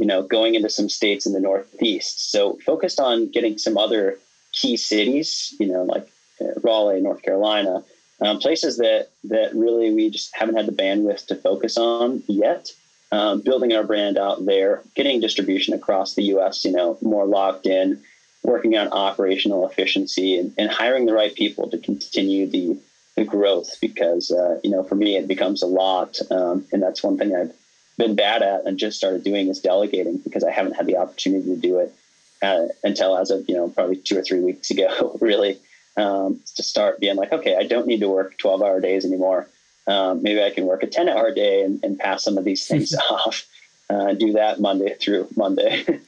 you 0.00 0.06
know, 0.06 0.22
going 0.22 0.54
into 0.54 0.70
some 0.70 0.88
states 0.88 1.26
in 1.26 1.34
the 1.34 1.40
Northeast. 1.40 2.32
So 2.32 2.58
focused 2.64 2.98
on 2.98 3.30
getting 3.30 3.58
some 3.58 3.76
other 3.76 4.18
key 4.52 4.78
cities, 4.78 5.54
you 5.60 5.66
know, 5.66 5.84
like 5.84 6.08
uh, 6.40 6.58
Raleigh, 6.62 7.02
North 7.02 7.20
Carolina, 7.22 7.84
um, 8.22 8.38
places 8.38 8.78
that 8.78 9.10
that 9.24 9.54
really 9.54 9.92
we 9.92 10.08
just 10.08 10.34
haven't 10.34 10.56
had 10.56 10.66
the 10.66 10.72
bandwidth 10.72 11.26
to 11.26 11.36
focus 11.36 11.76
on 11.76 12.22
yet. 12.26 12.72
Um, 13.12 13.40
building 13.40 13.72
our 13.72 13.82
brand 13.82 14.16
out 14.16 14.46
there, 14.46 14.82
getting 14.94 15.20
distribution 15.20 15.74
across 15.74 16.14
the 16.14 16.22
U.S. 16.34 16.64
You 16.64 16.72
know, 16.72 16.96
more 17.02 17.26
locked 17.26 17.66
in, 17.66 18.00
working 18.42 18.76
on 18.78 18.88
operational 18.88 19.68
efficiency 19.68 20.38
and, 20.38 20.54
and 20.56 20.70
hiring 20.70 21.04
the 21.04 21.12
right 21.12 21.34
people 21.34 21.68
to 21.70 21.78
continue 21.78 22.46
the, 22.46 22.78
the 23.16 23.24
growth 23.24 23.76
because 23.82 24.30
uh, 24.30 24.60
you 24.64 24.70
know 24.70 24.82
for 24.82 24.94
me 24.94 25.16
it 25.16 25.28
becomes 25.28 25.62
a 25.62 25.66
lot 25.66 26.18
um, 26.30 26.64
and 26.72 26.82
that's 26.82 27.02
one 27.02 27.18
thing 27.18 27.34
i've 27.34 27.52
been 28.00 28.16
bad 28.16 28.42
at 28.42 28.66
and 28.66 28.78
just 28.78 28.96
started 28.96 29.22
doing 29.22 29.48
is 29.48 29.60
delegating 29.60 30.16
because 30.18 30.42
i 30.42 30.50
haven't 30.50 30.72
had 30.72 30.86
the 30.86 30.96
opportunity 30.96 31.54
to 31.54 31.56
do 31.56 31.78
it 31.78 31.94
uh, 32.42 32.66
until 32.82 33.16
as 33.16 33.30
of 33.30 33.46
you 33.48 33.54
know 33.54 33.68
probably 33.68 33.96
two 33.96 34.18
or 34.18 34.22
three 34.22 34.40
weeks 34.40 34.70
ago 34.70 35.16
really 35.20 35.58
um, 35.96 36.40
to 36.56 36.62
start 36.62 36.98
being 36.98 37.16
like 37.16 37.32
okay 37.32 37.56
i 37.56 37.66
don't 37.66 37.86
need 37.86 38.00
to 38.00 38.08
work 38.08 38.36
12 38.38 38.62
hour 38.62 38.80
days 38.80 39.04
anymore. 39.04 39.46
Um, 39.86 40.22
maybe 40.22 40.42
i 40.42 40.50
can 40.50 40.66
work 40.66 40.82
a 40.82 40.86
10 40.86 41.08
hour 41.08 41.32
day 41.32 41.62
and, 41.62 41.82
and 41.84 41.98
pass 41.98 42.24
some 42.24 42.38
of 42.38 42.44
these 42.44 42.66
things 42.66 42.94
off 43.10 43.46
uh, 43.90 44.14
do 44.14 44.32
that 44.32 44.60
monday 44.60 44.94
through 44.94 45.28
monday. 45.36 45.84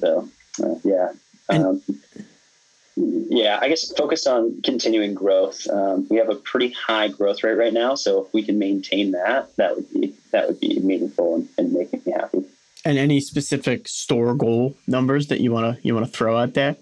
So 0.00 0.30
uh, 0.62 0.76
yeah 0.82 1.12
um, 1.50 1.82
yeah, 3.30 3.58
I 3.60 3.68
guess 3.68 3.92
focused 3.92 4.26
on 4.26 4.60
continuing 4.62 5.14
growth. 5.14 5.66
Um, 5.68 6.06
we 6.10 6.16
have 6.16 6.28
a 6.28 6.34
pretty 6.34 6.70
high 6.70 7.08
growth 7.08 7.42
rate 7.42 7.54
right 7.54 7.72
now, 7.72 7.94
so 7.94 8.24
if 8.24 8.34
we 8.34 8.42
can 8.42 8.58
maintain 8.58 9.12
that, 9.12 9.54
that 9.56 9.76
would 9.76 9.92
be 9.92 10.14
that 10.32 10.48
would 10.48 10.60
be 10.60 10.78
meaningful 10.80 11.36
and, 11.36 11.48
and 11.56 11.72
make 11.72 11.92
me 11.92 12.12
happy. 12.12 12.44
And 12.84 12.98
any 12.98 13.20
specific 13.20 13.88
store 13.88 14.34
goal 14.34 14.76
numbers 14.86 15.28
that 15.28 15.40
you 15.40 15.52
want 15.52 15.76
to 15.76 15.86
you 15.86 15.94
want 15.94 16.06
to 16.06 16.12
throw 16.12 16.36
out 16.36 16.54
there? 16.54 16.76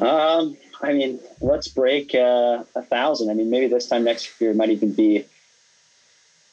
Um, 0.00 0.56
I 0.82 0.92
mean, 0.92 1.20
let's 1.40 1.68
break 1.68 2.14
uh, 2.14 2.64
a 2.74 2.82
thousand. 2.82 3.30
I 3.30 3.34
mean, 3.34 3.50
maybe 3.50 3.66
this 3.66 3.88
time 3.88 4.04
next 4.04 4.40
year 4.40 4.50
it 4.50 4.56
might 4.56 4.70
even 4.70 4.92
be 4.92 5.24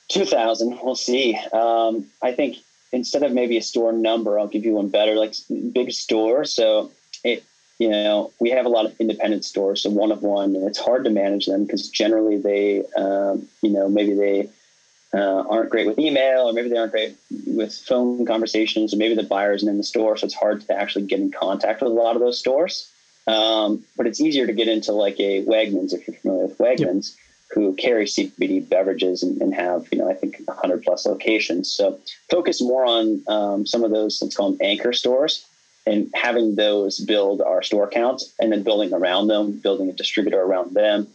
two 0.07 0.25
thousand. 0.25 0.79
We'll 0.81 0.95
see. 0.95 1.37
Um, 1.53 2.07
I 2.21 2.31
think 2.31 2.57
instead 2.91 3.23
of 3.23 3.31
maybe 3.31 3.57
a 3.57 3.61
store 3.61 3.91
number, 3.91 4.39
I'll 4.39 4.47
give 4.47 4.65
you 4.65 4.73
one 4.73 4.89
better, 4.89 5.15
like 5.15 5.33
big 5.73 5.91
store. 5.91 6.45
So 6.45 6.91
it, 7.23 7.43
you 7.79 7.89
know, 7.89 8.31
we 8.39 8.49
have 8.49 8.65
a 8.65 8.69
lot 8.69 8.85
of 8.85 8.95
independent 8.99 9.45
stores, 9.45 9.83
so 9.83 9.89
one 9.89 10.11
of 10.11 10.23
one, 10.23 10.55
and 10.55 10.67
it's 10.67 10.79
hard 10.79 11.03
to 11.03 11.09
manage 11.09 11.45
them 11.45 11.65
because 11.65 11.89
generally 11.89 12.37
they, 12.37 12.83
um, 12.95 13.47
you 13.61 13.69
know, 13.69 13.87
maybe 13.87 14.13
they 14.15 14.49
uh, 15.13 15.43
aren't 15.47 15.69
great 15.69 15.87
with 15.87 15.99
email, 15.99 16.49
or 16.49 16.53
maybe 16.53 16.69
they 16.69 16.77
aren't 16.77 16.91
great 16.91 17.15
with 17.45 17.73
phone 17.73 18.25
conversations, 18.25 18.93
or 18.93 18.97
maybe 18.97 19.15
the 19.15 19.23
buyer 19.23 19.53
isn't 19.53 19.69
in 19.69 19.77
the 19.77 19.83
store, 19.83 20.17
so 20.17 20.25
it's 20.25 20.33
hard 20.33 20.61
to 20.61 20.75
actually 20.75 21.05
get 21.05 21.19
in 21.19 21.31
contact 21.31 21.81
with 21.81 21.91
a 21.91 21.93
lot 21.93 22.15
of 22.15 22.21
those 22.21 22.39
stores. 22.39 22.91
Um, 23.27 23.83
but 23.95 24.07
it's 24.07 24.21
easier 24.21 24.47
to 24.47 24.53
get 24.53 24.67
into 24.67 24.93
like 24.93 25.19
a 25.19 25.43
Wegmans 25.45 25.93
if 25.93 26.07
you're 26.07 26.17
familiar 26.17 26.47
with 26.47 26.57
Wegmans. 26.57 27.15
Yep 27.15 27.23
who 27.51 27.73
carry 27.75 28.05
CBD 28.05 28.67
beverages 28.67 29.23
and, 29.23 29.41
and, 29.41 29.53
have, 29.53 29.87
you 29.91 29.97
know, 29.97 30.09
I 30.09 30.13
think 30.13 30.41
100 30.45 30.83
plus 30.83 31.05
locations. 31.05 31.71
So 31.71 31.99
focus 32.29 32.61
more 32.61 32.85
on 32.85 33.23
um, 33.27 33.65
some 33.65 33.83
of 33.83 33.91
those, 33.91 34.21
let's 34.21 34.35
call 34.35 34.51
them 34.51 34.59
anchor 34.61 34.91
stores, 34.91 35.45
and 35.87 36.11
having 36.13 36.55
those 36.55 36.99
build 36.99 37.41
our 37.41 37.63
store 37.63 37.87
counts 37.87 38.33
and 38.39 38.51
then 38.51 38.61
building 38.63 38.93
around 38.93 39.27
them, 39.27 39.53
building 39.53 39.89
a 39.89 39.93
distributor 39.93 40.41
around 40.41 40.73
them, 40.73 41.07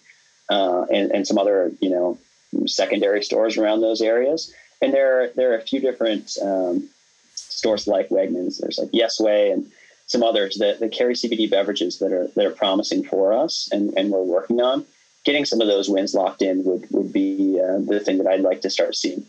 uh, 0.50 0.84
and, 0.92 1.12
and 1.12 1.26
some 1.26 1.38
other, 1.38 1.70
you 1.80 1.90
know, 1.90 2.18
secondary 2.66 3.22
stores 3.22 3.56
around 3.56 3.80
those 3.80 4.00
areas. 4.00 4.52
And 4.80 4.92
there, 4.92 5.22
are, 5.22 5.28
there 5.36 5.52
are 5.52 5.56
a 5.56 5.62
few 5.62 5.80
different 5.80 6.36
um, 6.42 6.88
stores 7.34 7.86
like 7.86 8.08
Wegmans. 8.08 8.58
There's 8.58 8.78
like 8.78 8.90
Yesway 8.90 9.52
and 9.52 9.70
some 10.06 10.22
others 10.22 10.56
that, 10.58 10.80
that 10.80 10.90
carry 10.92 11.14
CBD 11.14 11.50
beverages 11.50 11.98
that 11.98 12.12
are 12.12 12.28
that 12.34 12.44
are 12.44 12.50
promising 12.50 13.02
for 13.02 13.32
us 13.32 13.68
and, 13.72 13.94
and 13.96 14.10
we're 14.10 14.22
working 14.22 14.60
on 14.60 14.84
getting 15.24 15.44
some 15.44 15.60
of 15.60 15.68
those 15.68 15.88
wins 15.88 16.14
locked 16.14 16.42
in 16.42 16.64
would 16.64 16.86
would 16.90 17.12
be 17.12 17.58
uh, 17.60 17.78
the 17.78 18.00
thing 18.00 18.18
that 18.18 18.26
I'd 18.26 18.40
like 18.40 18.60
to 18.62 18.70
start 18.70 18.96
seeing. 18.96 19.24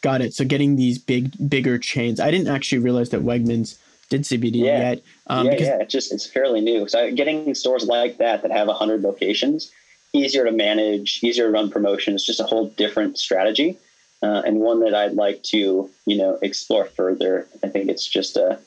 Got 0.00 0.20
it. 0.20 0.34
So 0.34 0.44
getting 0.44 0.76
these 0.76 0.98
big 0.98 1.32
bigger 1.48 1.78
chains. 1.78 2.20
I 2.20 2.30
didn't 2.30 2.48
actually 2.48 2.78
realize 2.78 3.10
that 3.10 3.22
Wegmans 3.22 3.76
did 4.08 4.22
CBD 4.22 4.56
yeah. 4.56 4.90
yet. 4.90 5.02
Um, 5.26 5.46
yeah, 5.46 5.52
because- 5.52 5.66
yeah. 5.66 5.78
It's 5.80 5.92
just 5.92 6.12
it's 6.12 6.26
fairly 6.26 6.60
new. 6.60 6.88
So 6.88 7.10
getting 7.12 7.54
stores 7.54 7.86
like 7.86 8.18
that 8.18 8.42
that 8.42 8.50
have 8.50 8.68
hundred 8.68 9.02
locations, 9.02 9.70
easier 10.12 10.44
to 10.44 10.52
manage, 10.52 11.20
easier 11.22 11.46
to 11.46 11.50
run 11.50 11.70
promotions, 11.70 12.24
just 12.24 12.40
a 12.40 12.44
whole 12.44 12.68
different 12.70 13.18
strategy, 13.18 13.78
uh, 14.22 14.42
and 14.44 14.60
one 14.60 14.80
that 14.80 14.94
I'd 14.94 15.14
like 15.14 15.42
to 15.44 15.90
you 16.06 16.16
know 16.16 16.38
explore 16.42 16.84
further. 16.84 17.46
I 17.62 17.68
think 17.68 17.90
it's 17.90 18.06
just 18.06 18.36
a 18.36 18.58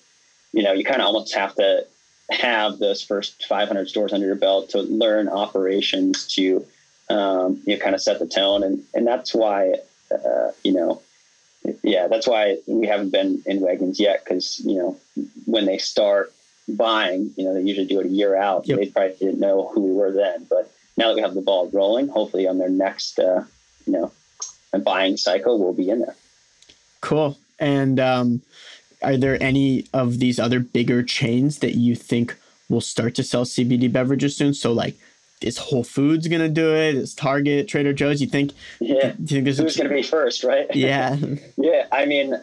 you 0.53 0.63
know 0.63 0.73
you 0.73 0.83
kind 0.83 1.01
of 1.01 1.07
almost 1.07 1.33
have 1.35 1.55
to 1.55 1.85
have 2.31 2.77
those 2.77 3.01
first 3.01 3.45
500 3.45 3.89
stores 3.89 4.13
under 4.13 4.27
your 4.27 4.35
belt 4.35 4.69
to 4.69 4.81
learn 4.81 5.27
operations 5.27 6.27
to 6.35 6.65
um, 7.09 7.61
you 7.65 7.75
know 7.75 7.83
kind 7.83 7.95
of 7.95 8.01
set 8.01 8.19
the 8.19 8.27
tone 8.27 8.63
and 8.63 8.83
and 8.93 9.07
that's 9.07 9.33
why 9.33 9.75
uh, 10.11 10.51
you 10.63 10.73
know 10.73 11.01
yeah 11.83 12.07
that's 12.07 12.27
why 12.27 12.57
we 12.67 12.87
haven't 12.87 13.11
been 13.11 13.41
in 13.45 13.59
Wegmans 13.59 13.99
yet 13.99 14.23
because 14.23 14.59
you 14.59 14.75
know 14.75 14.97
when 15.45 15.65
they 15.65 15.77
start 15.77 16.33
buying 16.67 17.31
you 17.35 17.43
know 17.43 17.53
they 17.53 17.61
usually 17.61 17.87
do 17.87 17.99
it 17.99 18.05
a 18.05 18.09
year 18.09 18.35
out 18.35 18.67
yep. 18.67 18.79
they 18.79 18.87
probably 18.87 19.15
didn't 19.19 19.39
know 19.39 19.69
who 19.73 19.81
we 19.81 19.91
were 19.91 20.11
then 20.11 20.45
but 20.49 20.71
now 20.97 21.07
that 21.07 21.15
we 21.15 21.21
have 21.21 21.33
the 21.33 21.41
ball 21.41 21.69
rolling 21.71 22.07
hopefully 22.07 22.47
on 22.47 22.57
their 22.57 22.69
next 22.69 23.19
uh, 23.19 23.43
you 23.85 23.93
know 23.93 24.11
buying 24.83 25.17
cycle 25.17 25.59
we'll 25.59 25.73
be 25.73 25.89
in 25.89 25.99
there 25.99 26.15
cool 27.01 27.37
and 27.59 27.99
um 27.99 28.41
are 29.01 29.17
there 29.17 29.41
any 29.41 29.85
of 29.93 30.19
these 30.19 30.39
other 30.39 30.59
bigger 30.59 31.03
chains 31.03 31.59
that 31.59 31.75
you 31.75 31.95
think 31.95 32.35
will 32.69 32.81
start 32.81 33.15
to 33.15 33.23
sell 33.23 33.45
CBD 33.45 33.91
beverages 33.91 34.35
soon? 34.35 34.53
So 34.53 34.71
like 34.71 34.97
is 35.41 35.57
Whole 35.57 35.83
Foods 35.83 36.27
gonna 36.27 36.49
do 36.49 36.75
it? 36.75 36.95
Is 36.95 37.13
Target, 37.13 37.67
Trader 37.67 37.93
Joe's? 37.93 38.21
You 38.21 38.27
think? 38.27 38.53
Yeah. 38.79 39.13
You 39.19 39.43
think 39.43 39.47
Who's 39.47 39.77
gonna 39.77 39.89
be 39.89 40.03
first, 40.03 40.43
right? 40.43 40.67
Yeah. 40.75 41.17
yeah. 41.57 41.87
I 41.91 42.05
mean, 42.05 42.35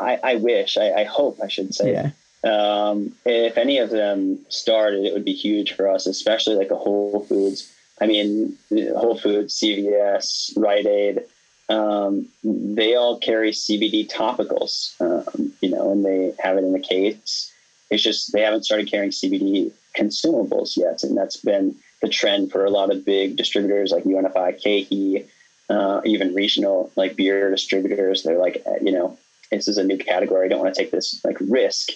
I, 0.00 0.18
I 0.22 0.34
wish. 0.36 0.76
I, 0.76 0.92
I 0.92 1.04
hope. 1.04 1.38
I 1.42 1.48
should 1.48 1.74
say. 1.74 1.92
Yeah. 1.92 2.10
Um, 2.44 3.14
if 3.24 3.56
any 3.56 3.78
of 3.78 3.88
them 3.88 4.38
started, 4.50 5.04
it 5.04 5.14
would 5.14 5.24
be 5.24 5.32
huge 5.32 5.72
for 5.72 5.88
us, 5.88 6.06
especially 6.06 6.56
like 6.56 6.70
a 6.70 6.76
Whole 6.76 7.24
Foods. 7.24 7.72
I 8.00 8.06
mean, 8.06 8.58
Whole 8.70 9.18
Foods, 9.18 9.58
CVS, 9.58 10.52
Rite 10.56 10.86
Aid 10.86 11.24
um, 11.68 12.28
they 12.42 12.94
all 12.94 13.18
carry 13.18 13.52
CBD 13.52 14.10
topicals, 14.10 15.00
um, 15.00 15.52
you 15.60 15.70
know, 15.70 15.92
and 15.92 16.04
they 16.04 16.34
have 16.38 16.58
it 16.58 16.64
in 16.64 16.72
the 16.72 16.80
case. 16.80 17.52
It's 17.90 18.02
just 18.02 18.32
they 18.32 18.42
haven't 18.42 18.64
started 18.64 18.90
carrying 18.90 19.12
CBD 19.12 19.72
consumables 19.96 20.76
yet, 20.76 21.02
and 21.04 21.16
that's 21.16 21.36
been 21.36 21.76
the 22.04 22.10
trend 22.10 22.52
for 22.52 22.66
a 22.66 22.70
lot 22.70 22.92
of 22.92 23.02
big 23.02 23.34
distributors 23.34 23.90
like 23.90 24.04
UNFI, 24.04 24.62
KeHE, 24.62 25.24
uh, 25.70 26.02
even 26.04 26.34
regional 26.34 26.92
like 26.96 27.16
beer 27.16 27.50
distributors. 27.50 28.22
They're 28.22 28.38
like, 28.38 28.62
you 28.82 28.92
know, 28.92 29.16
this 29.50 29.68
is 29.68 29.78
a 29.78 29.84
new 29.84 29.96
category. 29.96 30.44
I 30.44 30.48
don't 30.50 30.60
want 30.60 30.74
to 30.74 30.78
take 30.78 30.90
this 30.90 31.24
like 31.24 31.38
risk 31.40 31.92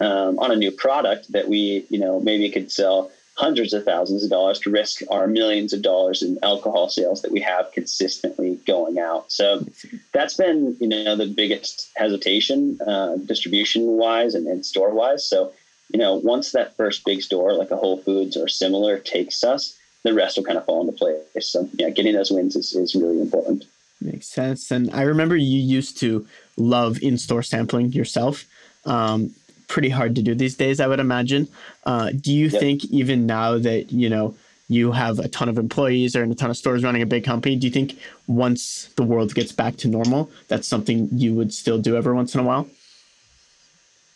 um, 0.00 0.38
on 0.38 0.50
a 0.50 0.56
new 0.56 0.70
product 0.70 1.32
that 1.32 1.46
we, 1.46 1.84
you 1.90 1.98
know, 1.98 2.20
maybe 2.20 2.48
could 2.50 2.72
sell 2.72 3.10
hundreds 3.34 3.74
of 3.74 3.84
thousands 3.84 4.24
of 4.24 4.30
dollars 4.30 4.58
to 4.60 4.70
risk 4.70 5.02
our 5.10 5.26
millions 5.26 5.74
of 5.74 5.82
dollars 5.82 6.22
in 6.22 6.38
alcohol 6.42 6.88
sales 6.88 7.20
that 7.20 7.30
we 7.30 7.40
have 7.40 7.70
consistently 7.72 8.58
going 8.66 8.98
out. 8.98 9.30
So 9.30 9.66
that's 10.12 10.38
been, 10.38 10.74
you 10.80 10.88
know, 10.88 11.16
the 11.16 11.26
biggest 11.26 11.90
hesitation, 11.96 12.78
uh, 12.86 13.16
distribution 13.16 13.98
wise 13.98 14.34
and, 14.34 14.46
and 14.46 14.64
store 14.64 14.94
wise. 14.94 15.26
So, 15.26 15.52
you 15.92 15.98
know, 15.98 16.14
once 16.14 16.52
that 16.52 16.76
first 16.76 17.04
big 17.04 17.22
store 17.22 17.54
like 17.54 17.70
a 17.70 17.76
Whole 17.76 17.98
Foods 17.98 18.36
or 18.36 18.48
similar 18.48 18.98
takes 18.98 19.42
us, 19.44 19.76
the 20.02 20.14
rest 20.14 20.36
will 20.36 20.44
kind 20.44 20.58
of 20.58 20.64
fall 20.64 20.80
into 20.80 20.92
place. 20.92 21.22
So 21.40 21.68
yeah, 21.74 21.90
getting 21.90 22.14
those 22.14 22.30
wins 22.30 22.56
is, 22.56 22.74
is 22.74 22.94
really 22.94 23.20
important. 23.20 23.64
Makes 24.00 24.28
sense. 24.28 24.70
And 24.70 24.90
I 24.94 25.02
remember 25.02 25.36
you 25.36 25.60
used 25.60 25.98
to 25.98 26.26
love 26.56 27.02
in-store 27.02 27.42
sampling 27.42 27.92
yourself. 27.92 28.44
Um, 28.86 29.34
pretty 29.68 29.90
hard 29.90 30.16
to 30.16 30.22
do 30.22 30.34
these 30.34 30.56
days, 30.56 30.80
I 30.80 30.86
would 30.86 31.00
imagine. 31.00 31.48
Uh, 31.84 32.10
do 32.10 32.32
you 32.32 32.48
yep. 32.48 32.60
think 32.60 32.84
even 32.86 33.26
now 33.26 33.58
that 33.58 33.92
you 33.92 34.08
know 34.08 34.34
you 34.68 34.92
have 34.92 35.18
a 35.18 35.28
ton 35.28 35.48
of 35.48 35.58
employees 35.58 36.16
or 36.16 36.22
in 36.22 36.30
a 36.30 36.34
ton 36.34 36.50
of 36.50 36.56
stores 36.56 36.82
running 36.82 37.02
a 37.02 37.06
big 37.06 37.24
company, 37.24 37.56
do 37.56 37.66
you 37.66 37.72
think 37.72 37.98
once 38.26 38.88
the 38.96 39.02
world 39.02 39.34
gets 39.34 39.52
back 39.52 39.76
to 39.78 39.88
normal, 39.88 40.30
that's 40.48 40.66
something 40.66 41.08
you 41.12 41.34
would 41.34 41.52
still 41.52 41.78
do 41.78 41.96
every 41.96 42.14
once 42.14 42.34
in 42.34 42.40
a 42.40 42.44
while? 42.44 42.68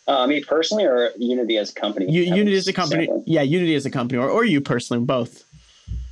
Uh, 0.07 0.27
me 0.27 0.43
personally, 0.43 0.85
or 0.85 1.11
Unity 1.17 1.57
as 1.57 1.71
a 1.71 1.73
company? 1.73 2.11
U- 2.11 2.35
Unity 2.35 2.55
as 2.55 2.67
a 2.67 2.73
company, 2.73 3.09
yeah, 3.25 3.41
Unity 3.41 3.75
as 3.75 3.85
a 3.85 3.91
company, 3.91 4.19
or 4.19 4.29
or 4.29 4.45
you 4.45 4.61
personally, 4.61 5.03
both. 5.03 5.43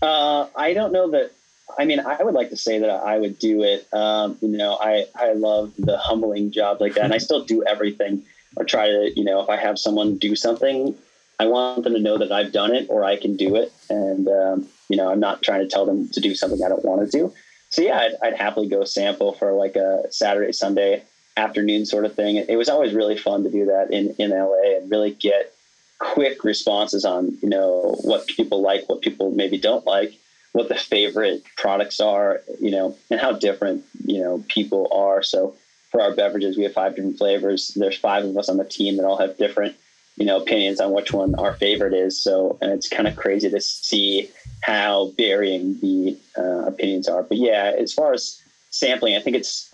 Uh, 0.02 0.48
I 0.56 0.74
don't 0.74 0.92
know 0.92 1.12
that. 1.12 1.32
I 1.78 1.86
mean, 1.86 2.00
I 2.00 2.22
would 2.22 2.34
like 2.34 2.50
to 2.50 2.58
say 2.58 2.80
that 2.80 2.90
I 2.90 3.18
would 3.18 3.40
do 3.40 3.64
it. 3.64 3.88
Um, 3.94 4.38
you 4.42 4.58
know, 4.58 4.78
I 4.80 5.06
I 5.16 5.34
love 5.34 5.74
the 5.78 5.98
humbling 5.98 6.52
job 6.52 6.82
like 6.82 6.96
that, 6.96 7.04
and 7.04 7.14
I 7.14 7.20
still 7.20 7.44
do 7.46 7.64
everything 7.64 8.24
or 8.56 8.66
try 8.66 8.88
to, 8.88 9.12
you 9.16 9.24
know, 9.24 9.42
if 9.42 9.50
I 9.50 9.58
have 9.58 9.80
someone 9.80 10.18
do 10.18 10.36
something, 10.36 10.96
I 11.40 11.46
want 11.46 11.84
them 11.84 11.94
to 11.94 12.00
know 12.00 12.18
that 12.18 12.32
I've 12.32 12.52
done 12.52 12.74
it 12.74 12.88
or 12.90 13.04
I 13.04 13.18
can 13.18 13.36
do 13.36 13.56
it. 13.56 13.74
And, 13.90 14.28
um, 14.28 14.68
you 14.90 14.98
know, 14.98 15.10
I'm 15.10 15.20
not 15.20 15.42
trying 15.42 15.62
to 15.62 15.68
tell 15.68 15.86
them 15.86 16.10
to 16.10 16.20
do 16.20 16.36
something 16.36 16.64
I 16.64 16.70
don't 16.70 16.86
want 16.86 17.10
to 17.10 17.18
do. 17.18 17.34
So 17.70 17.82
yeah, 17.82 17.98
I'd, 17.98 18.12
I'd, 18.22 18.36
happily 18.36 18.70
go 18.70 18.84
sample 18.84 19.34
for 19.34 19.54
like 19.54 19.76
a 19.76 20.04
Saturday, 20.12 20.52
Sunday 20.52 21.04
afternoon 21.36 21.86
sort 21.86 22.06
of 22.06 22.16
thing. 22.16 22.38
It 22.38 22.58
was 22.58 22.70
always 22.70 22.94
really 22.94 23.18
fun 23.18 23.44
to 23.44 23.50
do 23.50 23.66
that 23.66 23.92
in, 23.92 24.16
in 24.20 24.32
LA 24.32 24.78
and 24.78 24.92
really 24.92 25.12
get 25.12 25.54
quick 26.00 26.44
responses 26.44 27.06
on, 27.06 27.38
you 27.42 27.50
know, 27.50 27.96
what 28.02 28.28
people 28.28 28.62
like, 28.62 28.88
what 28.90 29.02
people 29.02 29.32
maybe 29.32 29.58
don't 29.58 29.86
like, 29.86 30.14
what 30.52 30.70
the 30.70 30.76
favorite 30.76 31.44
products 31.58 32.00
are, 32.00 32.42
you 32.60 32.72
know, 32.72 32.96
and 33.10 33.20
how 33.20 33.32
different, 33.32 33.84
you 34.06 34.20
know, 34.20 34.44
people 34.48 34.88
are. 34.92 35.24
So 35.24 35.56
for 35.92 36.02
our 36.02 36.14
beverages, 36.14 36.58
we 36.58 36.64
have 36.64 36.74
five 36.74 36.96
different 36.96 37.18
flavors. 37.18 37.74
There's 37.76 37.98
five 37.98 38.26
of 38.26 38.38
us 38.38 38.50
on 38.50 38.58
the 38.58 38.66
team 38.66 38.98
that 38.98 39.06
all 39.06 39.18
have 39.18 39.38
different, 39.38 39.76
you 40.18 40.26
know, 40.26 40.42
opinions 40.42 40.80
on 40.80 40.92
which 40.92 41.14
one 41.14 41.36
our 41.36 41.54
favorite 41.54 41.94
is. 41.94 42.22
So, 42.22 42.58
and 42.62 42.72
it's 42.72 42.90
kind 42.90 43.08
of 43.08 43.16
crazy 43.16 43.50
to 43.50 43.62
see 43.62 44.30
how 44.62 45.12
varying 45.18 45.80
the 45.80 46.18
uh, 46.38 46.66
opinions 46.66 47.08
are. 47.08 47.24
But 47.24 47.38
yeah, 47.38 47.74
as 47.78 47.94
far 47.94 48.14
as 48.14 48.42
sampling, 48.70 49.16
I 49.16 49.22
think 49.22 49.36
it's, 49.36 49.74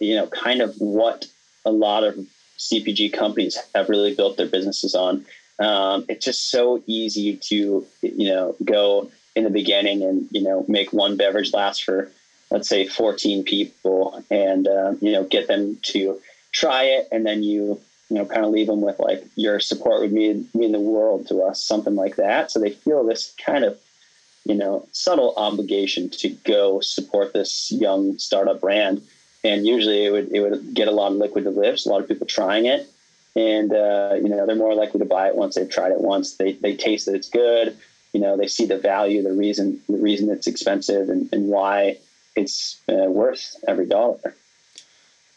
you 0.00 0.16
know, 0.16 0.26
kind 0.26 0.60
of 0.60 0.74
what 0.76 1.26
a 1.64 1.70
lot 1.70 2.04
of 2.04 2.18
CPG 2.58 3.12
companies 3.12 3.58
have 3.74 3.88
really 3.88 4.14
built 4.14 4.36
their 4.36 4.48
businesses 4.48 4.94
on. 4.94 5.24
Um, 5.58 6.06
it's 6.08 6.24
just 6.24 6.50
so 6.50 6.82
easy 6.86 7.36
to, 7.36 7.86
you 8.02 8.28
know, 8.28 8.56
go 8.64 9.10
in 9.36 9.44
the 9.44 9.50
beginning 9.50 10.02
and, 10.02 10.26
you 10.30 10.42
know, 10.42 10.64
make 10.68 10.92
one 10.92 11.16
beverage 11.16 11.52
last 11.52 11.84
for 11.84 12.10
let's 12.50 12.68
say 12.68 12.86
14 12.86 13.44
people 13.44 14.22
and 14.30 14.66
uh, 14.66 14.94
you 15.00 15.12
know 15.12 15.24
get 15.24 15.48
them 15.48 15.78
to 15.82 16.20
try 16.52 16.84
it. 16.84 17.08
And 17.12 17.24
then 17.24 17.42
you 17.42 17.80
you 18.08 18.16
know 18.16 18.26
kind 18.26 18.44
of 18.44 18.50
leave 18.50 18.66
them 18.66 18.80
with 18.80 18.98
like 18.98 19.24
your 19.36 19.60
support 19.60 20.00
would 20.00 20.12
mean 20.12 20.48
mean 20.54 20.72
the 20.72 20.80
world 20.80 21.28
to 21.28 21.42
us 21.42 21.62
something 21.62 21.94
like 21.94 22.16
that. 22.16 22.50
So 22.50 22.58
they 22.58 22.70
feel 22.70 23.04
this 23.04 23.34
kind 23.44 23.64
of 23.64 23.78
you 24.44 24.54
know 24.54 24.86
subtle 24.92 25.34
obligation 25.36 26.10
to 26.10 26.30
go 26.44 26.80
support 26.80 27.32
this 27.32 27.70
young 27.70 28.18
startup 28.18 28.60
brand 28.60 29.02
and 29.44 29.66
usually 29.66 30.04
it 30.04 30.10
would 30.10 30.32
it 30.32 30.40
would 30.40 30.74
get 30.74 30.88
a 30.88 30.92
lot 30.92 31.12
of 31.12 31.18
liquid 31.18 31.44
to 31.44 31.50
lips 31.50 31.86
a 31.86 31.88
lot 31.88 32.00
of 32.00 32.08
people 32.08 32.26
trying 32.26 32.66
it 32.66 32.90
and 33.36 33.72
uh, 33.72 34.14
you 34.14 34.28
know 34.28 34.44
they're 34.46 34.56
more 34.56 34.74
likely 34.74 34.98
to 34.98 35.06
buy 35.06 35.28
it 35.28 35.36
once 35.36 35.54
they've 35.54 35.70
tried 35.70 35.92
it 35.92 36.00
once 36.00 36.34
they 36.34 36.52
they 36.52 36.76
taste 36.76 37.06
that 37.06 37.14
it's 37.14 37.28
good 37.28 37.76
you 38.12 38.20
know 38.20 38.36
they 38.36 38.48
see 38.48 38.66
the 38.66 38.78
value 38.78 39.22
the 39.22 39.32
reason 39.32 39.80
the 39.88 39.96
reason 39.96 40.28
it's 40.30 40.46
expensive 40.46 41.08
and, 41.08 41.28
and 41.32 41.48
why 41.48 41.96
it's 42.36 42.80
uh, 42.88 43.08
worth 43.08 43.56
every 43.66 43.86
dollar. 43.86 44.34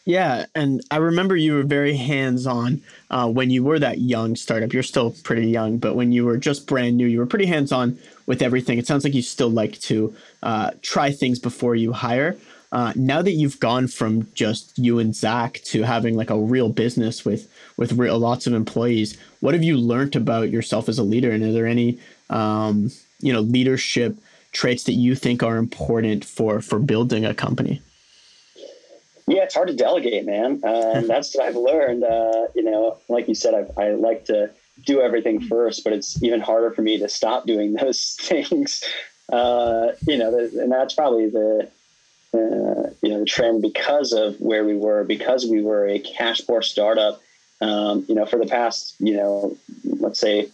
Yeah, 0.06 0.44
and 0.54 0.82
I 0.90 0.98
remember 0.98 1.34
you 1.34 1.54
were 1.54 1.62
very 1.62 1.96
hands 1.96 2.46
on 2.46 2.82
uh, 3.10 3.30
when 3.30 3.48
you 3.48 3.64
were 3.64 3.78
that 3.78 4.00
young 4.00 4.36
startup. 4.36 4.74
You're 4.74 4.82
still 4.82 5.14
pretty 5.22 5.48
young, 5.48 5.78
but 5.78 5.96
when 5.96 6.12
you 6.12 6.26
were 6.26 6.36
just 6.36 6.66
brand 6.66 6.98
new, 6.98 7.06
you 7.06 7.18
were 7.18 7.26
pretty 7.26 7.46
hands 7.46 7.72
on 7.72 7.98
with 8.26 8.42
everything. 8.42 8.76
It 8.76 8.86
sounds 8.86 9.04
like 9.04 9.14
you 9.14 9.22
still 9.22 9.48
like 9.48 9.80
to 9.80 10.14
uh, 10.42 10.72
try 10.82 11.10
things 11.10 11.38
before 11.38 11.74
you 11.74 11.92
hire. 11.92 12.36
Uh, 12.74 12.92
now 12.96 13.22
that 13.22 13.30
you've 13.30 13.60
gone 13.60 13.86
from 13.86 14.26
just 14.34 14.76
you 14.76 14.98
and 14.98 15.14
Zach 15.14 15.60
to 15.66 15.82
having 15.84 16.16
like 16.16 16.28
a 16.28 16.36
real 16.36 16.68
business 16.68 17.24
with 17.24 17.48
with 17.76 17.92
real, 17.92 18.18
lots 18.18 18.48
of 18.48 18.52
employees, 18.52 19.16
what 19.38 19.54
have 19.54 19.62
you 19.62 19.76
learned 19.76 20.16
about 20.16 20.50
yourself 20.50 20.88
as 20.88 20.98
a 20.98 21.04
leader? 21.04 21.30
And 21.30 21.44
are 21.44 21.52
there 21.52 21.68
any 21.68 22.00
um, 22.30 22.90
you 23.20 23.32
know 23.32 23.40
leadership 23.40 24.16
traits 24.50 24.84
that 24.84 24.94
you 24.94 25.14
think 25.14 25.44
are 25.44 25.56
important 25.56 26.24
for 26.24 26.60
for 26.60 26.80
building 26.80 27.24
a 27.24 27.32
company? 27.32 27.80
Yeah, 29.28 29.44
it's 29.44 29.54
hard 29.54 29.68
to 29.68 29.74
delegate, 29.74 30.26
man. 30.26 30.60
Um, 30.64 31.06
that's 31.06 31.34
what 31.34 31.46
I've 31.46 31.56
learned. 31.56 32.02
Uh, 32.02 32.48
you 32.56 32.64
know, 32.64 32.98
like 33.08 33.28
you 33.28 33.36
said, 33.36 33.54
I, 33.54 33.82
I 33.82 33.90
like 33.92 34.24
to 34.24 34.50
do 34.84 35.00
everything 35.00 35.40
first, 35.40 35.84
but 35.84 35.92
it's 35.92 36.20
even 36.24 36.40
harder 36.40 36.72
for 36.72 36.82
me 36.82 36.98
to 36.98 37.08
stop 37.08 37.46
doing 37.46 37.74
those 37.80 38.16
things. 38.20 38.82
Uh, 39.32 39.92
you 40.08 40.18
know, 40.18 40.36
and 40.36 40.72
that's 40.72 40.94
probably 40.94 41.30
the 41.30 41.70
uh, 42.34 42.90
you 43.02 43.10
know 43.10 43.20
the 43.20 43.26
trend 43.26 43.62
because 43.62 44.12
of 44.12 44.40
where 44.40 44.64
we 44.64 44.76
were, 44.76 45.04
because 45.04 45.46
we 45.46 45.62
were 45.62 45.86
a 45.88 45.98
cash 45.98 46.40
poor 46.46 46.62
startup. 46.62 47.22
Um, 47.60 48.04
you 48.08 48.14
know, 48.14 48.26
for 48.26 48.38
the 48.38 48.46
past 48.46 48.96
you 48.98 49.16
know, 49.16 49.56
let's 49.84 50.20
say 50.20 50.48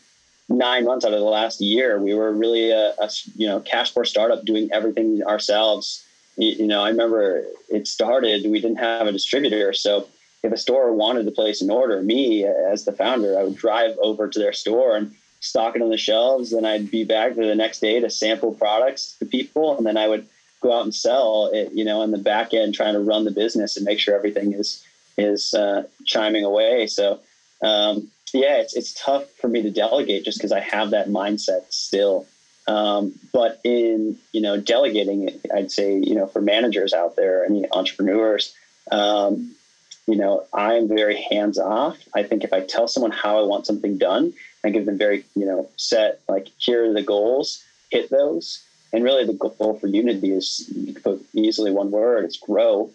nine 0.49 0.85
months 0.85 1.05
out 1.05 1.13
of 1.13 1.21
the 1.21 1.25
last 1.25 1.61
year, 1.61 1.99
we 1.99 2.15
were 2.15 2.33
really 2.33 2.71
a, 2.71 2.91
a 2.99 3.11
you 3.37 3.47
know 3.47 3.61
cash 3.61 3.95
poor 3.95 4.05
startup 4.05 4.45
doing 4.45 4.69
everything 4.73 5.23
ourselves. 5.25 6.05
You, 6.37 6.51
you, 6.51 6.67
know, 6.67 6.83
I 6.83 6.91
remember 6.91 7.45
it 7.69 7.89
started. 7.89 8.51
We 8.51 8.61
didn't 8.61 8.79
have 8.79 9.07
a 9.07 9.13
distributor, 9.13 9.73
so 9.73 10.09
if 10.43 10.53
a 10.53 10.57
store 10.57 10.93
wanted 10.93 11.25
to 11.25 11.31
place 11.31 11.61
an 11.61 11.71
order, 11.71 12.03
me 12.03 12.45
as 12.45 12.85
the 12.85 12.93
founder, 12.93 13.39
I 13.39 13.45
would 13.45 13.57
drive 13.57 13.97
over 14.03 14.29
to 14.29 14.39
their 14.39 14.53
store 14.53 14.97
and 14.97 15.15
stock 15.41 15.77
it 15.77 15.83
on 15.83 15.91
the 15.91 15.99
shelves. 15.99 16.51
Then 16.51 16.65
I'd 16.65 16.91
be 16.91 17.05
back 17.05 17.35
the 17.35 17.55
next 17.55 17.81
day 17.81 18.01
to 18.01 18.11
sample 18.11 18.55
products 18.55 19.17
to 19.19 19.27
people, 19.27 19.77
and 19.77 19.87
then 19.87 19.97
I 19.97 20.09
would 20.09 20.27
go 20.61 20.73
out 20.73 20.85
and 20.85 20.95
sell 20.95 21.51
it. 21.53 21.73
You 21.73 21.85
know, 21.85 22.03
in 22.03 22.11
the 22.11 22.19
back 22.19 22.55
end, 22.55 22.75
trying 22.75 22.95
to 22.95 23.01
run 23.01 23.25
the 23.25 23.31
business 23.31 23.77
and 23.77 23.85
make 23.85 23.99
sure 23.99 24.15
everything 24.15 24.53
is 24.53 24.85
is 25.17 25.55
uh, 25.55 25.85
chiming 26.05 26.45
away. 26.45 26.87
So. 26.87 27.21
Um, 27.63 28.11
yeah, 28.33 28.59
it's 28.59 28.75
it's 28.75 28.95
tough 28.95 29.29
for 29.33 29.49
me 29.49 29.63
to 29.63 29.71
delegate 29.71 30.25
just 30.25 30.39
because 30.39 30.53
I 30.53 30.61
have 30.61 30.91
that 30.91 31.09
mindset 31.09 31.71
still. 31.71 32.27
Um, 32.67 33.19
but 33.33 33.61
in 33.65 34.19
you 34.33 34.41
know 34.41 34.61
delegating, 34.61 35.41
I'd 35.53 35.73
say 35.73 35.97
you 35.97 36.15
know 36.15 36.27
for 36.27 36.41
managers 36.41 36.93
out 36.93 37.17
there, 37.17 37.45
any 37.45 37.71
entrepreneurs, 37.73 38.55
um, 38.93 39.55
you 40.07 40.17
know 40.17 40.45
I'm 40.53 40.89
very 40.89 41.21
hands 41.21 41.59
off. 41.59 41.99
I 42.15 42.23
think 42.23 42.45
if 42.45 42.53
I 42.53 42.61
tell 42.61 42.87
someone 42.87 43.11
how 43.11 43.43
I 43.43 43.47
want 43.47 43.67
something 43.67 43.99
done, 43.99 44.33
I 44.63 44.71
give 44.71 44.87
them 44.87 44.99
very 44.99 45.25
you 45.35 45.47
know 45.47 45.69
set 45.77 46.21
like 46.29 46.49
here 46.59 46.91
are 46.91 46.93
the 46.93 47.03
goals, 47.03 47.65
hit 47.91 48.11
those, 48.11 48.63
and 48.93 49.05
really 49.05 49.25
the 49.25 49.35
goal 49.35 49.79
for 49.81 49.87
Unity 49.87 50.33
is 50.33 50.71
put 51.03 51.25
easily 51.33 51.71
one 51.71 51.91
word: 51.91 52.25
it's 52.25 52.39
grow. 52.39 52.91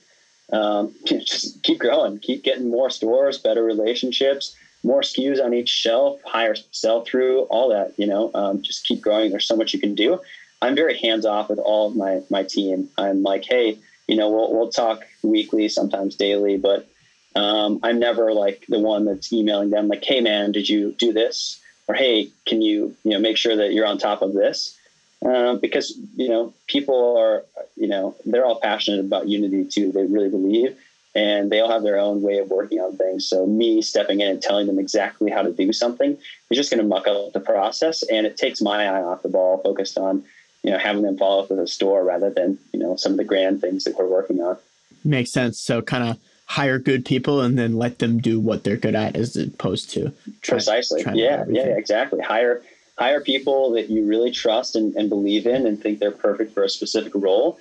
Um, 0.53 0.93
just 1.05 1.63
keep 1.63 1.79
growing, 1.79 2.19
keep 2.19 2.43
getting 2.43 2.69
more 2.69 2.89
stores, 2.89 3.37
better 3.37 3.63
relationships 3.63 4.55
more 4.85 5.01
SKUs 5.01 5.43
on 5.43 5.53
each 5.53 5.69
shelf, 5.69 6.21
higher 6.23 6.55
sell 6.71 7.03
through, 7.03 7.41
all 7.43 7.69
that, 7.69 7.97
you 7.97 8.05
know, 8.05 8.29
um, 8.33 8.61
just 8.61 8.85
keep 8.85 9.01
growing. 9.01 9.31
There's 9.31 9.47
so 9.47 9.55
much 9.55 9.73
you 9.73 9.79
can 9.79 9.95
do. 9.95 10.19
I'm 10.61 10.75
very 10.75 10.97
hands 10.97 11.25
off 11.25 11.49
with 11.49 11.59
all 11.59 11.87
of 11.87 11.95
my, 11.95 12.21
my 12.29 12.43
team. 12.43 12.89
I'm 12.97 13.23
like, 13.23 13.43
Hey, 13.45 13.79
you 14.07 14.15
know, 14.15 14.29
we'll, 14.29 14.53
we'll 14.53 14.69
talk 14.69 15.01
weekly, 15.23 15.67
sometimes 15.67 16.15
daily, 16.15 16.57
but 16.57 16.87
um, 17.35 17.79
I'm 17.83 17.99
never 17.99 18.31
like 18.31 18.63
the 18.69 18.79
one 18.79 19.05
that's 19.05 19.33
emailing 19.33 19.71
them 19.71 19.87
like, 19.87 20.03
Hey 20.03 20.21
man, 20.21 20.51
did 20.51 20.69
you 20.69 20.93
do 20.93 21.11
this? 21.11 21.59
Or, 21.87 21.95
Hey, 21.95 22.29
can 22.45 22.61
you, 22.61 22.95
you 23.03 23.11
know, 23.11 23.19
make 23.19 23.37
sure 23.37 23.55
that 23.55 23.73
you're 23.73 23.87
on 23.87 23.97
top 23.97 24.21
of 24.21 24.33
this? 24.33 24.77
Uh, 25.23 25.55
because, 25.55 25.97
you 26.15 26.29
know, 26.29 26.53
people 26.67 27.17
are, 27.17 27.45
you 27.75 27.87
know, 27.87 28.15
they're 28.25 28.45
all 28.45 28.59
passionate 28.59 28.99
about 28.99 29.27
unity 29.27 29.65
too. 29.65 29.91
They 29.91 30.05
really 30.05 30.29
believe 30.29 30.77
and 31.15 31.49
they 31.49 31.61
all 31.61 31.71
have 31.71 31.81
their 31.81 31.97
own 31.97 32.21
way 32.21 32.39
of 32.39 32.49
working 32.49 32.79
on 32.79 32.97
things. 32.97 33.27
So 33.27 33.47
me 33.47 33.81
stepping 33.81 34.19
in 34.19 34.27
and 34.27 34.41
telling 34.41 34.67
them 34.67 34.77
exactly 34.77 35.31
how 35.31 35.41
to 35.41 35.51
do 35.51 35.71
something 35.71 36.11
is 36.11 36.57
just 36.57 36.69
going 36.69 36.83
to 36.83 36.87
muck 36.87 37.07
up 37.07 37.31
the 37.31 37.39
process, 37.39 38.03
and 38.03 38.27
it 38.27 38.37
takes 38.37 38.61
my 38.61 38.85
eye 38.85 39.01
off 39.01 39.23
the 39.23 39.29
ball, 39.29 39.57
focused 39.59 39.97
on 39.97 40.23
you 40.61 40.71
know 40.71 40.77
having 40.77 41.03
them 41.03 41.17
follow 41.17 41.43
up 41.43 41.49
with 41.49 41.59
a 41.59 41.67
store 41.67 42.03
rather 42.03 42.29
than 42.29 42.59
you 42.73 42.79
know 42.79 42.95
some 42.97 43.13
of 43.13 43.17
the 43.17 43.23
grand 43.23 43.61
things 43.61 43.85
that 43.85 43.97
we're 43.97 44.07
working 44.07 44.41
on. 44.41 44.57
Makes 45.03 45.31
sense. 45.31 45.57
So 45.59 45.81
kind 45.81 46.03
of 46.09 46.19
hire 46.47 46.77
good 46.77 47.05
people 47.05 47.41
and 47.41 47.57
then 47.57 47.77
let 47.77 47.99
them 47.99 48.19
do 48.19 48.39
what 48.39 48.63
they're 48.63 48.77
good 48.77 48.95
at, 48.95 49.15
as 49.15 49.35
opposed 49.37 49.89
to 49.91 50.11
try, 50.41 50.57
precisely. 50.57 51.03
Yeah, 51.13 51.45
yeah, 51.47 51.63
exactly. 51.63 52.19
Hire 52.19 52.61
hire 52.97 53.21
people 53.21 53.71
that 53.71 53.89
you 53.89 54.05
really 54.05 54.31
trust 54.31 54.75
and, 54.75 54.95
and 54.95 55.09
believe 55.09 55.45
in 55.45 55.65
and 55.65 55.81
think 55.81 55.99
they're 55.99 56.11
perfect 56.11 56.53
for 56.53 56.63
a 56.63 56.69
specific 56.69 57.13
role 57.15 57.59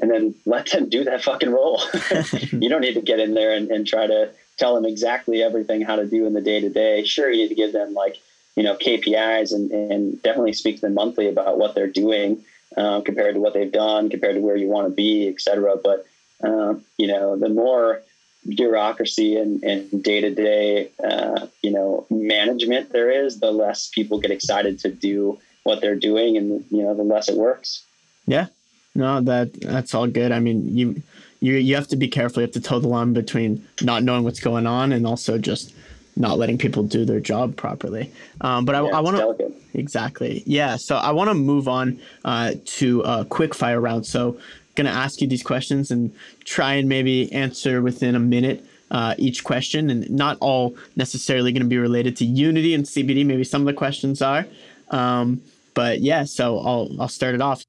and 0.00 0.10
then 0.10 0.34
let 0.44 0.70
them 0.70 0.88
do 0.88 1.04
that 1.04 1.22
fucking 1.22 1.50
role. 1.50 1.80
you 2.50 2.68
don't 2.68 2.80
need 2.80 2.94
to 2.94 3.00
get 3.00 3.20
in 3.20 3.34
there 3.34 3.52
and, 3.52 3.70
and 3.70 3.86
try 3.86 4.06
to 4.06 4.30
tell 4.56 4.74
them 4.74 4.84
exactly 4.84 5.42
everything 5.42 5.82
how 5.82 5.96
to 5.96 6.06
do 6.06 6.26
in 6.26 6.32
the 6.32 6.40
day 6.40 6.60
to 6.60 6.68
day. 6.68 7.04
Sure, 7.04 7.30
you 7.30 7.42
need 7.42 7.48
to 7.48 7.54
give 7.54 7.72
them 7.72 7.94
like, 7.94 8.18
you 8.56 8.62
know, 8.62 8.76
KPIs 8.76 9.52
and, 9.52 9.70
and 9.70 10.22
definitely 10.22 10.52
speak 10.52 10.76
to 10.76 10.80
them 10.82 10.94
monthly 10.94 11.28
about 11.28 11.58
what 11.58 11.74
they're 11.74 11.86
doing 11.86 12.44
uh, 12.76 13.00
compared 13.02 13.34
to 13.34 13.40
what 13.40 13.54
they've 13.54 13.70
done, 13.70 14.10
compared 14.10 14.34
to 14.34 14.40
where 14.40 14.56
you 14.56 14.68
want 14.68 14.88
to 14.88 14.94
be, 14.94 15.28
et 15.28 15.40
cetera. 15.40 15.76
But, 15.76 16.06
uh, 16.42 16.74
you 16.98 17.06
know, 17.06 17.36
the 17.36 17.48
more 17.48 18.02
bureaucracy 18.46 19.36
and, 19.36 19.62
and 19.62 20.02
day-to-day, 20.02 20.90
uh, 21.02 21.46
you 21.62 21.70
know, 21.70 22.06
management 22.10 22.92
there 22.92 23.10
is, 23.10 23.40
the 23.40 23.50
less 23.50 23.88
people 23.88 24.20
get 24.20 24.30
excited 24.30 24.78
to 24.80 24.90
do 24.90 25.38
what 25.62 25.80
they're 25.80 25.96
doing 25.96 26.36
and, 26.36 26.64
you 26.70 26.82
know, 26.82 26.94
the 26.94 27.02
less 27.02 27.28
it 27.28 27.36
works. 27.36 27.84
Yeah, 28.26 28.46
no, 28.94 29.20
that 29.22 29.52
that's 29.60 29.94
all 29.94 30.06
good. 30.06 30.32
I 30.32 30.40
mean, 30.40 30.76
you 30.76 31.02
you 31.40 31.54
you 31.54 31.74
have 31.74 31.88
to 31.88 31.96
be 31.96 32.08
careful. 32.08 32.40
You 32.40 32.46
have 32.46 32.54
to 32.54 32.60
toe 32.60 32.78
the 32.78 32.88
line 32.88 33.12
between 33.12 33.66
not 33.82 34.02
knowing 34.02 34.24
what's 34.24 34.40
going 34.40 34.66
on 34.66 34.92
and 34.92 35.06
also 35.06 35.36
just 35.36 35.74
not 36.16 36.38
letting 36.38 36.56
people 36.58 36.82
do 36.84 37.04
their 37.04 37.20
job 37.20 37.56
properly. 37.56 38.10
Um, 38.40 38.64
but 38.64 38.74
I, 38.74 38.78
I 38.78 39.00
want 39.00 39.16
to 39.16 39.52
exactly, 39.74 40.42
yeah. 40.46 40.76
So 40.76 40.96
I 40.96 41.10
want 41.10 41.28
to 41.28 41.34
move 41.34 41.68
on 41.68 42.00
uh, 42.24 42.54
to 42.64 43.00
a 43.02 43.24
quick 43.24 43.54
fire 43.54 43.80
round. 43.80 44.06
So 44.06 44.38
going 44.74 44.86
to 44.86 44.92
ask 44.92 45.20
you 45.20 45.28
these 45.28 45.42
questions 45.42 45.90
and 45.90 46.14
try 46.44 46.74
and 46.74 46.88
maybe 46.88 47.32
answer 47.32 47.82
within 47.82 48.14
a 48.14 48.20
minute. 48.20 48.64
Uh, 48.90 49.14
each 49.18 49.42
question, 49.42 49.90
and 49.90 50.08
not 50.10 50.36
all 50.40 50.76
necessarily 50.94 51.50
going 51.50 51.62
to 51.62 51.68
be 51.68 51.78
related 51.78 52.16
to 52.16 52.24
Unity 52.24 52.74
and 52.74 52.84
CBD. 52.84 53.26
Maybe 53.26 53.42
some 53.42 53.62
of 53.62 53.66
the 53.66 53.72
questions 53.72 54.22
are, 54.22 54.46
um, 54.90 55.42
but 55.72 56.00
yeah. 56.00 56.22
So 56.24 56.60
I'll 56.60 56.90
I'll 57.00 57.08
start 57.08 57.34
it 57.34 57.40
off. 57.40 57.64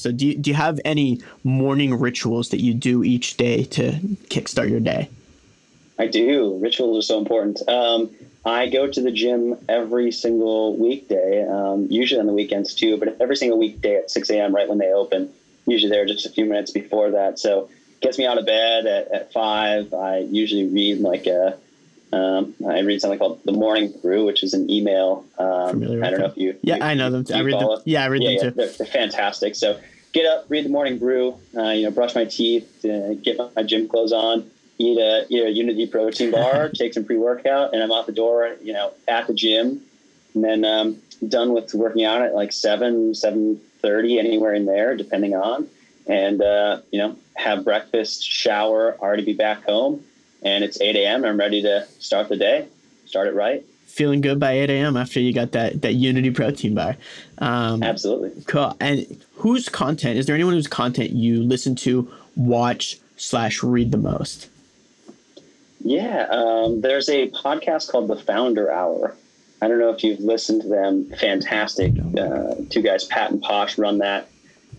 So 0.00 0.10
do 0.10 0.26
you, 0.26 0.34
do 0.36 0.50
you 0.50 0.56
have 0.56 0.80
any 0.84 1.20
morning 1.44 1.98
rituals 1.98 2.48
that 2.50 2.60
you 2.60 2.72
do 2.72 3.04
each 3.04 3.36
day 3.36 3.64
to 3.64 3.92
kickstart 4.30 4.70
your 4.70 4.80
day? 4.80 5.10
I 5.98 6.06
do. 6.06 6.58
Rituals 6.58 6.98
are 6.98 7.06
so 7.06 7.18
important. 7.18 7.60
Um, 7.68 8.10
I 8.44 8.68
go 8.68 8.86
to 8.86 9.00
the 9.00 9.10
gym 9.10 9.56
every 9.68 10.12
single 10.12 10.76
weekday, 10.76 11.46
um, 11.46 11.86
usually 11.90 12.20
on 12.20 12.26
the 12.26 12.32
weekends 12.32 12.74
too, 12.74 12.96
but 12.96 13.20
every 13.20 13.36
single 13.36 13.58
weekday 13.58 13.96
at 13.96 14.10
6 14.10 14.30
a.m. 14.30 14.54
right 14.54 14.68
when 14.68 14.78
they 14.78 14.92
open. 14.92 15.30
Usually 15.66 15.90
there 15.90 16.06
just 16.06 16.24
a 16.24 16.30
few 16.30 16.46
minutes 16.46 16.70
before 16.70 17.10
that. 17.10 17.38
So 17.38 17.68
gets 18.00 18.18
me 18.18 18.26
out 18.26 18.38
of 18.38 18.46
bed 18.46 18.86
at, 18.86 19.12
at 19.12 19.32
five. 19.32 19.92
I 19.92 20.18
usually 20.18 20.66
read 20.66 21.00
like 21.00 21.26
a, 21.26 21.58
um, 22.12 22.54
I 22.66 22.80
read 22.80 23.00
something 23.00 23.18
called 23.18 23.40
the 23.44 23.52
Morning 23.52 23.92
Brew, 24.02 24.24
which 24.24 24.42
is 24.42 24.54
an 24.54 24.70
email. 24.70 25.26
Um, 25.38 25.82
I 26.02 26.10
don't 26.10 26.20
know 26.20 26.26
if 26.26 26.36
you. 26.36 26.56
Yeah, 26.62 26.76
you, 26.76 26.82
I 26.82 26.94
know 26.94 27.10
them. 27.10 27.24
Too. 27.24 27.34
I 27.34 27.40
read 27.40 27.60
them. 27.60 27.78
Yeah, 27.84 28.04
I 28.04 28.06
read 28.06 28.22
yeah, 28.22 28.28
them 28.28 28.36
yeah, 28.36 28.42
too. 28.42 28.50
They're, 28.52 28.68
they're, 28.68 28.86
fantastic. 28.86 29.54
So 29.54 29.78
get 30.12 30.26
up, 30.26 30.46
read 30.48 30.64
the 30.64 30.70
Morning 30.70 30.98
Brew. 30.98 31.36
Uh, 31.54 31.70
you 31.70 31.84
know, 31.84 31.90
brush 31.90 32.14
my 32.14 32.24
teeth, 32.24 32.84
uh, 32.84 33.14
get 33.14 33.38
my 33.54 33.62
gym 33.62 33.86
clothes 33.86 34.12
on, 34.12 34.50
eat 34.80 34.98
a 34.98 35.26
eat 35.28 35.42
a 35.44 35.50
Unity 35.50 35.86
protein 35.86 36.30
bar, 36.30 36.68
take 36.74 36.94
some 36.94 37.04
pre 37.04 37.16
workout, 37.16 37.72
and 37.72 37.82
I'm 37.82 37.92
out 37.92 38.06
the 38.06 38.12
door. 38.12 38.56
You 38.62 38.72
know, 38.72 38.92
at 39.06 39.26
the 39.26 39.34
gym, 39.34 39.82
and 40.34 40.42
then 40.44 40.64
um, 40.64 40.98
done 41.28 41.52
with 41.52 41.72
working 41.74 42.04
out 42.04 42.22
at 42.22 42.34
like 42.34 42.52
seven 42.52 43.14
seven 43.14 43.60
thirty, 43.80 44.18
anywhere 44.18 44.54
in 44.54 44.66
there, 44.66 44.96
depending 44.96 45.34
on, 45.34 45.68
and 46.06 46.42
uh, 46.42 46.80
you 46.90 46.98
know, 46.98 47.16
have 47.34 47.64
breakfast, 47.64 48.24
shower, 48.24 48.96
already 48.98 49.24
be 49.24 49.34
back 49.34 49.64
home, 49.64 50.02
and 50.42 50.64
it's 50.64 50.80
eight 50.80 50.96
a.m. 50.96 51.24
I'm 51.24 51.38
ready 51.38 51.62
to 51.62 51.86
start 51.98 52.28
the 52.28 52.36
day, 52.36 52.66
start 53.06 53.28
it 53.28 53.34
right. 53.34 53.64
Feeling 53.86 54.20
good 54.20 54.38
by 54.38 54.52
8 54.52 54.70
a.m. 54.70 54.96
after 54.96 55.18
you 55.18 55.32
got 55.32 55.50
that 55.50 55.82
that 55.82 55.94
Unity 55.94 56.30
protein 56.30 56.76
bar. 56.76 56.96
Um, 57.38 57.82
Absolutely. 57.82 58.40
Cool. 58.44 58.76
And 58.78 59.20
whose 59.34 59.68
content 59.68 60.16
is 60.16 60.26
there? 60.26 60.36
Anyone 60.36 60.54
whose 60.54 60.68
content 60.68 61.10
you 61.10 61.42
listen 61.42 61.74
to, 61.74 62.08
watch 62.36 63.00
slash 63.16 63.64
read 63.64 63.90
the 63.90 63.98
most? 63.98 64.49
Yeah, 65.82 66.26
um, 66.30 66.80
there's 66.80 67.08
a 67.08 67.30
podcast 67.30 67.90
called 67.90 68.08
The 68.08 68.16
Founder 68.16 68.70
Hour. 68.70 69.16
I 69.62 69.68
don't 69.68 69.78
know 69.78 69.90
if 69.90 70.02
you've 70.04 70.20
listened 70.20 70.62
to 70.62 70.68
them. 70.68 71.10
Fantastic. 71.18 71.92
Uh, 72.18 72.54
two 72.70 72.82
guys, 72.82 73.04
Pat 73.04 73.30
and 73.30 73.42
Posh, 73.42 73.78
run 73.78 73.98
that. 73.98 74.28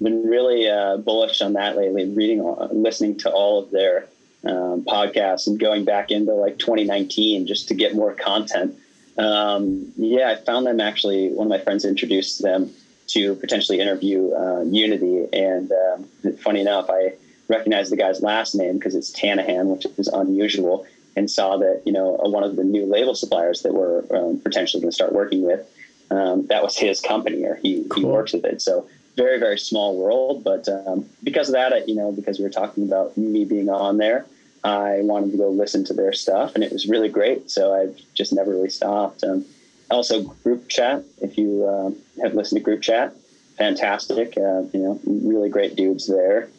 Been 0.02 0.26
really 0.26 0.68
uh, 0.68 0.98
bullish 0.98 1.42
on 1.42 1.54
that 1.54 1.78
lately. 1.78 2.10
Reading, 2.10 2.42
uh, 2.42 2.68
listening 2.72 3.18
to 3.20 3.32
all 3.32 3.64
of 3.64 3.72
their 3.72 4.08
um, 4.44 4.84
podcasts, 4.84 5.46
and 5.46 5.60
going 5.60 5.86
back 5.86 6.10
into 6.10 6.34
like 6.34 6.58
2019 6.58 7.46
just 7.46 7.68
to 7.68 7.76
get 7.76 7.94
more 7.96 8.14
content. 8.14 8.76
Um, 9.18 9.92
yeah, 9.98 10.32
I 10.32 10.36
found 10.36 10.66
them 10.66 10.80
actually. 10.80 11.30
One 11.30 11.48
of 11.48 11.50
my 11.50 11.60
friends 11.60 11.86
introduced 11.86 12.42
them 12.42 12.72
to 13.08 13.36
potentially 13.36 13.80
interview 13.80 14.32
uh, 14.34 14.62
Unity, 14.62 15.28
and 15.34 15.72
um, 15.72 16.34
funny 16.38 16.62
enough, 16.62 16.90
I 16.90 17.14
recognize 17.52 17.90
the 17.90 17.98
guy's 17.98 18.22
last 18.22 18.56
name 18.56 18.76
because 18.78 18.96
it's 18.96 19.12
Tanahan, 19.12 19.68
which 19.68 19.86
is 19.98 20.08
unusual, 20.08 20.88
and 21.16 21.30
saw 21.30 21.58
that 21.58 21.84
you 21.86 21.92
know 21.92 22.12
one 22.14 22.44
of 22.44 22.56
the 22.56 22.64
new 22.64 22.86
label 22.86 23.14
suppliers 23.14 23.62
that 23.64 23.74
we're 23.74 24.00
um, 24.18 24.40
potentially 24.40 24.82
going 24.82 24.90
to 24.90 24.96
start 24.96 25.12
working 25.12 25.44
with. 25.46 25.62
Um, 26.10 26.48
that 26.48 26.64
was 26.64 26.78
his 26.78 27.00
company, 27.00 27.46
or 27.46 27.56
he, 27.56 27.86
cool. 27.90 28.04
he 28.04 28.06
works 28.06 28.34
with 28.34 28.46
it. 28.46 28.62
So 28.62 28.88
very 29.16 29.40
very 29.40 29.60
small 29.60 29.98
world, 29.98 30.44
but 30.44 30.68
um, 30.70 31.06
because 31.24 31.50
of 31.50 31.54
that, 31.54 31.88
you 31.88 31.96
know, 31.96 32.12
because 32.12 32.40
we 32.40 32.46
were 32.46 32.50
talking 32.50 32.86
about 32.86 33.18
me 33.18 33.44
being 33.46 33.70
on 33.70 33.98
there, 33.98 34.26
I 34.64 35.02
wanted 35.02 35.32
to 35.32 35.38
go 35.38 35.50
listen 35.50 35.84
to 35.86 35.94
their 35.94 36.14
stuff, 36.14 36.56
and 36.56 36.64
it 36.64 36.72
was 36.72 36.88
really 36.88 37.10
great. 37.10 37.52
So 37.52 37.74
I've 37.74 38.00
just 38.14 38.34
never 38.34 38.52
really 38.52 38.70
stopped. 38.70 39.24
Um, 39.24 39.46
also, 39.90 40.22
group 40.22 40.70
chat. 40.70 41.04
If 41.22 41.38
you 41.38 41.66
uh, 41.66 42.24
have 42.24 42.34
listened 42.34 42.60
to 42.60 42.64
group 42.64 42.82
chat, 42.82 43.14
fantastic. 43.58 44.38
Uh, 44.38 44.64
you 44.74 44.80
know, 44.80 45.00
really 45.06 45.50
great 45.50 45.76
dudes 45.76 46.08
there 46.08 46.50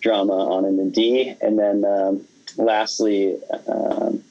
drama 0.00 0.32
on 0.32 0.64
an 0.64 0.90
D. 0.90 1.34
And 1.40 1.58
then 1.58 1.84
um, 1.84 2.26
lastly, 2.56 3.36
um, 3.66 4.22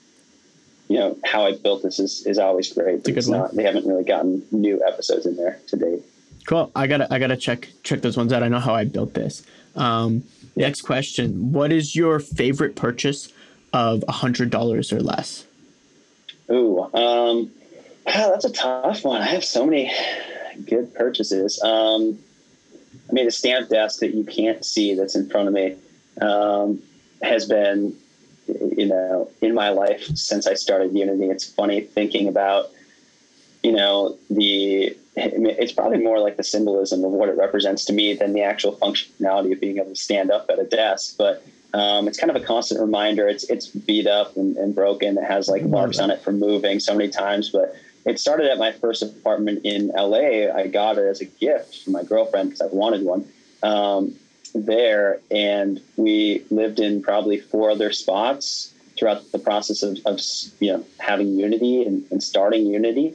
you 0.88 0.98
know, 0.98 1.18
how 1.24 1.46
I 1.46 1.56
built 1.56 1.84
this 1.84 2.00
is, 2.00 2.26
is 2.26 2.38
always 2.38 2.74
great. 2.74 3.08
It's, 3.08 3.10
it's 3.10 3.28
not, 3.28 3.56
they 3.56 3.64
haven't 3.64 3.86
really 3.86 4.04
gotten 4.04 4.44
new 4.52 4.82
episodes 4.86 5.26
in 5.26 5.36
there 5.36 5.60
to 5.68 5.78
date. 5.78 6.02
Cool. 6.48 6.72
I 6.76 6.88
gotta, 6.88 7.14
I 7.14 7.20
gotta 7.20 7.38
check, 7.38 7.70
check 7.84 8.02
those 8.02 8.18
ones 8.18 8.34
out. 8.34 8.42
I 8.42 8.48
know 8.48 8.60
how 8.60 8.74
I 8.74 8.86
built 8.86 9.14
this. 9.14 9.44
Um, 9.76 10.24
yeah. 10.56 10.66
Next 10.66 10.82
question. 10.82 11.52
What 11.52 11.72
is 11.72 11.96
your 11.96 12.20
favorite 12.20 12.76
purchase 12.76 13.32
of 13.72 14.04
a 14.08 14.12
hundred 14.12 14.50
dollars 14.50 14.92
or 14.92 15.00
less? 15.00 15.46
Ooh, 16.50 16.82
um, 16.96 17.52
that's 18.06 18.46
a 18.46 18.52
tough 18.52 19.06
one. 19.06 19.22
I 19.22 19.28
have 19.28 19.46
so 19.46 19.68
many 19.68 19.94
good 20.66 20.96
purchases. 20.96 21.62
Um, 21.62 22.18
I 23.10 23.14
mean, 23.14 23.26
the 23.26 23.32
stamp 23.32 23.70
desk 23.70 24.00
that 24.02 24.14
you 24.14 24.24
can't 24.24 24.64
see 24.64 24.94
that's 24.94 25.16
in 25.16 25.30
front 25.30 25.48
of 25.48 25.54
me 25.54 25.76
um, 26.22 26.82
has 27.24 27.48
been, 27.48 27.96
you 28.48 28.86
know, 28.86 29.30
in 29.42 29.54
my 29.54 29.70
life 29.70 30.04
since 30.16 30.46
I 30.48 30.54
started 30.54 30.94
Unity. 30.94 31.26
It's 31.26 31.46
funny 31.46 31.82
thinking 31.82 32.28
about, 32.28 32.70
you 33.64 33.72
know, 33.72 34.18
the. 34.30 34.96
It's 35.16 35.74
probably 35.74 35.98
more 35.98 36.20
like 36.20 36.38
the 36.38 36.44
symbolism 36.44 37.04
of 37.04 37.12
what 37.12 37.28
it 37.28 37.36
represents 37.38 37.84
to 37.86 37.94
me 37.94 38.14
than 38.14 38.32
the 38.32 38.42
actual 38.42 38.78
functionality 38.78 39.52
of 39.52 39.60
being 39.60 39.78
able 39.78 39.90
to 39.90 39.96
stand 39.96 40.32
up 40.32 40.50
at 40.50 40.60
a 40.60 40.64
desk. 40.64 41.16
But 41.18 41.46
um, 41.74 42.08
it's 42.08 42.18
kind 42.18 42.30
of 42.30 42.42
a 42.42 42.46
constant 42.46 42.80
reminder. 42.80 43.28
It's 43.28 43.44
it's 43.46 43.68
beat 43.68 44.08
up 44.08 44.38
and, 44.38 44.56
and 44.56 44.74
broken. 44.74 45.18
It 45.18 45.26
has 45.26 45.50
like 45.50 45.64
marks 45.64 46.00
on 46.00 46.10
it 46.10 46.22
from 46.22 46.40
moving 46.40 46.80
so 46.80 46.96
many 46.96 47.10
times, 47.10 47.50
but 47.50 47.76
it 48.10 48.20
started 48.20 48.50
at 48.50 48.58
my 48.58 48.72
first 48.72 49.04
apartment 49.04 49.62
in 49.66 49.90
LA. 49.90 50.52
I 50.52 50.66
got 50.68 50.98
it 50.98 51.06
as 51.06 51.22
a 51.22 51.26
gift 51.26 51.84
from 51.84 51.94
my 51.94 52.04
girlfriend 52.04 52.50
because 52.50 52.62
I 52.62 52.74
wanted 52.74 53.04
one 53.04 53.28
um, 53.62 54.16
there. 54.56 55.20
And 55.30 55.80
we 55.96 56.44
lived 56.50 56.80
in 56.80 57.04
probably 57.04 57.40
four 57.40 57.70
other 57.70 57.92
spots 57.92 58.74
throughout 58.98 59.32
the 59.32 59.38
process 59.38 59.84
of, 59.84 60.00
of 60.08 60.20
you 60.60 60.74
know, 60.74 60.84
having 60.98 61.38
Unity 61.38 61.84
and, 61.84 62.04
and, 62.10 62.22
starting 62.22 62.66
Unity. 62.66 63.14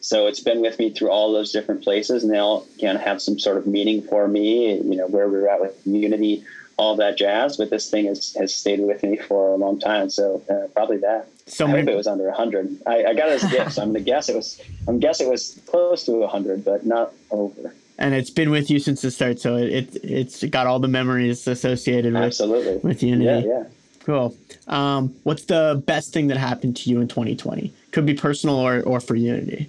So 0.00 0.26
it's 0.26 0.40
been 0.40 0.60
with 0.60 0.78
me 0.78 0.90
through 0.90 1.10
all 1.10 1.32
those 1.32 1.50
different 1.50 1.82
places 1.82 2.22
and 2.22 2.30
they 2.30 2.38
all 2.38 2.66
kind 2.78 2.98
of 2.98 3.02
have 3.02 3.22
some 3.22 3.38
sort 3.38 3.56
of 3.56 3.66
meaning 3.66 4.02
for 4.02 4.28
me, 4.28 4.74
you 4.74 4.94
know, 4.94 5.06
where 5.06 5.26
we 5.26 5.40
were 5.40 5.48
at 5.48 5.62
with 5.62 5.74
Unity, 5.86 6.44
all 6.76 6.96
that 6.96 7.16
jazz. 7.16 7.56
But 7.56 7.70
this 7.70 7.90
thing 7.90 8.04
has, 8.06 8.34
has 8.34 8.54
stayed 8.54 8.80
with 8.80 9.02
me 9.02 9.16
for 9.16 9.54
a 9.54 9.56
long 9.56 9.80
time. 9.80 10.10
So 10.10 10.42
uh, 10.50 10.68
probably 10.74 10.98
that. 10.98 11.28
So 11.46 11.66
I 11.66 11.70
hope 11.70 11.88
it 11.88 11.96
was 11.96 12.06
under 12.06 12.30
hundred. 12.30 12.78
I, 12.86 13.04
I, 13.04 13.14
got 13.14 13.28
it 13.28 13.42
as 13.42 13.44
a 13.44 13.48
gift, 13.48 13.72
so 13.72 13.82
I'm 13.82 13.92
going 13.92 14.04
to 14.04 14.10
guess 14.10 14.28
it 14.28 14.36
was. 14.36 14.60
I'm 14.88 14.98
guess 14.98 15.20
it 15.20 15.28
was 15.28 15.60
close 15.66 16.06
to 16.06 16.26
hundred, 16.26 16.64
but 16.64 16.86
not 16.86 17.12
over. 17.30 17.74
And 17.98 18.14
it's 18.14 18.30
been 18.30 18.50
with 18.50 18.70
you 18.70 18.78
since 18.78 19.02
the 19.02 19.10
start, 19.10 19.38
so 19.38 19.56
it, 19.56 19.94
it 19.94 20.04
it's 20.04 20.42
got 20.44 20.66
all 20.66 20.78
the 20.78 20.88
memories 20.88 21.46
associated 21.46 22.14
with 22.14 22.22
absolutely 22.22 22.78
with 22.78 23.02
Unity. 23.02 23.46
Yeah, 23.46 23.58
yeah. 23.58 23.64
Cool. 24.00 24.36
Um, 24.66 25.14
what's 25.22 25.44
the 25.44 25.82
best 25.86 26.12
thing 26.12 26.28
that 26.28 26.36
happened 26.36 26.76
to 26.78 26.90
you 26.90 27.00
in 27.00 27.08
2020? 27.08 27.72
Could 27.92 28.06
be 28.06 28.14
personal 28.14 28.56
or 28.56 28.80
or 28.80 29.00
for 29.00 29.14
Unity. 29.14 29.68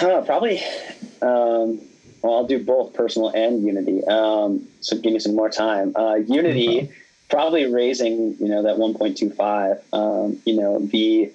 Uh, 0.00 0.22
probably. 0.22 0.62
Um, 1.22 1.80
well, 2.22 2.34
I'll 2.34 2.46
do 2.46 2.62
both 2.62 2.94
personal 2.94 3.30
and 3.30 3.64
Unity. 3.64 4.04
Um, 4.04 4.68
so 4.80 4.96
give 4.96 5.12
me 5.12 5.18
some 5.18 5.34
more 5.34 5.50
time. 5.50 5.92
Uh, 5.96 6.14
Unity. 6.14 6.82
Mm-hmm 6.82 6.92
probably 7.28 7.66
raising 7.66 8.36
you 8.38 8.48
know 8.48 8.62
that 8.62 8.76
1.25 8.76 9.82
um, 9.92 10.40
you 10.44 10.56
know 10.56 10.78
the 10.80 11.32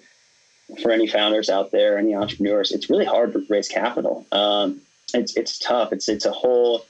for 0.81 0.91
any 0.91 1.07
founders 1.07 1.49
out 1.49 1.71
there, 1.71 1.97
any 1.97 2.15
entrepreneurs, 2.15 2.71
it's 2.71 2.89
really 2.89 3.05
hard 3.05 3.33
to 3.33 3.45
raise 3.49 3.67
capital. 3.67 4.25
Um, 4.31 4.81
it's 5.13 5.35
it's 5.35 5.59
tough. 5.59 5.91
It's 5.91 6.07
it's 6.07 6.25
a 6.25 6.31
whole 6.31 6.85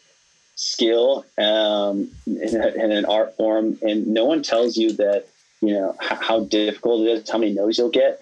skill 0.56 1.26
um, 1.38 2.12
in, 2.28 2.62
a, 2.62 2.68
in, 2.68 2.92
an 2.92 3.06
art 3.06 3.36
form, 3.36 3.80
and 3.82 4.08
no 4.08 4.26
one 4.26 4.44
tells 4.44 4.78
you 4.78 4.94
that 4.94 5.28
you 5.62 5.74
know 5.74 5.96
how, 6.00 6.16
how 6.16 6.40
difficult 6.46 7.08
it 7.08 7.12
is, 7.12 7.30
how 7.30 7.40
many 7.40 7.54
no's 7.54 7.78
you'll 7.78 7.90
get. 7.90 8.22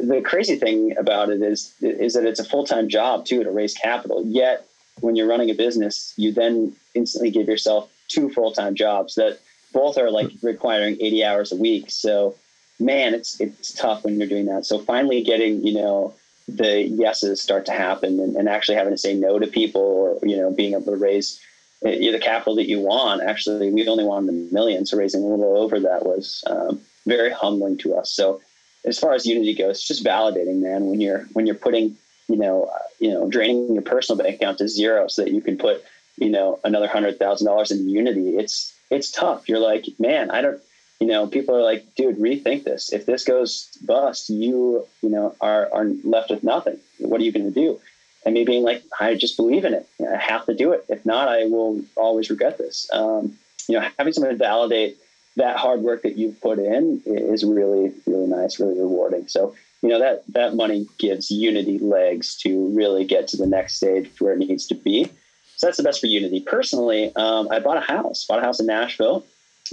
The 0.00 0.22
crazy 0.22 0.56
thing 0.56 0.96
about 0.96 1.28
it 1.28 1.42
is 1.42 1.74
is 1.80 2.14
that 2.14 2.24
it's 2.24 2.40
a 2.40 2.44
full 2.44 2.64
time 2.64 2.88
job 2.88 3.26
too 3.26 3.44
to 3.44 3.50
raise 3.50 3.74
capital. 3.74 4.24
Yet 4.24 4.66
when 5.00 5.16
you're 5.16 5.28
running 5.28 5.50
a 5.50 5.54
business, 5.54 6.14
you 6.16 6.32
then 6.32 6.74
instantly 6.94 7.30
give 7.30 7.48
yourself 7.48 7.90
two 8.08 8.30
full 8.30 8.52
time 8.52 8.74
jobs 8.74 9.16
that 9.16 9.40
both 9.74 9.98
are 9.98 10.10
like 10.10 10.30
requiring 10.42 10.96
80 11.00 11.24
hours 11.24 11.52
a 11.52 11.56
week. 11.56 11.90
So 11.90 12.36
man, 12.80 13.14
it's 13.14 13.40
it's 13.40 13.72
tough 13.72 14.04
when 14.04 14.18
you're 14.18 14.28
doing 14.28 14.46
that. 14.46 14.66
So 14.66 14.78
finally 14.78 15.22
getting, 15.22 15.66
you 15.66 15.74
know, 15.74 16.14
the 16.48 16.82
yeses 16.82 17.40
start 17.40 17.66
to 17.66 17.72
happen 17.72 18.20
and, 18.20 18.36
and 18.36 18.48
actually 18.48 18.76
having 18.76 18.92
to 18.92 18.98
say 18.98 19.14
no 19.14 19.38
to 19.38 19.46
people 19.46 19.80
or, 19.80 20.18
you 20.26 20.36
know, 20.36 20.50
being 20.50 20.72
able 20.72 20.92
to 20.92 20.96
raise 20.96 21.40
uh, 21.84 21.90
the 21.90 22.18
capital 22.20 22.54
that 22.56 22.68
you 22.68 22.80
want. 22.80 23.22
Actually, 23.22 23.70
we 23.70 23.86
only 23.88 24.04
wanted 24.04 24.30
a 24.30 24.54
million, 24.54 24.86
so 24.86 24.96
raising 24.96 25.22
a 25.22 25.26
little 25.26 25.56
over 25.56 25.80
that 25.80 26.04
was 26.04 26.44
um, 26.46 26.80
very 27.06 27.30
humbling 27.30 27.78
to 27.78 27.94
us. 27.94 28.10
So 28.10 28.40
as 28.84 28.98
far 28.98 29.14
as 29.14 29.26
Unity 29.26 29.54
goes, 29.54 29.76
it's 29.76 29.88
just 29.88 30.04
validating, 30.04 30.60
man, 30.60 30.86
when 30.86 31.00
you're 31.00 31.20
when 31.32 31.46
you're 31.46 31.54
putting, 31.54 31.96
you 32.28 32.36
know, 32.36 32.64
uh, 32.64 32.78
you 32.98 33.10
know, 33.10 33.28
draining 33.28 33.72
your 33.72 33.82
personal 33.82 34.22
bank 34.22 34.36
account 34.36 34.58
to 34.58 34.68
zero 34.68 35.08
so 35.08 35.22
that 35.22 35.32
you 35.32 35.40
can 35.40 35.56
put, 35.56 35.82
you 36.16 36.28
know, 36.28 36.60
another 36.64 36.88
hundred 36.88 37.18
thousand 37.18 37.46
dollars 37.46 37.70
in 37.70 37.88
Unity. 37.88 38.36
It's 38.36 38.74
it's 38.90 39.10
tough. 39.10 39.48
You're 39.48 39.58
like, 39.58 39.86
man, 39.98 40.30
I 40.30 40.42
don't 40.42 40.60
you 41.00 41.06
know, 41.08 41.26
people 41.26 41.56
are 41.56 41.62
like, 41.62 41.94
dude, 41.96 42.18
rethink 42.18 42.64
this. 42.64 42.92
If 42.92 43.06
this 43.06 43.24
goes 43.24 43.68
bust, 43.84 44.30
you, 44.30 44.86
you 45.02 45.10
know, 45.10 45.34
are, 45.40 45.68
are 45.72 45.86
left 46.04 46.30
with 46.30 46.44
nothing. 46.44 46.78
What 46.98 47.20
are 47.20 47.24
you 47.24 47.32
going 47.32 47.44
to 47.44 47.50
do? 47.50 47.80
And 48.24 48.34
me 48.34 48.44
being 48.44 48.62
like, 48.62 48.82
I 48.98 49.14
just 49.14 49.36
believe 49.36 49.64
in 49.64 49.74
it. 49.74 49.86
I 50.00 50.16
have 50.16 50.46
to 50.46 50.54
do 50.54 50.72
it. 50.72 50.84
If 50.88 51.04
not, 51.04 51.28
I 51.28 51.44
will 51.44 51.82
always 51.96 52.30
regret 52.30 52.58
this. 52.58 52.88
Um, 52.92 53.36
you 53.68 53.78
know, 53.78 53.86
having 53.98 54.12
someone 54.12 54.38
validate 54.38 54.96
that 55.36 55.56
hard 55.56 55.80
work 55.80 56.02
that 56.04 56.16
you've 56.16 56.40
put 56.40 56.58
in 56.58 57.02
is 57.04 57.44
really, 57.44 57.92
really 58.06 58.26
nice, 58.26 58.60
really 58.60 58.78
rewarding. 58.78 59.26
So, 59.28 59.54
you 59.82 59.88
know, 59.88 59.98
that, 59.98 60.22
that 60.28 60.54
money 60.54 60.86
gives 60.96 61.30
Unity 61.30 61.80
legs 61.80 62.36
to 62.38 62.74
really 62.74 63.04
get 63.04 63.28
to 63.28 63.36
the 63.36 63.46
next 63.46 63.74
stage 63.74 64.10
where 64.20 64.32
it 64.32 64.38
needs 64.38 64.66
to 64.68 64.74
be. 64.74 65.10
So 65.56 65.66
that's 65.66 65.76
the 65.76 65.82
best 65.82 66.00
for 66.00 66.06
Unity. 66.06 66.40
Personally, 66.40 67.14
um, 67.16 67.48
I 67.50 67.60
bought 67.60 67.76
a 67.76 67.80
house, 67.80 68.24
bought 68.24 68.40
a 68.40 68.42
house 68.42 68.60
in 68.60 68.66
Nashville. 68.66 69.24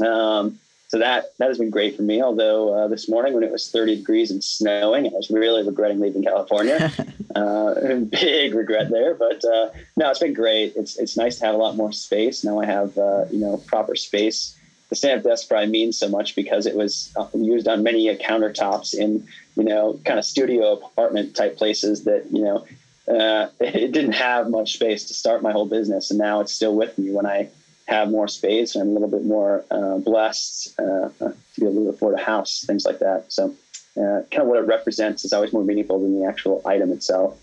Um, 0.04 0.60
so 0.92 1.00
that 1.00 1.32
that 1.38 1.48
has 1.48 1.58
been 1.58 1.70
great 1.70 1.96
for 1.96 2.02
me. 2.02 2.22
Although 2.22 2.74
uh, 2.74 2.88
this 2.90 3.08
morning 3.08 3.34
when 3.34 3.44
it 3.44 3.52
was 3.52 3.72
30 3.72 3.96
degrees 3.96 4.30
and 4.30 4.44
snowing, 4.44 5.08
I 5.08 5.12
was 5.12 5.32
really 5.32 5.64
regretting 5.66 6.02
leaving 6.02 6.22
California. 6.22 6.92
uh, 7.36 7.96
big 8.10 8.54
regret 8.54 8.90
there, 8.90 9.16
but 9.16 9.44
uh, 9.46 9.70
no, 9.96 10.10
it's 10.10 10.20
been 10.20 10.34
great. 10.34 10.74
It's 10.76 10.98
it's 10.98 11.16
nice 11.16 11.40
to 11.40 11.46
have 11.46 11.56
a 11.56 11.58
lot 11.58 11.78
more 11.78 11.94
space. 11.94 12.44
Now 12.44 12.60
I 12.60 12.66
have 12.66 12.98
uh, 12.98 13.24
you 13.32 13.40
know 13.40 13.56
proper 13.68 13.96
space. 13.96 14.58
The 14.90 14.96
stand-up 14.98 15.24
desk 15.24 15.48
probably 15.48 15.70
means 15.70 15.98
so 15.98 16.10
much 16.10 16.36
because 16.36 16.66
it 16.66 16.76
was 16.76 17.14
uh, 17.16 17.26
used 17.34 17.70
on 17.70 17.84
many 17.84 18.14
countertops 18.18 18.94
in 18.94 19.26
you 19.56 19.64
know 19.64 19.98
kind 20.04 20.20
of 20.20 20.26
studio 20.26 20.74
apartment 20.74 21.38
type 21.38 21.56
places 21.56 22.04
that 22.04 22.26
you 22.32 22.44
know 22.44 22.66
uh, 23.08 23.47
it 23.60 23.91
didn't 23.91 24.14
have 24.14 24.49
much 24.49 24.74
space 24.74 25.06
to 25.06 25.14
start 25.14 25.41
my 25.41 25.52
whole 25.52 25.66
business, 25.66 26.12
and 26.12 26.20
now 26.20 26.41
it's 26.41 26.54
still 26.54 26.76
with 26.76 26.97
me 26.97 27.12
when 27.12 27.26
I 27.26 27.49
have 27.88 28.10
more 28.10 28.28
space 28.28 28.76
and 28.76 28.84
I'm 28.84 28.89
a 28.89 28.93
little 28.93 29.10
bit 29.10 29.26
more 29.26 29.66
uh, 29.70 29.97
blessed 29.97 30.80
uh, 30.80 31.10
to 31.20 31.36
be 31.60 31.66
able 31.66 31.84
to 31.84 31.89
afford 31.89 32.16
a 32.16 32.24
house, 32.24 32.64
things 32.66 32.86
like 32.86 32.99
that. 32.99 33.32
So, 33.32 33.56
uh, 33.97 34.24
kind 34.32 34.43
of 34.43 34.47
what 34.47 34.60
it 34.60 34.68
represents 34.68 35.26
is 35.26 35.34
always 35.34 35.52
more 35.52 35.64
meaningful 35.64 35.99
than 35.99 36.18
the 36.18 36.26
actual 36.26 36.62
item 36.66 36.91
itself. 36.91 37.38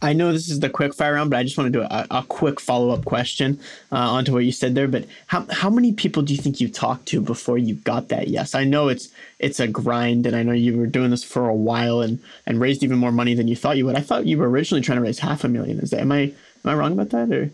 I 0.00 0.12
know 0.12 0.32
this 0.32 0.48
is 0.48 0.60
the 0.60 0.70
quick 0.70 0.94
fire 0.94 1.14
round, 1.14 1.30
but 1.30 1.38
I 1.38 1.42
just 1.42 1.58
want 1.58 1.72
to 1.72 1.78
do 1.78 1.84
a, 1.84 2.06
a 2.10 2.22
quick 2.28 2.60
follow 2.60 2.90
up 2.90 3.04
question 3.04 3.58
uh, 3.90 3.96
onto 3.96 4.32
what 4.32 4.44
you 4.44 4.52
said 4.52 4.74
there. 4.74 4.88
But 4.88 5.06
how 5.26 5.46
how 5.50 5.70
many 5.70 5.92
people 5.92 6.22
do 6.22 6.34
you 6.34 6.40
think 6.40 6.60
you 6.60 6.68
talked 6.68 7.06
to 7.06 7.20
before 7.20 7.58
you 7.58 7.74
got 7.74 8.08
that 8.08 8.28
yes? 8.28 8.54
I 8.54 8.64
know 8.64 8.88
it's 8.88 9.08
it's 9.38 9.58
a 9.58 9.66
grind, 9.66 10.26
and 10.26 10.36
I 10.36 10.42
know 10.42 10.52
you 10.52 10.76
were 10.76 10.86
doing 10.86 11.10
this 11.10 11.24
for 11.24 11.48
a 11.48 11.54
while 11.54 12.00
and 12.00 12.20
and 12.46 12.60
raised 12.60 12.82
even 12.82 12.98
more 12.98 13.12
money 13.12 13.34
than 13.34 13.48
you 13.48 13.56
thought 13.56 13.76
you 13.76 13.86
would. 13.86 13.96
I 13.96 14.00
thought 14.00 14.26
you 14.26 14.38
were 14.38 14.48
originally 14.48 14.82
trying 14.82 14.98
to 14.98 15.02
raise 15.02 15.18
half 15.18 15.42
a 15.42 15.48
million. 15.48 15.80
Is 15.80 15.90
that 15.90 16.00
am 16.00 16.12
I 16.12 16.20
am 16.20 16.34
I 16.64 16.74
wrong 16.74 16.92
about 16.92 17.10
that 17.10 17.32
or? 17.32 17.50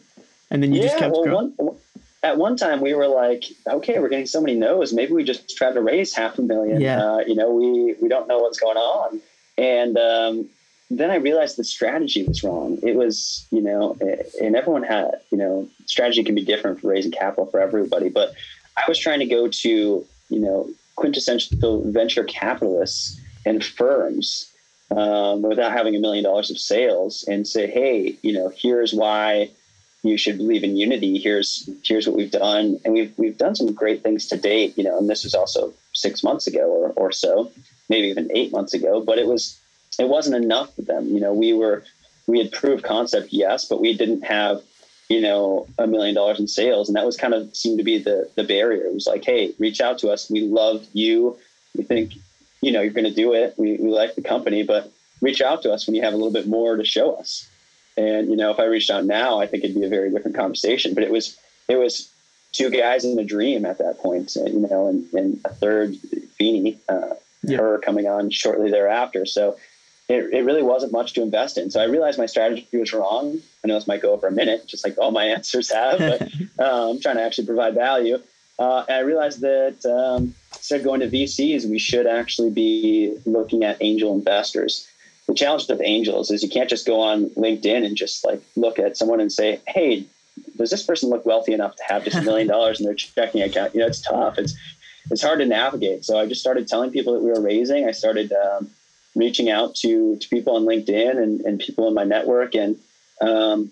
and 0.50 0.62
then 0.62 0.72
you 0.72 0.80
yeah, 0.80 0.86
just 0.86 0.98
kept 0.98 1.12
well, 1.12 1.22
growing. 1.24 1.52
One, 1.56 1.76
at 2.22 2.38
one 2.38 2.56
time, 2.56 2.80
we 2.80 2.94
were 2.94 3.08
like, 3.08 3.44
okay, 3.66 3.98
we're 3.98 4.08
getting 4.08 4.26
so 4.26 4.40
many 4.40 4.54
no's. 4.54 4.92
Maybe 4.92 5.12
we 5.12 5.24
just 5.24 5.56
try 5.56 5.72
to 5.72 5.80
raise 5.80 6.14
half 6.14 6.38
a 6.38 6.42
million. 6.42 6.80
Yeah. 6.80 7.04
Uh, 7.04 7.18
you 7.26 7.34
know, 7.34 7.52
we 7.52 7.94
we 8.00 8.08
don't 8.08 8.28
know 8.28 8.38
what's 8.38 8.58
going 8.58 8.76
on, 8.76 9.20
and 9.58 9.98
um, 9.98 10.48
then 10.98 11.10
I 11.10 11.16
realized 11.16 11.56
the 11.56 11.64
strategy 11.64 12.24
was 12.24 12.42
wrong. 12.42 12.78
It 12.82 12.96
was, 12.96 13.46
you 13.50 13.60
know, 13.60 13.96
and 14.40 14.56
everyone 14.56 14.82
had, 14.82 15.20
you 15.30 15.38
know, 15.38 15.68
strategy 15.86 16.24
can 16.24 16.34
be 16.34 16.44
different 16.44 16.80
for 16.80 16.88
raising 16.88 17.12
capital 17.12 17.46
for 17.46 17.60
everybody. 17.60 18.08
But 18.08 18.34
I 18.76 18.82
was 18.88 18.98
trying 18.98 19.20
to 19.20 19.26
go 19.26 19.48
to, 19.48 19.68
you 19.68 20.40
know, 20.40 20.70
quintessential 20.96 21.90
venture 21.90 22.24
capitalists 22.24 23.20
and 23.46 23.64
firms 23.64 24.50
um, 24.90 25.42
without 25.42 25.72
having 25.72 25.96
a 25.96 26.00
million 26.00 26.24
dollars 26.24 26.50
of 26.50 26.58
sales 26.58 27.24
and 27.28 27.46
say, 27.46 27.66
hey, 27.66 28.16
you 28.22 28.32
know, 28.32 28.52
here's 28.54 28.92
why 28.92 29.50
you 30.02 30.18
should 30.18 30.36
believe 30.36 30.62
in 30.62 30.76
unity. 30.76 31.18
Here's 31.18 31.68
here's 31.82 32.06
what 32.06 32.16
we've 32.16 32.30
done, 32.30 32.78
and 32.84 32.92
we've 32.92 33.12
we've 33.16 33.38
done 33.38 33.56
some 33.56 33.72
great 33.72 34.02
things 34.02 34.28
to 34.28 34.36
date. 34.36 34.76
You 34.76 34.84
know, 34.84 34.98
and 34.98 35.08
this 35.08 35.24
was 35.24 35.34
also 35.34 35.72
six 35.94 36.22
months 36.22 36.46
ago 36.46 36.66
or, 36.70 36.90
or 36.90 37.10
so, 37.10 37.50
maybe 37.88 38.08
even 38.08 38.30
eight 38.34 38.52
months 38.52 38.74
ago. 38.74 39.00
But 39.00 39.18
it 39.18 39.26
was 39.26 39.58
it 39.98 40.08
wasn't 40.08 40.42
enough 40.42 40.74
for 40.74 40.82
them. 40.82 41.08
You 41.08 41.20
know, 41.20 41.32
we 41.32 41.52
were 41.52 41.84
we 42.26 42.38
had 42.38 42.52
proved 42.52 42.84
concept, 42.84 43.28
yes, 43.32 43.66
but 43.66 43.80
we 43.80 43.96
didn't 43.96 44.22
have 44.22 44.62
you 45.08 45.20
know 45.20 45.66
a 45.78 45.86
million 45.86 46.14
dollars 46.14 46.40
in 46.40 46.48
sales, 46.48 46.88
and 46.88 46.96
that 46.96 47.06
was 47.06 47.16
kind 47.16 47.34
of 47.34 47.54
seemed 47.54 47.78
to 47.78 47.84
be 47.84 47.98
the 47.98 48.30
the 48.36 48.44
barrier. 48.44 48.84
It 48.84 48.94
was 48.94 49.06
like, 49.06 49.24
hey, 49.24 49.54
reach 49.58 49.80
out 49.80 49.98
to 49.98 50.10
us. 50.10 50.30
We 50.30 50.42
love 50.42 50.86
you. 50.92 51.38
We 51.76 51.84
think 51.84 52.14
you 52.60 52.72
know 52.72 52.80
you're 52.80 52.92
going 52.92 53.04
to 53.04 53.14
do 53.14 53.34
it. 53.34 53.54
We 53.56 53.76
we 53.76 53.90
like 53.90 54.14
the 54.14 54.22
company, 54.22 54.62
but 54.62 54.92
reach 55.20 55.40
out 55.40 55.62
to 55.62 55.72
us 55.72 55.86
when 55.86 55.94
you 55.94 56.02
have 56.02 56.12
a 56.12 56.16
little 56.16 56.32
bit 56.32 56.46
more 56.46 56.76
to 56.76 56.84
show 56.84 57.14
us. 57.14 57.48
And 57.96 58.28
you 58.28 58.36
know, 58.36 58.50
if 58.50 58.58
I 58.58 58.64
reached 58.64 58.90
out 58.90 59.04
now, 59.04 59.40
I 59.40 59.46
think 59.46 59.64
it'd 59.64 59.76
be 59.76 59.84
a 59.84 59.88
very 59.88 60.10
different 60.10 60.36
conversation. 60.36 60.94
But 60.94 61.04
it 61.04 61.10
was 61.10 61.38
it 61.68 61.76
was 61.76 62.10
two 62.52 62.70
guys 62.70 63.04
in 63.04 63.18
a 63.18 63.24
dream 63.24 63.66
at 63.66 63.78
that 63.78 63.98
point, 63.98 64.34
you 64.36 64.66
know, 64.70 64.88
and, 64.88 65.12
and 65.12 65.40
a 65.44 65.50
third 65.50 65.96
Feeny, 66.38 66.78
uh, 66.88 67.14
yeah. 67.42 67.58
her 67.58 67.78
coming 67.78 68.06
on 68.06 68.30
shortly 68.30 68.70
thereafter. 68.70 69.26
So 69.26 69.56
it, 70.08 70.32
it 70.32 70.44
really 70.44 70.62
wasn't 70.62 70.92
much 70.92 71.14
to 71.14 71.22
invest 71.22 71.58
in. 71.58 71.70
So 71.70 71.80
I 71.80 71.84
realized 71.84 72.18
my 72.18 72.26
strategy 72.26 72.66
was 72.72 72.92
wrong. 72.92 73.40
I 73.62 73.68
know 73.68 73.74
this 73.74 73.86
might 73.86 74.02
go 74.02 74.12
over 74.12 74.26
a 74.26 74.32
minute, 74.32 74.66
just 74.66 74.84
like 74.84 74.98
all 74.98 75.10
my 75.10 75.24
answers 75.36 75.72
have, 75.72 75.98
but 75.98 76.22
uh, 76.58 76.90
I'm 76.90 77.00
trying 77.00 77.16
to 77.16 77.22
actually 77.22 77.46
provide 77.46 77.74
value. 77.74 78.20
Uh, 78.58 78.84
and 78.88 78.96
I 78.96 79.00
realized 79.00 79.40
that 79.40 79.84
um, 79.86 80.34
instead 80.52 80.80
of 80.80 80.84
going 80.84 81.00
to 81.00 81.08
VCs, 81.08 81.68
we 81.68 81.78
should 81.78 82.06
actually 82.06 82.50
be 82.50 83.16
looking 83.26 83.64
at 83.64 83.78
angel 83.80 84.14
investors 84.14 84.86
the 85.26 85.34
challenge 85.34 85.68
with 85.68 85.80
angels 85.82 86.30
is 86.30 86.42
you 86.42 86.48
can't 86.48 86.68
just 86.68 86.86
go 86.86 87.00
on 87.00 87.30
LinkedIn 87.30 87.84
and 87.84 87.96
just 87.96 88.24
like 88.24 88.42
look 88.56 88.78
at 88.78 88.96
someone 88.96 89.20
and 89.20 89.32
say, 89.32 89.60
hey, 89.66 90.06
does 90.56 90.70
this 90.70 90.82
person 90.82 91.08
look 91.08 91.24
wealthy 91.24 91.52
enough 91.52 91.76
to 91.76 91.84
have 91.84 92.04
just 92.04 92.16
a 92.16 92.22
million 92.28 92.46
dollars 92.46 92.80
in 92.80 92.86
their 92.86 92.94
checking 92.94 93.42
account? 93.42 93.74
You 93.74 93.80
know, 93.80 93.86
it's 93.86 94.00
tough. 94.00 94.38
It's 94.38 94.54
it's 95.10 95.22
hard 95.22 95.38
to 95.38 95.46
navigate. 95.46 96.04
So 96.04 96.18
I 96.18 96.26
just 96.26 96.40
started 96.40 96.66
telling 96.66 96.90
people 96.90 97.14
that 97.14 97.20
we 97.20 97.30
were 97.30 97.40
raising. 97.40 97.86
I 97.86 97.92
started 97.92 98.32
um, 98.32 98.70
reaching 99.14 99.50
out 99.50 99.74
to 99.76 100.16
to 100.16 100.28
people 100.28 100.56
on 100.56 100.64
LinkedIn 100.64 101.16
and, 101.22 101.40
and 101.42 101.60
people 101.60 101.88
in 101.88 101.94
my 101.94 102.04
network. 102.04 102.54
And 102.54 102.76
um, 103.20 103.70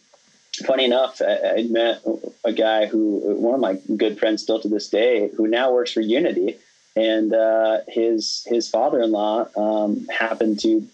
funny 0.67 0.85
enough, 0.85 1.21
I, 1.21 1.59
I 1.59 1.63
met 1.65 2.03
a 2.45 2.53
guy 2.53 2.87
who 2.87 3.35
one 3.37 3.55
of 3.55 3.61
my 3.61 3.79
good 3.97 4.19
friends 4.19 4.43
still 4.43 4.61
to 4.61 4.69
this 4.69 4.89
day, 4.89 5.31
who 5.37 5.47
now 5.47 5.73
works 5.73 5.93
for 5.93 6.01
Unity 6.01 6.59
and 6.95 7.33
uh, 7.33 7.79
his 7.89 8.45
his 8.47 8.69
father-in-law 8.69 9.47
um, 9.57 10.07
happened 10.09 10.61
to 10.61 10.87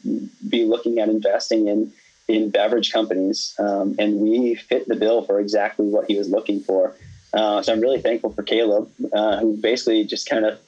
be 0.49 0.65
looking 0.65 0.99
at 0.99 1.09
investing 1.09 1.69
in 1.69 1.93
in 2.29 2.51
beverage 2.51 2.93
companies, 2.93 3.55
um, 3.59 3.97
and 3.99 4.17
we 4.21 4.55
fit 4.55 4.87
the 4.87 4.95
bill 4.95 5.23
for 5.23 5.41
exactly 5.41 5.87
what 5.87 6.07
he 6.07 6.17
was 6.17 6.29
looking 6.29 6.61
for. 6.61 6.95
Uh, 7.33 7.63
so 7.63 7.73
I'm 7.73 7.81
really 7.81 8.01
thankful 8.01 8.33
for 8.33 8.43
Caleb, 8.43 8.91
uh, 9.13 9.39
who 9.39 9.57
basically 9.57 10.05
just 10.05 10.29
kind 10.29 10.45
of 10.45 10.59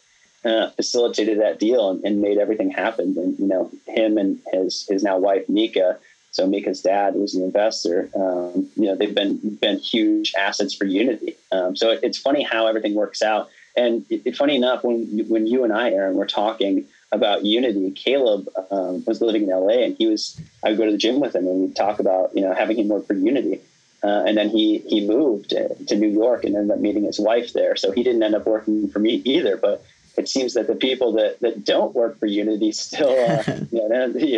uh, 0.45 0.71
facilitated 0.71 1.41
that 1.41 1.59
deal 1.59 1.91
and, 1.91 2.05
and, 2.05 2.23
made 2.23 2.39
everything 2.39 2.71
happen. 2.71 3.15
And 3.19 3.39
you 3.39 3.47
know, 3.47 3.71
him 3.87 4.19
and 4.19 4.41
his 4.53 4.87
his 4.89 5.03
now 5.03 5.19
wife 5.19 5.49
Mika. 5.49 5.99
So 6.33 6.47
Mika's 6.47 6.81
dad 6.81 7.15
was 7.15 7.33
the 7.33 7.43
investor. 7.43 8.09
Um, 8.15 8.69
you 8.77 8.87
know, 8.87 8.95
they've 8.95 9.15
been 9.15 9.57
been 9.57 9.79
huge 9.79 10.33
assets 10.39 10.75
for 10.75 10.85
Unity. 10.85 11.37
Um, 11.53 11.77
so 11.77 11.91
it, 11.91 12.01
it's 12.03 12.19
funny 12.19 12.43
how 12.43 12.67
everything 12.69 12.95
works 12.95 13.21
out 13.21 13.51
and 13.77 14.05
it, 14.11 14.23
it, 14.25 14.37
funny 14.37 14.57
enough, 14.57 14.85
when 14.85 15.27
when 15.29 15.47
you 15.47 15.65
and 15.65 15.73
I, 15.73 15.91
Aaron, 15.91 16.17
were 16.17 16.27
talking 16.27 16.87
about 17.13 17.45
Unity, 17.45 17.91
Caleb 17.93 18.49
um, 18.71 19.05
was 19.07 19.21
living 19.21 19.43
in 19.43 19.49
LA, 19.49 19.85
and 19.85 19.97
he 19.97 20.07
was. 20.07 20.41
I 20.65 20.71
would 20.71 20.79
go 20.79 20.87
to 20.87 20.93
the 20.93 20.99
gym 20.99 21.21
with 21.21 21.35
him, 21.35 21.47
and 21.47 21.63
we'd 21.63 21.77
talk 21.77 22.01
about 22.01 22.35
you 22.35 22.43
know 22.43 22.53
having 22.53 22.79
him 22.79 22.89
work 22.89 23.07
for 23.07 23.15
Unity. 23.15 23.61
Uh, 24.03 24.25
and 24.27 24.37
then 24.37 24.49
he 24.49 24.79
he 24.79 25.07
moved 25.07 25.51
to 25.51 25.97
New 25.97 26.09
York 26.09 26.45
and 26.45 26.57
ended 26.57 26.71
up 26.71 26.81
meeting 26.81 27.05
his 27.05 27.21
wife 27.21 27.53
there. 27.53 27.77
So 27.77 27.93
he 27.93 28.03
didn't 28.03 28.23
end 28.23 28.35
up 28.35 28.47
working 28.47 28.89
for 28.89 28.99
me 28.99 29.23
either. 29.25 29.57
But 29.57 29.85
it 30.17 30.29
seems 30.29 30.55
that 30.55 30.67
the 30.67 30.75
people 30.75 31.13
that, 31.13 31.41
that 31.41 31.65
don't 31.65 31.95
work 31.95 32.19
for 32.19 32.27
Unity 32.27 32.73
still, 32.73 33.09
uh, 33.09 33.43
you 33.73 33.89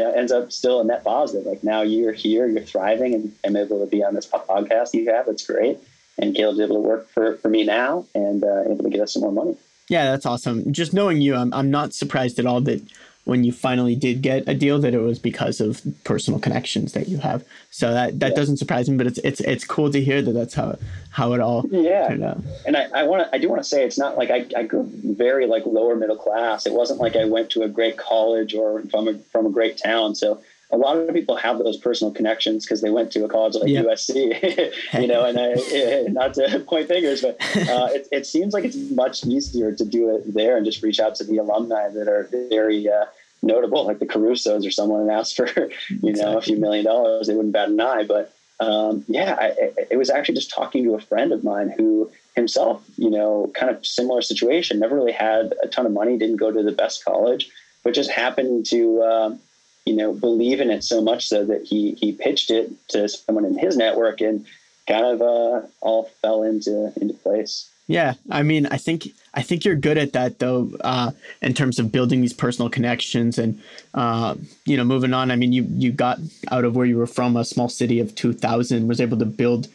know, 0.00 0.12
ends 0.12 0.32
up 0.32 0.52
still 0.52 0.80
a 0.80 0.84
net 0.84 1.04
positive. 1.04 1.46
Like 1.46 1.64
now 1.64 1.82
you're 1.82 2.12
here, 2.12 2.46
you're 2.46 2.62
thriving, 2.62 3.14
and 3.14 3.34
I'm 3.44 3.56
able 3.56 3.80
to 3.80 3.90
be 3.90 4.04
on 4.04 4.14
this 4.14 4.26
podcast 4.26 4.94
you 4.94 5.10
have. 5.10 5.28
It's 5.28 5.46
great. 5.46 5.78
And 6.18 6.34
Caleb's 6.36 6.60
able 6.60 6.76
to 6.76 6.80
work 6.80 7.08
for, 7.08 7.36
for 7.38 7.48
me 7.48 7.64
now 7.64 8.06
and 8.14 8.44
uh, 8.44 8.62
able 8.64 8.84
to 8.84 8.90
get 8.90 9.00
us 9.00 9.14
some 9.14 9.22
more 9.22 9.32
money. 9.32 9.56
Yeah, 9.88 10.10
that's 10.10 10.26
awesome. 10.26 10.72
Just 10.72 10.92
knowing 10.92 11.20
you, 11.20 11.34
I'm, 11.34 11.52
I'm 11.52 11.70
not 11.70 11.94
surprised 11.94 12.38
at 12.38 12.46
all 12.46 12.60
that 12.62 12.82
when 13.24 13.44
you 13.44 13.52
finally 13.52 13.94
did 13.94 14.20
get 14.20 14.48
a 14.48 14.54
deal 14.54 14.80
that 14.80 14.94
it 14.94 14.98
was 14.98 15.18
because 15.18 15.60
of 15.60 15.80
personal 16.02 16.40
connections 16.40 16.92
that 16.92 17.08
you 17.08 17.18
have. 17.18 17.44
So 17.70 17.92
that 17.92 18.18
that 18.20 18.30
yeah. 18.30 18.36
doesn't 18.36 18.56
surprise 18.56 18.88
me, 18.88 18.96
but 18.96 19.06
it's 19.06 19.18
it's 19.18 19.40
it's 19.40 19.64
cool 19.64 19.90
to 19.92 20.02
hear 20.02 20.22
that 20.22 20.32
that's 20.32 20.54
how 20.54 20.76
how 21.10 21.32
it 21.32 21.40
all 21.40 21.64
yeah. 21.70 22.08
turned 22.08 22.24
out. 22.24 22.38
And 22.66 22.76
I, 22.76 22.88
I 22.92 23.02
want 23.04 23.24
to 23.24 23.34
I 23.34 23.38
do 23.38 23.48
want 23.48 23.62
to 23.62 23.68
say 23.68 23.84
it's 23.84 23.98
not 23.98 24.18
like 24.18 24.30
I, 24.30 24.46
I 24.56 24.64
grew 24.64 24.90
very 24.92 25.46
like 25.46 25.64
lower 25.66 25.94
middle 25.94 26.16
class. 26.16 26.66
It 26.66 26.72
wasn't 26.72 26.98
like 26.98 27.14
I 27.14 27.24
went 27.24 27.50
to 27.50 27.62
a 27.62 27.68
great 27.68 27.96
college 27.96 28.54
or 28.54 28.82
from 28.90 29.06
a 29.06 29.18
from 29.30 29.46
a 29.46 29.50
great 29.50 29.78
town. 29.78 30.14
So 30.14 30.42
a 30.72 30.76
lot 30.76 30.96
of 30.96 31.14
people 31.14 31.36
have 31.36 31.58
those 31.58 31.76
personal 31.76 32.12
connections 32.12 32.64
because 32.64 32.80
they 32.80 32.90
went 32.90 33.12
to 33.12 33.24
a 33.24 33.28
college 33.28 33.54
like 33.56 33.68
yep. 33.68 33.84
USC, 33.84 34.72
you 35.00 35.06
know, 35.06 35.24
and 35.24 35.38
I, 35.38 36.04
not 36.08 36.34
to 36.34 36.60
point 36.60 36.88
fingers, 36.88 37.20
but 37.20 37.34
uh, 37.68 37.88
it, 37.92 38.08
it, 38.10 38.26
seems 38.26 38.54
like 38.54 38.64
it's 38.64 38.76
much 38.76 39.24
easier 39.26 39.72
to 39.72 39.84
do 39.84 40.16
it 40.16 40.32
there 40.32 40.56
and 40.56 40.64
just 40.64 40.82
reach 40.82 40.98
out 40.98 41.14
to 41.16 41.24
the 41.24 41.36
alumni 41.36 41.90
that 41.90 42.08
are 42.08 42.28
very 42.48 42.88
uh, 42.88 43.04
notable, 43.42 43.84
like 43.84 43.98
the 43.98 44.06
Carusos 44.06 44.66
or 44.66 44.70
someone 44.70 45.02
and 45.02 45.10
ask 45.10 45.36
for, 45.36 45.48
you 45.88 46.12
know, 46.14 46.38
a 46.38 46.40
few 46.40 46.56
million 46.56 46.86
dollars. 46.86 47.26
They 47.26 47.34
wouldn't 47.34 47.52
bat 47.52 47.68
an 47.68 47.80
eye. 47.80 48.04
But 48.04 48.32
um, 48.58 49.04
yeah, 49.08 49.36
I, 49.38 49.54
it 49.90 49.98
was 49.98 50.08
actually 50.08 50.36
just 50.36 50.50
talking 50.50 50.84
to 50.84 50.94
a 50.94 51.00
friend 51.00 51.32
of 51.32 51.44
mine 51.44 51.74
who 51.76 52.10
himself, 52.34 52.82
you 52.96 53.10
know, 53.10 53.52
kind 53.54 53.70
of 53.70 53.84
similar 53.84 54.22
situation, 54.22 54.78
never 54.78 54.94
really 54.94 55.12
had 55.12 55.52
a 55.62 55.68
ton 55.68 55.84
of 55.84 55.92
money, 55.92 56.16
didn't 56.16 56.36
go 56.36 56.50
to 56.50 56.62
the 56.62 56.72
best 56.72 57.04
college, 57.04 57.50
but 57.82 57.92
just 57.92 58.10
happened 58.10 58.64
to, 58.66 59.02
um, 59.02 59.38
you 59.84 59.94
know, 59.94 60.12
believe 60.12 60.60
in 60.60 60.70
it 60.70 60.84
so 60.84 61.00
much 61.00 61.28
so 61.28 61.44
that 61.44 61.64
he 61.64 61.92
he 61.92 62.12
pitched 62.12 62.50
it 62.50 62.70
to 62.88 63.08
someone 63.08 63.44
in 63.44 63.58
his 63.58 63.76
network 63.76 64.20
and 64.20 64.46
kind 64.86 65.04
of 65.04 65.22
uh, 65.22 65.66
all 65.80 66.04
fell 66.20 66.42
into 66.42 66.92
into 67.00 67.14
place. 67.14 67.68
Yeah, 67.88 68.14
I 68.30 68.42
mean, 68.42 68.66
I 68.66 68.76
think 68.76 69.08
I 69.34 69.42
think 69.42 69.64
you're 69.64 69.74
good 69.74 69.98
at 69.98 70.12
that 70.12 70.38
though, 70.38 70.70
uh, 70.82 71.10
in 71.40 71.52
terms 71.52 71.78
of 71.78 71.90
building 71.90 72.20
these 72.20 72.32
personal 72.32 72.70
connections 72.70 73.38
and 73.38 73.60
uh, 73.94 74.36
you 74.64 74.76
know 74.76 74.84
moving 74.84 75.12
on. 75.12 75.30
I 75.30 75.36
mean, 75.36 75.52
you 75.52 75.66
you 75.68 75.90
got 75.90 76.18
out 76.50 76.64
of 76.64 76.76
where 76.76 76.86
you 76.86 76.96
were 76.96 77.06
from, 77.06 77.36
a 77.36 77.44
small 77.44 77.68
city 77.68 77.98
of 77.98 78.14
two 78.14 78.32
thousand, 78.32 78.88
was 78.88 79.00
able 79.00 79.18
to 79.18 79.26
build 79.26 79.68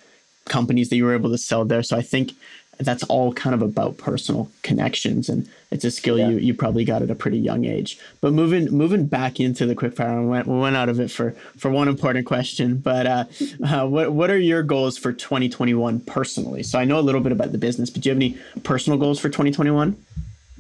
companies 0.46 0.90
that 0.90 0.96
you 0.96 1.04
were 1.04 1.14
able 1.14 1.32
to 1.32 1.38
sell 1.38 1.66
there. 1.66 1.84
So 1.84 1.98
I 1.98 2.02
think 2.02 2.32
that's 2.80 3.04
all 3.04 3.34
kind 3.34 3.56
of 3.56 3.62
about 3.62 3.98
personal 3.98 4.52
connections 4.62 5.30
and 5.30 5.48
it's 5.72 5.84
a 5.84 5.92
skill 5.92 6.18
yeah. 6.18 6.30
you, 6.30 6.38
you 6.38 6.54
probably 6.54 6.86
got 6.86 7.02
at 7.02 7.10
a 7.10 7.16
pretty 7.16 7.38
young 7.38 7.66
age. 7.66 8.00
But 8.22 8.34
moving 8.34 8.72
moving 8.72 9.08
back 9.08 9.40
into 9.40 9.66
the 9.66 9.76
quickfire 9.76 10.22
we 10.22 10.28
went, 10.28 10.48
we 10.48 10.58
went 10.58 10.76
out 10.76 10.90
of 10.90 11.00
it 11.00 11.10
for 11.12 11.32
for 11.58 11.72
one 11.72 11.88
important 11.88 12.26
question 12.26 12.78
but 12.78 13.06
uh, 13.06 13.26
uh, 13.66 13.88
what, 13.88 14.14
what 14.14 14.30
are 14.30 14.40
your 14.40 14.64
goals 14.64 14.98
for 14.98 15.12
2021 15.12 16.00
personally? 16.02 16.64
So 16.64 16.80
i 16.80 16.86
know 16.86 17.00
a 17.00 17.02
little 17.02 17.22
bit 17.22 17.32
about 17.32 17.52
the 17.52 17.58
business 17.58 17.90
but 17.90 18.02
do 18.02 18.10
you 18.10 18.12
have 18.12 18.22
any 18.22 18.38
personal 18.64 18.98
goals 19.00 19.20
for 19.20 19.30
2021 19.30 19.94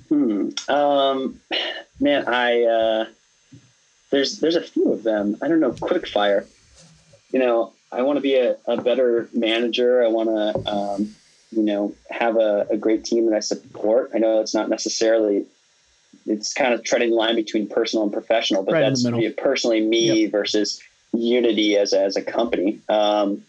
hmm. 0.09 0.49
um, 0.69 1.39
man 1.99 2.27
i 2.27 2.63
uh, 2.63 3.05
there's 4.09 4.39
there's 4.39 4.55
a 4.55 4.61
few 4.61 4.91
of 4.91 5.03
them. 5.03 5.37
I 5.41 5.47
don't 5.47 5.59
know 5.59 5.71
quickfire 5.71 6.45
you 7.31 7.39
know 7.39 7.73
i 7.91 8.01
want 8.01 8.17
to 8.17 8.21
be 8.21 8.35
a, 8.35 8.57
a 8.65 8.81
better 8.81 9.29
manager. 9.33 10.03
I 10.03 10.07
want 10.07 10.29
to 10.29 10.71
um, 10.71 11.15
you 11.51 11.63
know, 11.63 11.93
have 12.09 12.35
a, 12.35 12.67
a 12.69 12.77
great 12.77 13.03
team 13.03 13.29
that 13.29 13.35
I 13.35 13.39
support. 13.39 14.11
I 14.13 14.19
know 14.19 14.41
it's 14.41 14.53
not 14.53 14.69
necessarily, 14.69 15.45
it's 16.25 16.53
kind 16.53 16.73
of 16.73 16.83
treading 16.83 17.11
the 17.11 17.15
line 17.15 17.35
between 17.35 17.67
personal 17.67 18.03
and 18.03 18.11
professional, 18.11 18.63
but 18.63 18.73
right 18.73 18.81
that's 18.81 19.05
personally 19.37 19.81
me 19.81 20.23
yep. 20.23 20.31
versus 20.31 20.81
Unity 21.13 21.77
as 21.77 21.93
a, 21.93 22.01
as 22.01 22.17
a 22.17 22.21
company. 22.21 22.81
Um, 22.89 23.43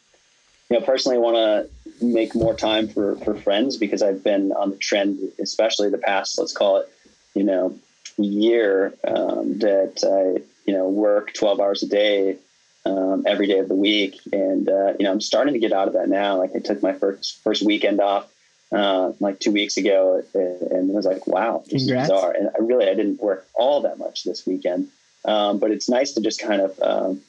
you 0.71 0.79
know, 0.79 0.85
personally, 0.85 1.17
I 1.17 1.21
want 1.21 1.37
to 1.37 2.05
make 2.05 2.35
more 2.35 2.55
time 2.55 2.89
for, 2.89 3.17
for 3.17 3.35
friends 3.35 3.77
because 3.77 4.03
I've 4.03 4.23
been 4.23 4.53
on 4.53 4.71
the 4.71 4.77
trend, 4.77 5.19
especially 5.41 5.91
the 5.91 5.99
past, 5.99 6.39
let's 6.39 6.53
call 6.53 6.79
it, 6.79 6.89
you 7.35 7.43
know, 7.43 7.77
year 8.17 8.95
um, 9.07 9.59
that 9.59 10.05
I, 10.05 10.43
you 10.67 10.75
know, 10.75 10.89
work 10.89 11.33
12 11.35 11.61
hours 11.61 11.83
a 11.83 11.89
day 11.89 12.37
um, 12.89 13.25
every 13.27 13.47
day 13.47 13.59
of 13.59 13.69
the 13.69 13.75
week. 13.75 14.15
And, 14.33 14.69
uh, 14.69 14.91
you 14.99 15.05
know, 15.05 15.13
I'm 15.13 15.21
starting 15.21 15.55
to 15.55 15.61
get 15.61 15.73
out 15.73 15.89
of 15.89 15.95
that 15.95 16.09
now. 16.09 16.39
Like 16.39 16.53
I 16.57 16.61
took 16.61 16.83
my 16.83 16.95
first, 16.95 17.43
first 17.43 17.63
weekend 17.65 18.01
off, 18.01 18.25
uh, 18.73 19.13
like 19.21 19.41
two 19.41 19.53
weeks 19.53 19.77
ago 19.77 20.23
and, 20.35 20.91
it 20.91 20.95
was 20.95 21.07
like, 21.07 21.27
wow, 21.27 21.63
this 21.71 21.85
Congrats. 21.85 22.09
is 22.09 22.15
bizarre. 22.15 22.33
And 22.33 22.49
I 22.49 22.59
really, 22.61 22.89
I 22.89 22.95
didn't 22.95 23.21
work 23.21 23.47
all 23.55 23.83
that 23.83 23.99
much 23.99 24.25
this 24.25 24.47
weekend. 24.47 24.89
Um, 25.25 25.59
but 25.59 25.71
it's 25.71 25.89
nice 25.89 26.13
to 26.13 26.21
just 26.21 26.41
kind 26.41 26.63
of, 26.63 26.81
um, 26.81 27.21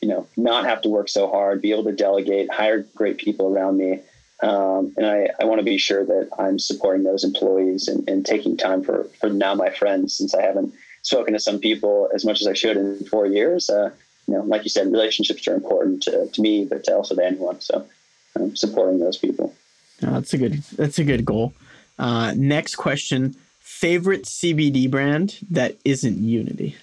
you 0.00 0.08
know, 0.08 0.26
not 0.36 0.64
have 0.64 0.82
to 0.82 0.88
work 0.88 1.08
so 1.08 1.28
hard, 1.28 1.62
be 1.62 1.72
able 1.72 1.84
to 1.84 1.92
delegate, 1.92 2.50
hire 2.50 2.86
great 2.94 3.18
people 3.18 3.46
around 3.54 3.76
me. 3.76 4.00
Um, 4.42 4.92
and 4.96 5.06
I, 5.06 5.28
I 5.40 5.44
want 5.44 5.60
to 5.60 5.64
be 5.64 5.78
sure 5.78 6.04
that 6.04 6.30
I'm 6.38 6.58
supporting 6.58 7.04
those 7.04 7.22
employees 7.22 7.88
and, 7.88 8.08
and 8.08 8.26
taking 8.26 8.56
time 8.56 8.82
for, 8.82 9.04
for 9.20 9.28
now 9.30 9.54
my 9.54 9.70
friends, 9.70 10.16
since 10.16 10.34
I 10.34 10.42
haven't 10.42 10.74
spoken 11.02 11.34
to 11.34 11.40
some 11.40 11.58
people 11.60 12.08
as 12.14 12.24
much 12.24 12.40
as 12.40 12.48
I 12.48 12.54
should 12.54 12.76
in 12.76 13.04
four 13.04 13.26
years. 13.26 13.70
Uh, 13.70 13.90
you 14.32 14.38
know, 14.38 14.44
like 14.44 14.64
you 14.64 14.70
said, 14.70 14.90
relationships 14.90 15.46
are 15.46 15.54
important 15.54 16.02
to, 16.04 16.26
to 16.26 16.40
me, 16.40 16.64
but 16.64 16.84
to 16.84 16.96
also 16.96 17.14
to 17.14 17.24
anyone. 17.24 17.60
So 17.60 17.86
um, 18.34 18.56
supporting 18.56 18.98
those 18.98 19.18
people. 19.18 19.54
Oh, 20.02 20.14
that's 20.14 20.32
a 20.32 20.38
good. 20.38 20.62
That's 20.76 20.98
a 20.98 21.04
good 21.04 21.26
goal. 21.26 21.52
Uh, 21.98 22.32
next 22.34 22.76
question: 22.76 23.36
favorite 23.60 24.22
CBD 24.22 24.90
brand 24.90 25.38
that 25.50 25.76
isn't 25.84 26.18
Unity. 26.18 26.76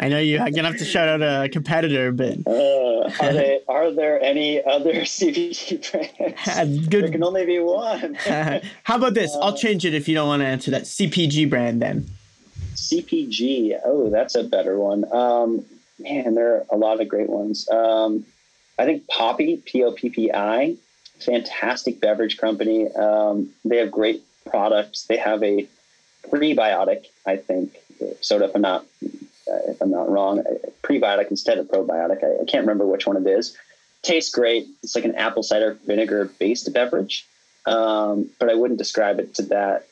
I 0.00 0.08
know 0.08 0.18
you're 0.18 0.38
gonna 0.38 0.68
have 0.68 0.78
to 0.78 0.86
shout 0.86 1.08
out 1.08 1.44
a 1.44 1.50
competitor, 1.50 2.10
but 2.12 2.38
uh, 2.46 3.10
are, 3.20 3.32
they, 3.32 3.60
are 3.68 3.90
there 3.92 4.20
any 4.22 4.64
other 4.64 4.92
CBD 5.02 5.92
brands? 5.92 6.88
Good. 6.88 7.04
There 7.04 7.12
can 7.12 7.22
only 7.22 7.44
be 7.44 7.58
one. 7.58 8.14
How 8.84 8.96
about 8.96 9.12
this? 9.12 9.34
Uh, 9.34 9.40
I'll 9.40 9.56
change 9.56 9.84
it 9.84 9.92
if 9.92 10.08
you 10.08 10.14
don't 10.14 10.28
want 10.28 10.40
to 10.40 10.46
answer 10.46 10.70
that. 10.70 10.84
CPG 10.84 11.50
brand 11.50 11.82
then. 11.82 12.06
CPG. 12.74 13.78
Oh, 13.84 14.08
that's 14.08 14.34
a 14.34 14.42
better 14.42 14.78
one. 14.78 15.04
Um, 15.12 15.64
man, 15.98 16.34
there 16.34 16.56
are 16.56 16.66
a 16.70 16.76
lot 16.76 17.00
of 17.00 17.08
great 17.08 17.28
ones. 17.28 17.68
Um, 17.70 18.24
I 18.78 18.84
think 18.84 19.06
Poppi, 19.06 19.58
P 19.64 19.84
O 19.84 19.92
P 19.92 20.10
P 20.10 20.32
I, 20.32 20.76
fantastic 21.20 22.00
beverage 22.00 22.38
company. 22.38 22.90
Um, 22.92 23.50
they 23.64 23.76
have 23.78 23.90
great 23.90 24.22
products. 24.44 25.04
They 25.04 25.16
have 25.16 25.42
a 25.42 25.68
prebiotic, 26.28 27.06
I 27.26 27.36
think. 27.36 27.76
So 28.20 28.42
if 28.42 28.54
I'm 28.54 28.62
not 28.62 28.84
if 29.46 29.80
I'm 29.80 29.90
not 29.90 30.10
wrong, 30.10 30.42
prebiotic 30.82 31.30
instead 31.30 31.58
of 31.58 31.68
probiotic. 31.68 32.24
I, 32.24 32.42
I, 32.42 32.44
can't 32.46 32.62
remember 32.62 32.86
which 32.86 33.06
one 33.06 33.16
it 33.16 33.26
is. 33.26 33.56
Tastes 34.02 34.34
great. 34.34 34.66
It's 34.82 34.94
like 34.94 35.04
an 35.04 35.14
apple 35.14 35.42
cider 35.42 35.78
vinegar 35.86 36.30
based 36.38 36.72
beverage, 36.72 37.26
um, 37.66 38.30
but 38.38 38.50
I 38.50 38.54
wouldn't 38.54 38.78
describe 38.78 39.18
it 39.18 39.34
to 39.34 39.42
that. 39.44 39.86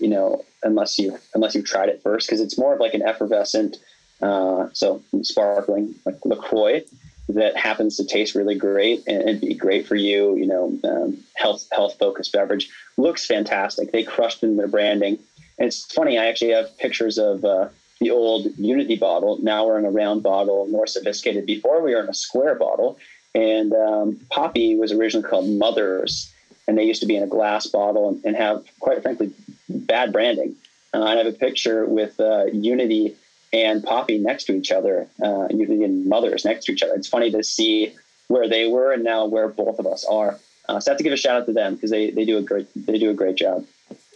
You 0.00 0.08
know, 0.08 0.44
unless 0.62 0.98
you 0.98 1.18
unless 1.34 1.54
you've 1.54 1.64
tried 1.64 1.88
it 1.88 2.02
first, 2.02 2.28
because 2.28 2.40
it's 2.40 2.56
more 2.56 2.74
of 2.74 2.80
like 2.80 2.94
an 2.94 3.02
effervescent 3.02 3.76
uh, 4.22 4.68
so 4.72 5.02
sparkling 5.22 5.94
like 6.04 6.24
LaCroix 6.24 6.82
that 7.28 7.56
happens 7.56 7.96
to 7.96 8.04
taste 8.04 8.34
really 8.34 8.54
great 8.54 9.02
and, 9.06 9.40
be 9.40 9.54
great 9.54 9.86
for 9.86 9.96
you. 9.96 10.36
You 10.36 10.46
know, 10.46 10.78
um, 10.84 11.18
health 11.34 11.66
health 11.72 11.96
focused 11.98 12.32
beverage 12.32 12.70
looks 12.96 13.26
fantastic. 13.26 13.92
They 13.92 14.04
crushed 14.04 14.42
in 14.42 14.56
their 14.56 14.68
branding, 14.68 15.18
and 15.58 15.68
it's 15.68 15.84
funny. 15.92 16.18
I 16.18 16.26
actually 16.26 16.52
have 16.52 16.76
pictures 16.78 17.18
of 17.18 17.44
uh, 17.44 17.68
the 18.00 18.10
old 18.10 18.46
Unity 18.58 18.96
bottle. 18.96 19.38
Now 19.42 19.66
we're 19.66 19.78
in 19.78 19.84
a 19.84 19.90
round 19.90 20.22
bottle, 20.22 20.66
more 20.66 20.86
sophisticated. 20.86 21.46
Before 21.46 21.82
we 21.82 21.94
were 21.94 22.02
in 22.02 22.08
a 22.08 22.14
square 22.14 22.54
bottle, 22.54 22.98
and 23.34 23.72
um, 23.72 24.20
Poppi 24.30 24.76
was 24.76 24.92
originally 24.92 25.28
called 25.28 25.48
Mothers, 25.48 26.32
and 26.68 26.76
they 26.78 26.84
used 26.84 27.00
to 27.00 27.06
be 27.06 27.16
in 27.16 27.22
a 27.22 27.26
glass 27.26 27.66
bottle 27.66 28.08
and, 28.10 28.24
and 28.24 28.36
have, 28.36 28.64
quite 28.80 29.02
frankly, 29.02 29.32
bad 29.68 30.12
branding. 30.12 30.54
Uh, 30.92 31.02
I 31.02 31.16
have 31.16 31.26
a 31.26 31.32
picture 31.32 31.84
with 31.86 32.20
uh, 32.20 32.44
Unity 32.46 33.16
and 33.54 33.84
Poppi 33.84 34.18
next 34.18 34.44
to 34.44 34.52
each 34.52 34.72
other, 34.72 35.08
uh, 35.22 35.46
usually 35.50 35.84
in 35.84 36.08
mothers 36.08 36.44
next 36.44 36.64
to 36.64 36.72
each 36.72 36.82
other. 36.82 36.94
It's 36.94 37.06
funny 37.06 37.30
to 37.30 37.44
see 37.44 37.94
where 38.26 38.48
they 38.48 38.66
were 38.66 38.92
and 38.92 39.04
now 39.04 39.26
where 39.26 39.48
both 39.48 39.78
of 39.78 39.86
us 39.86 40.04
are. 40.04 40.40
Uh, 40.68 40.80
so 40.80 40.90
I 40.90 40.92
have 40.92 40.98
to 40.98 41.04
give 41.04 41.12
a 41.12 41.16
shout 41.16 41.36
out 41.40 41.46
to 41.46 41.52
them 41.52 41.74
because 41.74 41.90
they, 41.90 42.10
they 42.10 42.24
do 42.24 42.36
a 42.38 42.42
great 42.42 42.66
they 42.74 42.98
do 42.98 43.10
a 43.10 43.14
great 43.14 43.36
job. 43.36 43.64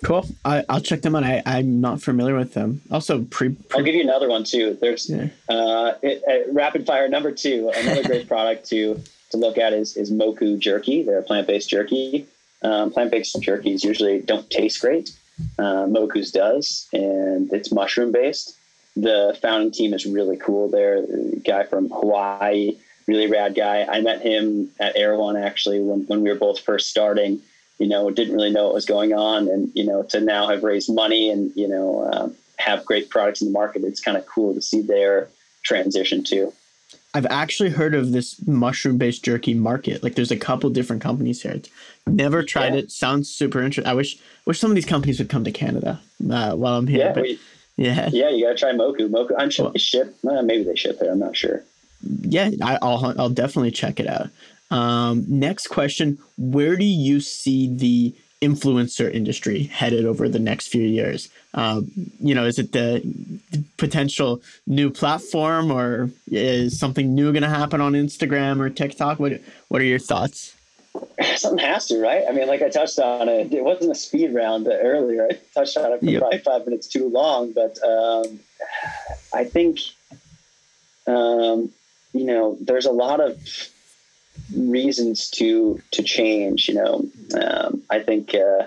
Cool. 0.05 0.27
I, 0.45 0.65
will 0.69 0.81
check 0.81 1.03
them 1.03 1.15
out. 1.15 1.25
I, 1.25 1.43
I'm 1.45 1.81
not 1.81 2.01
familiar 2.03 2.35
with 2.35 2.55
them. 2.55 2.81
Also, 2.91 3.23
pre, 3.25 3.51
pre- 3.51 3.79
I'll 3.79 3.85
give 3.85 3.95
you 3.95 4.03
another 4.03 4.29
one 4.29 4.45
too. 4.45 4.77
There's 4.81 5.09
yeah. 5.09 5.29
uh, 5.49 5.95
it, 6.03 6.23
uh, 6.27 6.53
rapid 6.53 6.87
fire 6.87 7.09
number 7.09 7.31
two. 7.31 7.71
Another 7.77 8.03
great 8.03 8.29
product 8.35 8.69
to 8.71 9.01
to 9.31 9.37
look 9.37 9.57
at 9.57 9.73
is 9.73 9.97
is 9.97 10.11
Moku 10.11 10.59
jerky. 10.59 11.05
They're 11.05 11.23
plant 11.23 11.47
based 11.47 11.71
jerky. 11.71 12.27
Um, 12.63 12.91
plant 12.91 13.13
based 13.13 13.37
jerkies 13.41 13.85
usually 13.85 14.21
don't 14.21 14.51
taste 14.51 14.81
great. 14.81 15.13
Uh, 15.59 15.87
Moku's 15.87 16.33
does, 16.33 16.89
and 16.93 17.53
it's 17.53 17.71
mushroom 17.71 18.11
based 18.11 18.58
the 19.03 19.39
founding 19.41 19.71
team 19.71 19.95
is 19.95 20.07
really 20.07 20.37
cool 20.37 20.69
there. 20.69 21.01
The 21.03 21.41
guy 21.45 21.65
from 21.65 21.89
Hawaii, 21.91 22.77
really 23.07 23.27
rad 23.27 23.55
guy. 23.55 23.85
I 23.85 24.01
met 24.01 24.21
him 24.23 24.71
at 24.79 24.97
Erewhon 24.97 25.37
actually 25.37 25.81
when, 25.81 26.07
when 26.07 26.23
we 26.23 26.31
were 26.31 26.39
both 26.39 26.61
first 26.61 26.91
starting. 26.91 27.41
you 27.79 27.87
know, 27.87 28.11
didn't 28.11 28.35
really 28.35 28.51
know 28.51 28.65
what 28.65 28.75
was 28.75 28.87
going 28.87 29.13
on, 29.13 29.49
and 29.49 29.71
you 29.75 29.85
know, 29.85 30.03
to 30.03 30.21
now 30.21 30.49
have 30.49 30.65
raised 30.65 30.93
money 30.93 31.31
and 31.31 31.53
you 31.55 31.69
know 31.69 32.03
uh, 32.03 32.29
have 32.59 32.85
great 32.85 33.09
products 33.09 33.41
in 33.41 33.47
the 33.47 33.53
market, 33.53 33.85
it's 33.85 34.01
kind 34.01 34.17
of 34.17 34.27
cool 34.27 34.53
to 34.55 34.61
see 34.61 34.83
their 34.83 35.29
transition 35.63 36.25
too. 36.25 36.53
I've 37.15 37.27
actually 37.27 37.71
heard 37.71 37.95
of 37.95 38.13
this 38.13 38.47
mushroom-based 38.47 39.25
jerky 39.25 39.55
market. 39.55 40.03
Like, 40.03 40.15
there's 40.15 40.31
a 40.31 40.37
couple 40.37 40.69
different 40.71 41.01
companies 41.01 41.43
here. 41.43 41.61
Never 42.07 42.43
tried 42.43 42.75
yeah. 42.75 42.81
it. 42.81 42.91
Sounds 42.91 43.31
super 43.31 43.63
interesting. 43.63 43.91
I 43.91 43.95
wish 43.95 44.19
wish 44.45 44.59
some 44.59 44.71
of 44.71 44.75
these 44.75 44.85
companies 44.85 45.19
would 45.19 45.31
come 45.31 45.45
to 45.45 45.53
Canada 45.53 46.01
uh, 46.31 46.55
while 46.55 46.77
I'm 46.77 46.87
here. 46.87 46.99
Yeah, 46.99 47.13
but, 47.13 47.23
we, 47.23 47.39
yeah, 47.79 48.11
yeah. 48.13 48.29
You 48.29 48.45
gotta 48.45 48.59
try 48.59 48.73
Moku. 48.73 49.09
Moku. 49.09 49.31
I'm 49.39 49.51
sure 49.51 49.71
they 49.71 49.79
ship. 49.79 50.17
Uh, 50.29 50.43
maybe 50.43 50.65
they 50.65 50.75
ship 50.75 50.99
there. 50.99 51.13
I'm 51.13 51.21
not 51.21 51.37
sure. 51.37 51.65
Yeah, 52.23 52.51
I, 52.63 52.79
will 52.83 53.15
I'll 53.19 53.31
definitely 53.31 53.71
check 53.71 54.01
it 54.01 54.09
out. 54.09 54.29
Um, 54.71 55.25
next 55.29 55.69
question: 55.69 56.19
Where 56.37 56.77
do 56.77 56.85
you 56.85 57.21
see 57.21 57.73
the 57.73 58.15
influencer 58.43 59.13
industry 59.13 59.65
headed 59.65 60.05
over 60.05 60.29
the 60.29 60.41
next 60.41 60.69
few 60.69 60.83
years? 60.83 61.29
Um, 61.55 61.91
you 62.21 62.35
know, 62.35 62.45
is 62.45 62.59
it 62.59 62.73
the 62.73 63.03
potential 63.77 64.43
new 64.67 64.91
platform, 64.91 65.71
or 65.71 66.11
is 66.31 66.79
something 66.79 67.15
new 67.15 67.33
going 67.33 67.45
to 67.45 67.49
happen 67.49 67.81
on 67.81 67.93
Instagram 67.93 68.61
or 68.61 68.71
TikTok? 68.71 69.21
What 69.21 69.41
What 69.69 69.81
are 69.81 69.87
your 69.87 70.01
thoughts? 70.01 70.57
Something 71.37 71.65
has 71.65 71.87
to, 71.89 72.01
right? 72.01 72.25
I 72.29 72.33
mean, 72.33 72.49
like 72.49 72.63
I 72.63 72.69
touched 72.69 72.99
on 72.99 73.29
it. 73.29 73.53
It 73.53 73.65
wasn't 73.65 73.93
a 73.93 73.95
speed 73.95 74.35
round 74.35 74.69
earlier. 74.69 75.29
I 75.31 75.39
touched 75.55 75.77
on 75.77 75.93
it 75.93 76.01
for 76.01 76.07
yep. 76.07 76.21
probably 76.21 76.39
five 76.39 76.65
minutes 76.67 76.87
too 76.87 77.09
long, 77.09 77.53
but 77.53 77.79
um, 77.83 78.41
I 79.33 79.45
think 79.45 79.81
um, 81.07 81.71
you 82.13 82.25
know 82.25 82.57
there's 82.61 82.87
a 82.87 82.93
lot 82.93 83.21
of 83.21 83.39
reasons 84.55 85.31
to 85.33 85.81
to 85.93 86.03
change. 86.03 86.69
You 86.69 86.75
know, 86.75 87.09
um, 87.41 87.83
I 87.91 88.01
think 88.01 88.35
uh, 88.35 88.67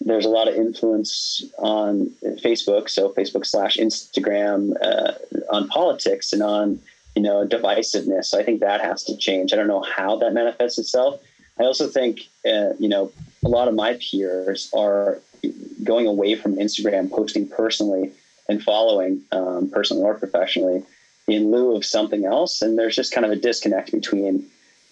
there's 0.00 0.26
a 0.26 0.30
lot 0.30 0.48
of 0.48 0.54
influence 0.54 1.44
on 1.58 2.10
Facebook, 2.42 2.88
so 2.88 3.10
Facebook 3.10 3.46
slash 3.46 3.76
Instagram 3.76 4.72
uh, 4.82 5.12
on 5.50 5.68
politics 5.68 6.32
and 6.32 6.42
on 6.42 6.80
you 7.14 7.22
know 7.22 7.46
divisiveness. 7.46 8.26
So 8.26 8.38
I 8.38 8.42
think 8.42 8.60
that 8.60 8.80
has 8.80 9.04
to 9.04 9.16
change. 9.16 9.52
I 9.52 9.56
don't 9.56 9.68
know 9.68 9.82
how 9.82 10.16
that 10.16 10.32
manifests 10.32 10.78
itself. 10.78 11.20
I 11.58 11.64
also 11.64 11.88
think 11.88 12.20
uh, 12.46 12.74
you 12.78 12.88
know 12.88 13.12
a 13.44 13.48
lot 13.48 13.68
of 13.68 13.74
my 13.74 13.94
peers 13.94 14.70
are 14.74 15.20
going 15.82 16.06
away 16.06 16.34
from 16.34 16.56
Instagram, 16.56 17.10
posting 17.10 17.48
personally 17.48 18.12
and 18.48 18.62
following 18.62 19.22
um, 19.32 19.70
personally 19.70 20.02
or 20.02 20.14
professionally 20.14 20.82
in 21.26 21.50
lieu 21.50 21.76
of 21.76 21.84
something 21.84 22.24
else. 22.24 22.60
And 22.62 22.78
there's 22.78 22.96
just 22.96 23.12
kind 23.12 23.24
of 23.24 23.30
a 23.30 23.36
disconnect 23.36 23.92
between 23.92 24.46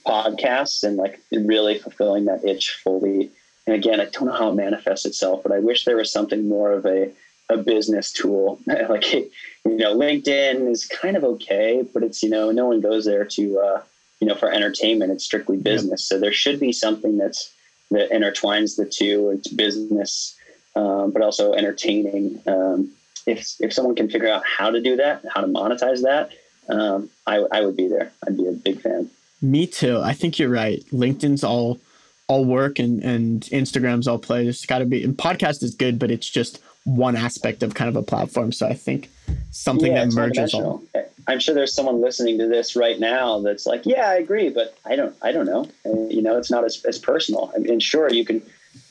podcasts 0.06 0.82
and 0.82 0.96
like 0.96 1.20
really 1.32 1.78
fulfilling 1.78 2.26
that 2.26 2.44
itch 2.44 2.80
fully. 2.82 3.30
And 3.66 3.76
again, 3.76 4.00
I 4.00 4.06
don't 4.06 4.26
know 4.26 4.32
how 4.32 4.50
it 4.50 4.54
manifests 4.54 5.04
itself, 5.04 5.42
but 5.42 5.52
I 5.52 5.58
wish 5.58 5.84
there 5.84 5.96
was 5.96 6.10
something 6.10 6.48
more 6.48 6.72
of 6.72 6.86
a, 6.86 7.10
a 7.48 7.56
business 7.56 8.12
tool. 8.12 8.60
like, 8.66 9.12
you 9.12 9.30
know, 9.64 9.96
LinkedIn 9.96 10.70
is 10.70 10.86
kind 10.86 11.16
of 11.16 11.24
okay, 11.24 11.84
but 11.92 12.02
it's, 12.02 12.22
you 12.22 12.30
know, 12.30 12.50
no 12.50 12.66
one 12.66 12.80
goes 12.80 13.04
there 13.04 13.24
to, 13.24 13.58
uh, 13.58 13.82
you 14.20 14.26
know, 14.26 14.34
for 14.34 14.50
entertainment. 14.52 15.12
It's 15.12 15.24
strictly 15.24 15.56
business. 15.56 16.04
So 16.04 16.18
there 16.18 16.32
should 16.32 16.60
be 16.60 16.72
something 16.72 17.18
that's, 17.18 17.52
that 17.90 18.10
intertwines 18.10 18.76
the 18.76 18.84
two. 18.84 19.30
It's 19.30 19.48
business, 19.48 20.36
um, 20.76 21.10
but 21.12 21.22
also 21.22 21.54
entertaining. 21.54 22.40
Um, 22.46 22.92
if, 23.26 23.54
if 23.60 23.72
someone 23.72 23.94
can 23.94 24.10
figure 24.10 24.28
out 24.28 24.42
how 24.44 24.70
to 24.70 24.80
do 24.80 24.96
that, 24.96 25.24
how 25.32 25.40
to 25.40 25.46
monetize 25.46 26.02
that, 26.02 26.32
um, 26.68 27.08
I, 27.26 27.36
I 27.50 27.60
would 27.62 27.76
be 27.76 27.88
there. 27.88 28.12
I'd 28.26 28.36
be 28.36 28.46
a 28.46 28.52
big 28.52 28.80
fan. 28.80 29.10
Me 29.40 29.66
too. 29.66 30.00
I 30.00 30.12
think 30.12 30.38
you're 30.38 30.48
right. 30.48 30.84
LinkedIn's 30.92 31.44
all 31.44 31.78
all 32.26 32.44
work 32.44 32.78
and 32.78 33.02
and 33.02 33.42
Instagram's 33.44 34.06
all 34.06 34.18
play. 34.18 34.46
It's 34.46 34.66
got 34.66 34.78
to 34.78 34.84
be 34.84 35.04
and 35.04 35.16
podcast 35.16 35.62
is 35.62 35.74
good, 35.74 35.98
but 35.98 36.10
it's 36.10 36.28
just 36.28 36.60
one 36.88 37.16
aspect 37.16 37.62
of 37.62 37.74
kind 37.74 37.88
of 37.88 37.96
a 37.96 38.02
platform. 38.02 38.50
So 38.50 38.66
I 38.66 38.72
think 38.72 39.10
something 39.50 39.92
yeah, 39.92 40.06
that 40.06 40.14
merges 40.14 40.54
all. 40.54 40.82
I'm 41.26 41.38
sure 41.38 41.54
there's 41.54 41.74
someone 41.74 42.00
listening 42.00 42.38
to 42.38 42.46
this 42.48 42.74
right 42.74 42.98
now 42.98 43.40
that's 43.40 43.66
like, 43.66 43.84
yeah, 43.84 44.08
I 44.08 44.14
agree, 44.14 44.48
but 44.48 44.74
I 44.86 44.96
don't, 44.96 45.14
I 45.20 45.30
don't 45.30 45.44
know. 45.44 45.68
And, 45.84 46.10
you 46.10 46.22
know, 46.22 46.38
it's 46.38 46.50
not 46.50 46.64
as, 46.64 46.82
as 46.86 46.98
personal. 46.98 47.52
I 47.54 47.58
mean, 47.58 47.78
sure, 47.80 48.10
you 48.10 48.24
can 48.24 48.40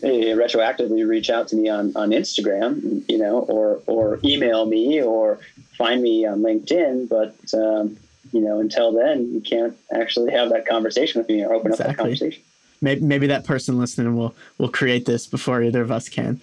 uh, 0.04 0.38
retroactively 0.38 1.08
reach 1.08 1.32
out 1.32 1.48
to 1.48 1.56
me 1.56 1.70
on, 1.70 1.94
on 1.96 2.12
Instagram, 2.12 3.04
you 3.10 3.18
know, 3.18 3.40
or, 3.40 3.82
or 3.88 4.20
email 4.24 4.68
me 4.68 5.02
or 5.02 5.40
find 5.76 6.04
me 6.04 6.28
on 6.28 6.42
LinkedIn, 6.42 7.10
but, 7.10 7.36
um, 7.60 7.98
you 8.32 8.42
know, 8.42 8.60
until 8.60 8.92
then, 8.92 9.34
you 9.34 9.42
can't 9.42 9.76
actually 9.92 10.32
have 10.32 10.50
that 10.50 10.68
conversation 10.68 11.20
with 11.20 11.30
me 11.30 11.44
or 11.44 11.54
open 11.54 11.72
exactly. 11.72 11.92
up 11.92 11.98
that 11.98 12.04
conversation. 12.04 12.44
Maybe, 12.82 13.02
maybe 13.02 13.28
that 13.28 13.44
person 13.44 13.80
listening 13.80 14.16
will 14.16 14.36
will 14.58 14.70
create 14.70 15.06
this 15.06 15.26
before 15.26 15.62
either 15.64 15.82
of 15.82 15.92
us 15.92 16.10
can. 16.10 16.40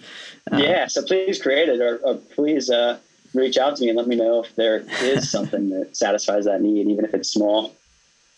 Uh, 0.51 0.57
yeah, 0.57 0.87
so 0.87 1.01
please 1.01 1.41
create 1.41 1.69
it, 1.69 1.79
or, 1.79 1.97
or 1.97 2.15
please 2.15 2.69
uh, 2.69 2.97
reach 3.33 3.57
out 3.57 3.75
to 3.77 3.83
me 3.83 3.89
and 3.89 3.97
let 3.97 4.07
me 4.07 4.15
know 4.15 4.43
if 4.43 4.55
there 4.55 4.85
is 5.01 5.29
something 5.35 5.69
that 5.69 5.95
satisfies 5.95 6.45
that 6.45 6.61
need, 6.61 6.87
even 6.87 7.05
if 7.05 7.13
it's 7.13 7.29
small. 7.29 7.73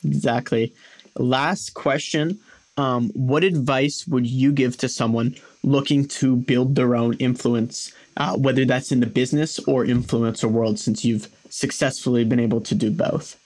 Exactly. 0.04 0.74
Last 1.18 1.74
question: 1.74 2.40
um, 2.78 3.10
What 3.16 3.44
advice 3.44 4.08
would 4.08 4.28
you 4.28 4.52
give 4.52 4.78
to 4.78 4.90
someone 4.90 5.36
looking 5.64 6.06
to 6.06 6.36
build 6.36 6.76
their 6.76 6.96
own 6.96 7.16
influence, 7.16 7.92
uh, 8.18 8.38
whether 8.38 8.64
that's 8.64 8.92
in 8.92 9.00
the 9.00 9.08
business 9.08 9.60
or 9.60 9.86
influencer 9.86 10.50
world, 10.50 10.80
since 10.80 11.04
you've 11.04 11.30
successfully 11.50 12.24
been 12.24 12.40
able 12.40 12.62
to 12.62 12.76
do 12.76 12.92
both? 12.92 13.40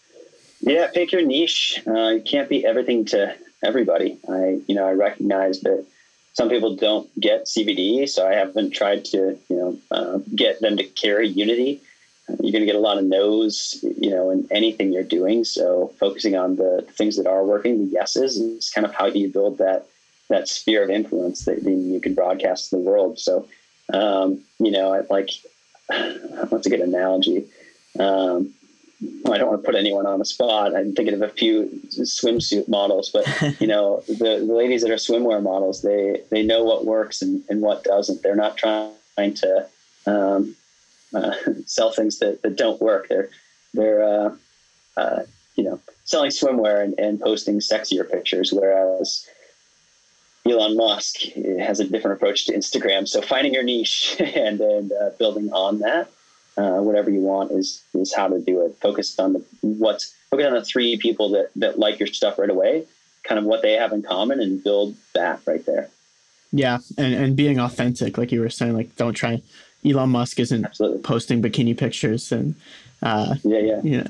Yeah, 0.61 0.87
pick 0.93 1.11
your 1.11 1.25
niche. 1.25 1.81
Uh, 1.87 2.09
you 2.09 2.21
can't 2.21 2.49
be 2.49 2.65
everything 2.65 3.05
to 3.05 3.35
everybody. 3.63 4.17
I, 4.29 4.61
you 4.67 4.75
know, 4.75 4.87
I 4.87 4.93
recognize 4.93 5.61
that 5.61 5.85
some 6.33 6.49
people 6.49 6.75
don't 6.75 7.09
get 7.19 7.45
CBD, 7.45 8.07
so 8.07 8.27
I 8.27 8.33
haven't 8.33 8.71
tried 8.71 9.05
to, 9.05 9.37
you 9.49 9.55
know, 9.55 9.77
uh, 9.91 10.19
get 10.33 10.61
them 10.61 10.77
to 10.77 10.83
carry 10.83 11.27
Unity. 11.27 11.81
You're 12.29 12.53
going 12.53 12.61
to 12.61 12.65
get 12.65 12.75
a 12.75 12.79
lot 12.79 12.97
of 12.97 13.03
no's, 13.03 13.83
you 13.83 14.09
know, 14.09 14.29
in 14.29 14.47
anything 14.51 14.93
you're 14.93 15.03
doing. 15.03 15.43
So 15.43 15.91
focusing 15.99 16.37
on 16.37 16.55
the 16.55 16.87
things 16.91 17.17
that 17.17 17.27
are 17.27 17.43
working, 17.43 17.77
the 17.79 17.91
yeses, 17.91 18.37
is 18.37 18.69
kind 18.69 18.85
of 18.85 18.93
how 18.93 19.07
you 19.07 19.27
build 19.27 19.57
that 19.57 19.87
that 20.29 20.47
sphere 20.47 20.81
of 20.81 20.89
influence 20.89 21.43
that 21.43 21.61
you 21.61 21.99
can 21.99 22.13
broadcast 22.13 22.69
to 22.69 22.77
the 22.77 22.81
world. 22.81 23.19
So, 23.19 23.49
um, 23.91 24.41
you 24.59 24.71
know, 24.71 24.93
I 24.93 25.01
like 25.09 25.29
what's 26.49 26.67
a 26.67 26.69
good 26.69 26.79
analogy? 26.79 27.47
Um, 27.99 28.53
I 29.03 29.37
don't 29.37 29.49
want 29.49 29.63
to 29.63 29.65
put 29.65 29.75
anyone 29.75 30.05
on 30.05 30.19
the 30.19 30.25
spot. 30.25 30.75
I'm 30.75 30.93
thinking 30.93 31.15
of 31.15 31.23
a 31.23 31.29
few 31.29 31.81
swimsuit 31.89 32.67
models, 32.67 33.09
but 33.09 33.25
you 33.59 33.65
know, 33.65 34.03
the, 34.07 34.43
the 34.45 34.53
ladies 34.53 34.83
that 34.83 34.91
are 34.91 34.95
swimwear 34.95 35.41
models, 35.41 35.81
they 35.81 36.21
they 36.29 36.43
know 36.43 36.63
what 36.63 36.85
works 36.85 37.21
and, 37.21 37.43
and 37.49 37.61
what 37.61 37.83
doesn't. 37.83 38.21
They're 38.21 38.35
not 38.35 38.57
trying 38.57 38.93
to 39.17 39.67
um, 40.05 40.55
uh, 41.15 41.33
sell 41.65 41.91
things 41.91 42.19
that, 42.19 42.43
that 42.43 42.55
don't 42.57 42.81
work. 42.81 43.07
They're 43.09 43.29
they're 43.73 44.03
uh, 44.03 44.35
uh, 44.97 45.23
you 45.55 45.63
know 45.63 45.79
selling 46.05 46.29
swimwear 46.29 46.83
and, 46.83 46.99
and 46.99 47.19
posting 47.19 47.59
sexier 47.59 48.09
pictures, 48.09 48.53
whereas 48.53 49.27
Elon 50.45 50.77
Musk 50.77 51.21
has 51.59 51.79
a 51.79 51.85
different 51.85 52.17
approach 52.17 52.45
to 52.45 52.53
Instagram. 52.53 53.07
So 53.07 53.21
finding 53.21 53.55
your 53.55 53.63
niche 53.63 54.17
and 54.19 54.61
and 54.61 54.91
uh, 54.91 55.09
building 55.17 55.51
on 55.53 55.79
that 55.79 56.11
uh, 56.57 56.79
whatever 56.79 57.09
you 57.09 57.21
want 57.21 57.51
is 57.51 57.83
is 57.93 58.13
how 58.13 58.27
to 58.27 58.39
do 58.39 58.65
it. 58.65 58.75
Focus 58.81 59.17
on 59.19 59.33
the 59.33 59.45
what's 59.61 60.13
focus 60.29 60.45
on 60.45 60.53
the 60.53 60.63
three 60.63 60.97
people 60.97 61.29
that 61.29 61.49
that 61.55 61.79
like 61.79 61.99
your 61.99 62.07
stuff 62.07 62.37
right 62.39 62.49
away, 62.49 62.85
kind 63.23 63.39
of 63.39 63.45
what 63.45 63.61
they 63.61 63.73
have 63.73 63.91
in 63.93 64.01
common, 64.01 64.39
and 64.39 64.63
build 64.63 64.95
that 65.13 65.41
right 65.45 65.65
there. 65.65 65.89
Yeah, 66.51 66.79
and 66.97 67.13
and 67.13 67.35
being 67.35 67.59
authentic, 67.59 68.17
like 68.17 68.31
you 68.31 68.41
were 68.41 68.49
saying, 68.49 68.73
like 68.73 68.95
don't 68.95 69.13
try. 69.13 69.41
Elon 69.83 70.11
Musk 70.11 70.39
isn't 70.39 70.63
Absolutely. 70.63 71.01
posting 71.01 71.41
bikini 71.41 71.75
pictures 71.75 72.31
and 72.31 72.53
uh, 73.01 73.33
yeah, 73.43 73.57
yeah, 73.57 73.81
you 73.81 73.97
know, 73.97 74.07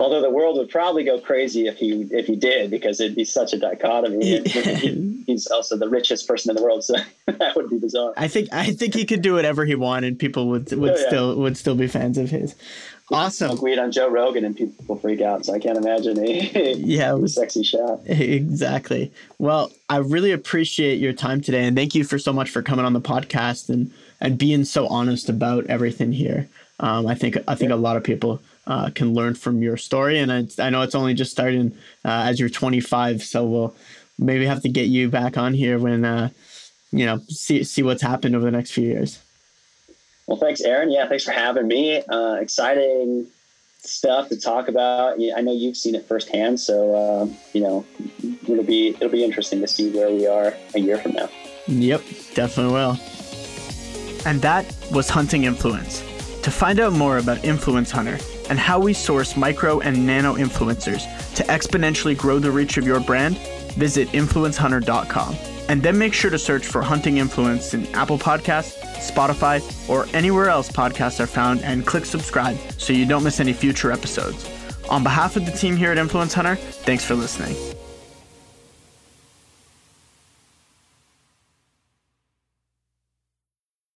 Although 0.00 0.20
the 0.20 0.30
world 0.30 0.56
would 0.56 0.68
probably 0.68 1.04
go 1.04 1.20
crazy 1.20 1.68
if 1.68 1.76
he 1.76 2.08
if 2.10 2.26
he 2.26 2.34
did, 2.34 2.70
because 2.70 3.00
it'd 3.00 3.14
be 3.14 3.24
such 3.24 3.52
a 3.52 3.58
dichotomy. 3.58 4.40
he, 4.48 5.22
he's 5.26 5.46
also 5.46 5.76
the 5.76 5.88
richest 5.88 6.26
person 6.26 6.50
in 6.50 6.56
the 6.56 6.62
world, 6.62 6.82
so 6.82 6.96
that 7.26 7.54
would 7.54 7.70
be 7.70 7.78
bizarre. 7.78 8.12
I 8.16 8.26
think 8.26 8.48
I 8.52 8.72
think 8.72 8.94
he 8.94 9.04
could 9.04 9.22
do 9.22 9.34
whatever 9.34 9.64
he 9.64 9.76
wanted. 9.76 10.18
People 10.18 10.48
would 10.48 10.72
would 10.72 10.90
oh, 10.90 10.96
yeah. 10.96 11.06
still 11.06 11.36
would 11.36 11.56
still 11.56 11.76
be 11.76 11.86
fans 11.86 12.18
of 12.18 12.30
his. 12.30 12.56
Awesome. 13.12 13.50
Smoke 13.50 13.62
weed 13.62 13.78
on 13.78 13.92
Joe 13.92 14.08
Rogan 14.08 14.44
and 14.44 14.56
people 14.56 14.96
freak 14.96 15.20
out. 15.20 15.44
So 15.44 15.52
I 15.52 15.58
can't 15.58 15.76
imagine 15.76 16.18
a, 16.24 16.74
yeah, 16.74 17.14
a 17.14 17.28
sexy 17.28 17.62
shot. 17.62 18.00
Exactly. 18.06 19.12
Well, 19.38 19.70
I 19.90 19.98
really 19.98 20.32
appreciate 20.32 20.98
your 20.98 21.12
time 21.12 21.40
today, 21.40 21.64
and 21.64 21.76
thank 21.76 21.94
you 21.94 22.02
for 22.02 22.18
so 22.18 22.32
much 22.32 22.50
for 22.50 22.62
coming 22.62 22.84
on 22.84 22.92
the 22.92 23.00
podcast 23.00 23.68
and 23.68 23.92
and 24.20 24.36
being 24.36 24.64
so 24.64 24.88
honest 24.88 25.28
about 25.28 25.66
everything 25.66 26.12
here. 26.12 26.48
Um, 26.80 27.06
I 27.06 27.14
think 27.14 27.36
I 27.46 27.54
think 27.54 27.68
yeah. 27.68 27.76
a 27.76 27.78
lot 27.78 27.96
of 27.96 28.02
people 28.02 28.40
uh, 28.66 28.90
can 28.90 29.14
learn 29.14 29.34
from 29.34 29.62
your 29.62 29.76
story. 29.76 30.18
And 30.18 30.32
I, 30.32 30.46
I 30.58 30.70
know 30.70 30.82
it's 30.82 30.94
only 30.94 31.14
just 31.14 31.30
starting 31.30 31.72
uh, 32.04 32.24
as 32.26 32.40
you're 32.40 32.48
25, 32.48 33.22
so 33.22 33.44
we'll 33.44 33.76
maybe 34.18 34.46
have 34.46 34.62
to 34.62 34.68
get 34.68 34.86
you 34.86 35.08
back 35.08 35.36
on 35.36 35.54
here 35.54 35.78
when 35.78 36.04
uh, 36.04 36.30
you 36.92 37.04
know 37.04 37.20
see 37.28 37.64
see 37.64 37.82
what's 37.82 38.02
happened 38.02 38.36
over 38.36 38.44
the 38.44 38.50
next 38.50 38.72
few 38.72 38.84
years. 38.84 39.20
Well, 40.26 40.38
thanks, 40.38 40.60
Aaron. 40.62 40.90
Yeah, 40.90 41.08
thanks 41.08 41.24
for 41.24 41.32
having 41.32 41.68
me. 41.68 42.02
Uh, 42.02 42.34
exciting 42.34 43.26
stuff 43.78 44.30
to 44.30 44.40
talk 44.40 44.68
about. 44.68 45.18
I 45.36 45.42
know 45.42 45.52
you've 45.52 45.76
seen 45.76 45.94
it 45.94 46.06
firsthand, 46.06 46.60
so 46.60 46.94
uh, 46.94 47.28
you 47.52 47.60
know 47.60 47.84
it'll 48.48 48.64
be 48.64 48.88
it'll 48.88 49.10
be 49.10 49.24
interesting 49.24 49.60
to 49.60 49.66
see 49.66 49.90
where 49.90 50.10
we 50.10 50.26
are 50.26 50.54
a 50.74 50.78
year 50.78 50.98
from 50.98 51.12
now. 51.12 51.28
Yep, 51.66 52.02
definitely 52.34 52.72
will. 52.72 52.98
And 54.26 54.40
that 54.40 54.64
was 54.90 55.10
Hunting 55.10 55.44
Influence. 55.44 56.02
To 56.42 56.50
find 56.50 56.80
out 56.80 56.92
more 56.92 57.18
about 57.18 57.44
Influence 57.44 57.90
Hunter 57.90 58.18
and 58.48 58.58
how 58.58 58.78
we 58.78 58.92
source 58.92 59.36
micro 59.36 59.80
and 59.80 60.06
nano 60.06 60.34
influencers 60.34 61.04
to 61.34 61.42
exponentially 61.44 62.16
grow 62.16 62.38
the 62.38 62.50
reach 62.50 62.76
of 62.76 62.86
your 62.86 63.00
brand, 63.00 63.38
visit 63.76 64.08
influencehunter.com. 64.08 65.36
And 65.68 65.82
then 65.82 65.96
make 65.96 66.12
sure 66.12 66.30
to 66.30 66.38
search 66.38 66.66
for 66.66 66.82
Hunting 66.82 67.16
Influence 67.16 67.72
in 67.72 67.86
Apple 67.94 68.18
Podcasts, 68.18 68.78
Spotify, 68.96 69.62
or 69.88 70.06
anywhere 70.14 70.48
else 70.48 70.70
podcasts 70.70 71.20
are 71.20 71.26
found 71.26 71.62
and 71.62 71.86
click 71.86 72.04
subscribe 72.04 72.58
so 72.76 72.92
you 72.92 73.06
don't 73.06 73.24
miss 73.24 73.40
any 73.40 73.54
future 73.54 73.90
episodes. 73.90 74.48
On 74.90 75.02
behalf 75.02 75.36
of 75.36 75.46
the 75.46 75.52
team 75.52 75.76
here 75.76 75.90
at 75.90 75.98
Influence 75.98 76.34
Hunter, 76.34 76.56
thanks 76.56 77.04
for 77.04 77.14
listening. 77.14 77.56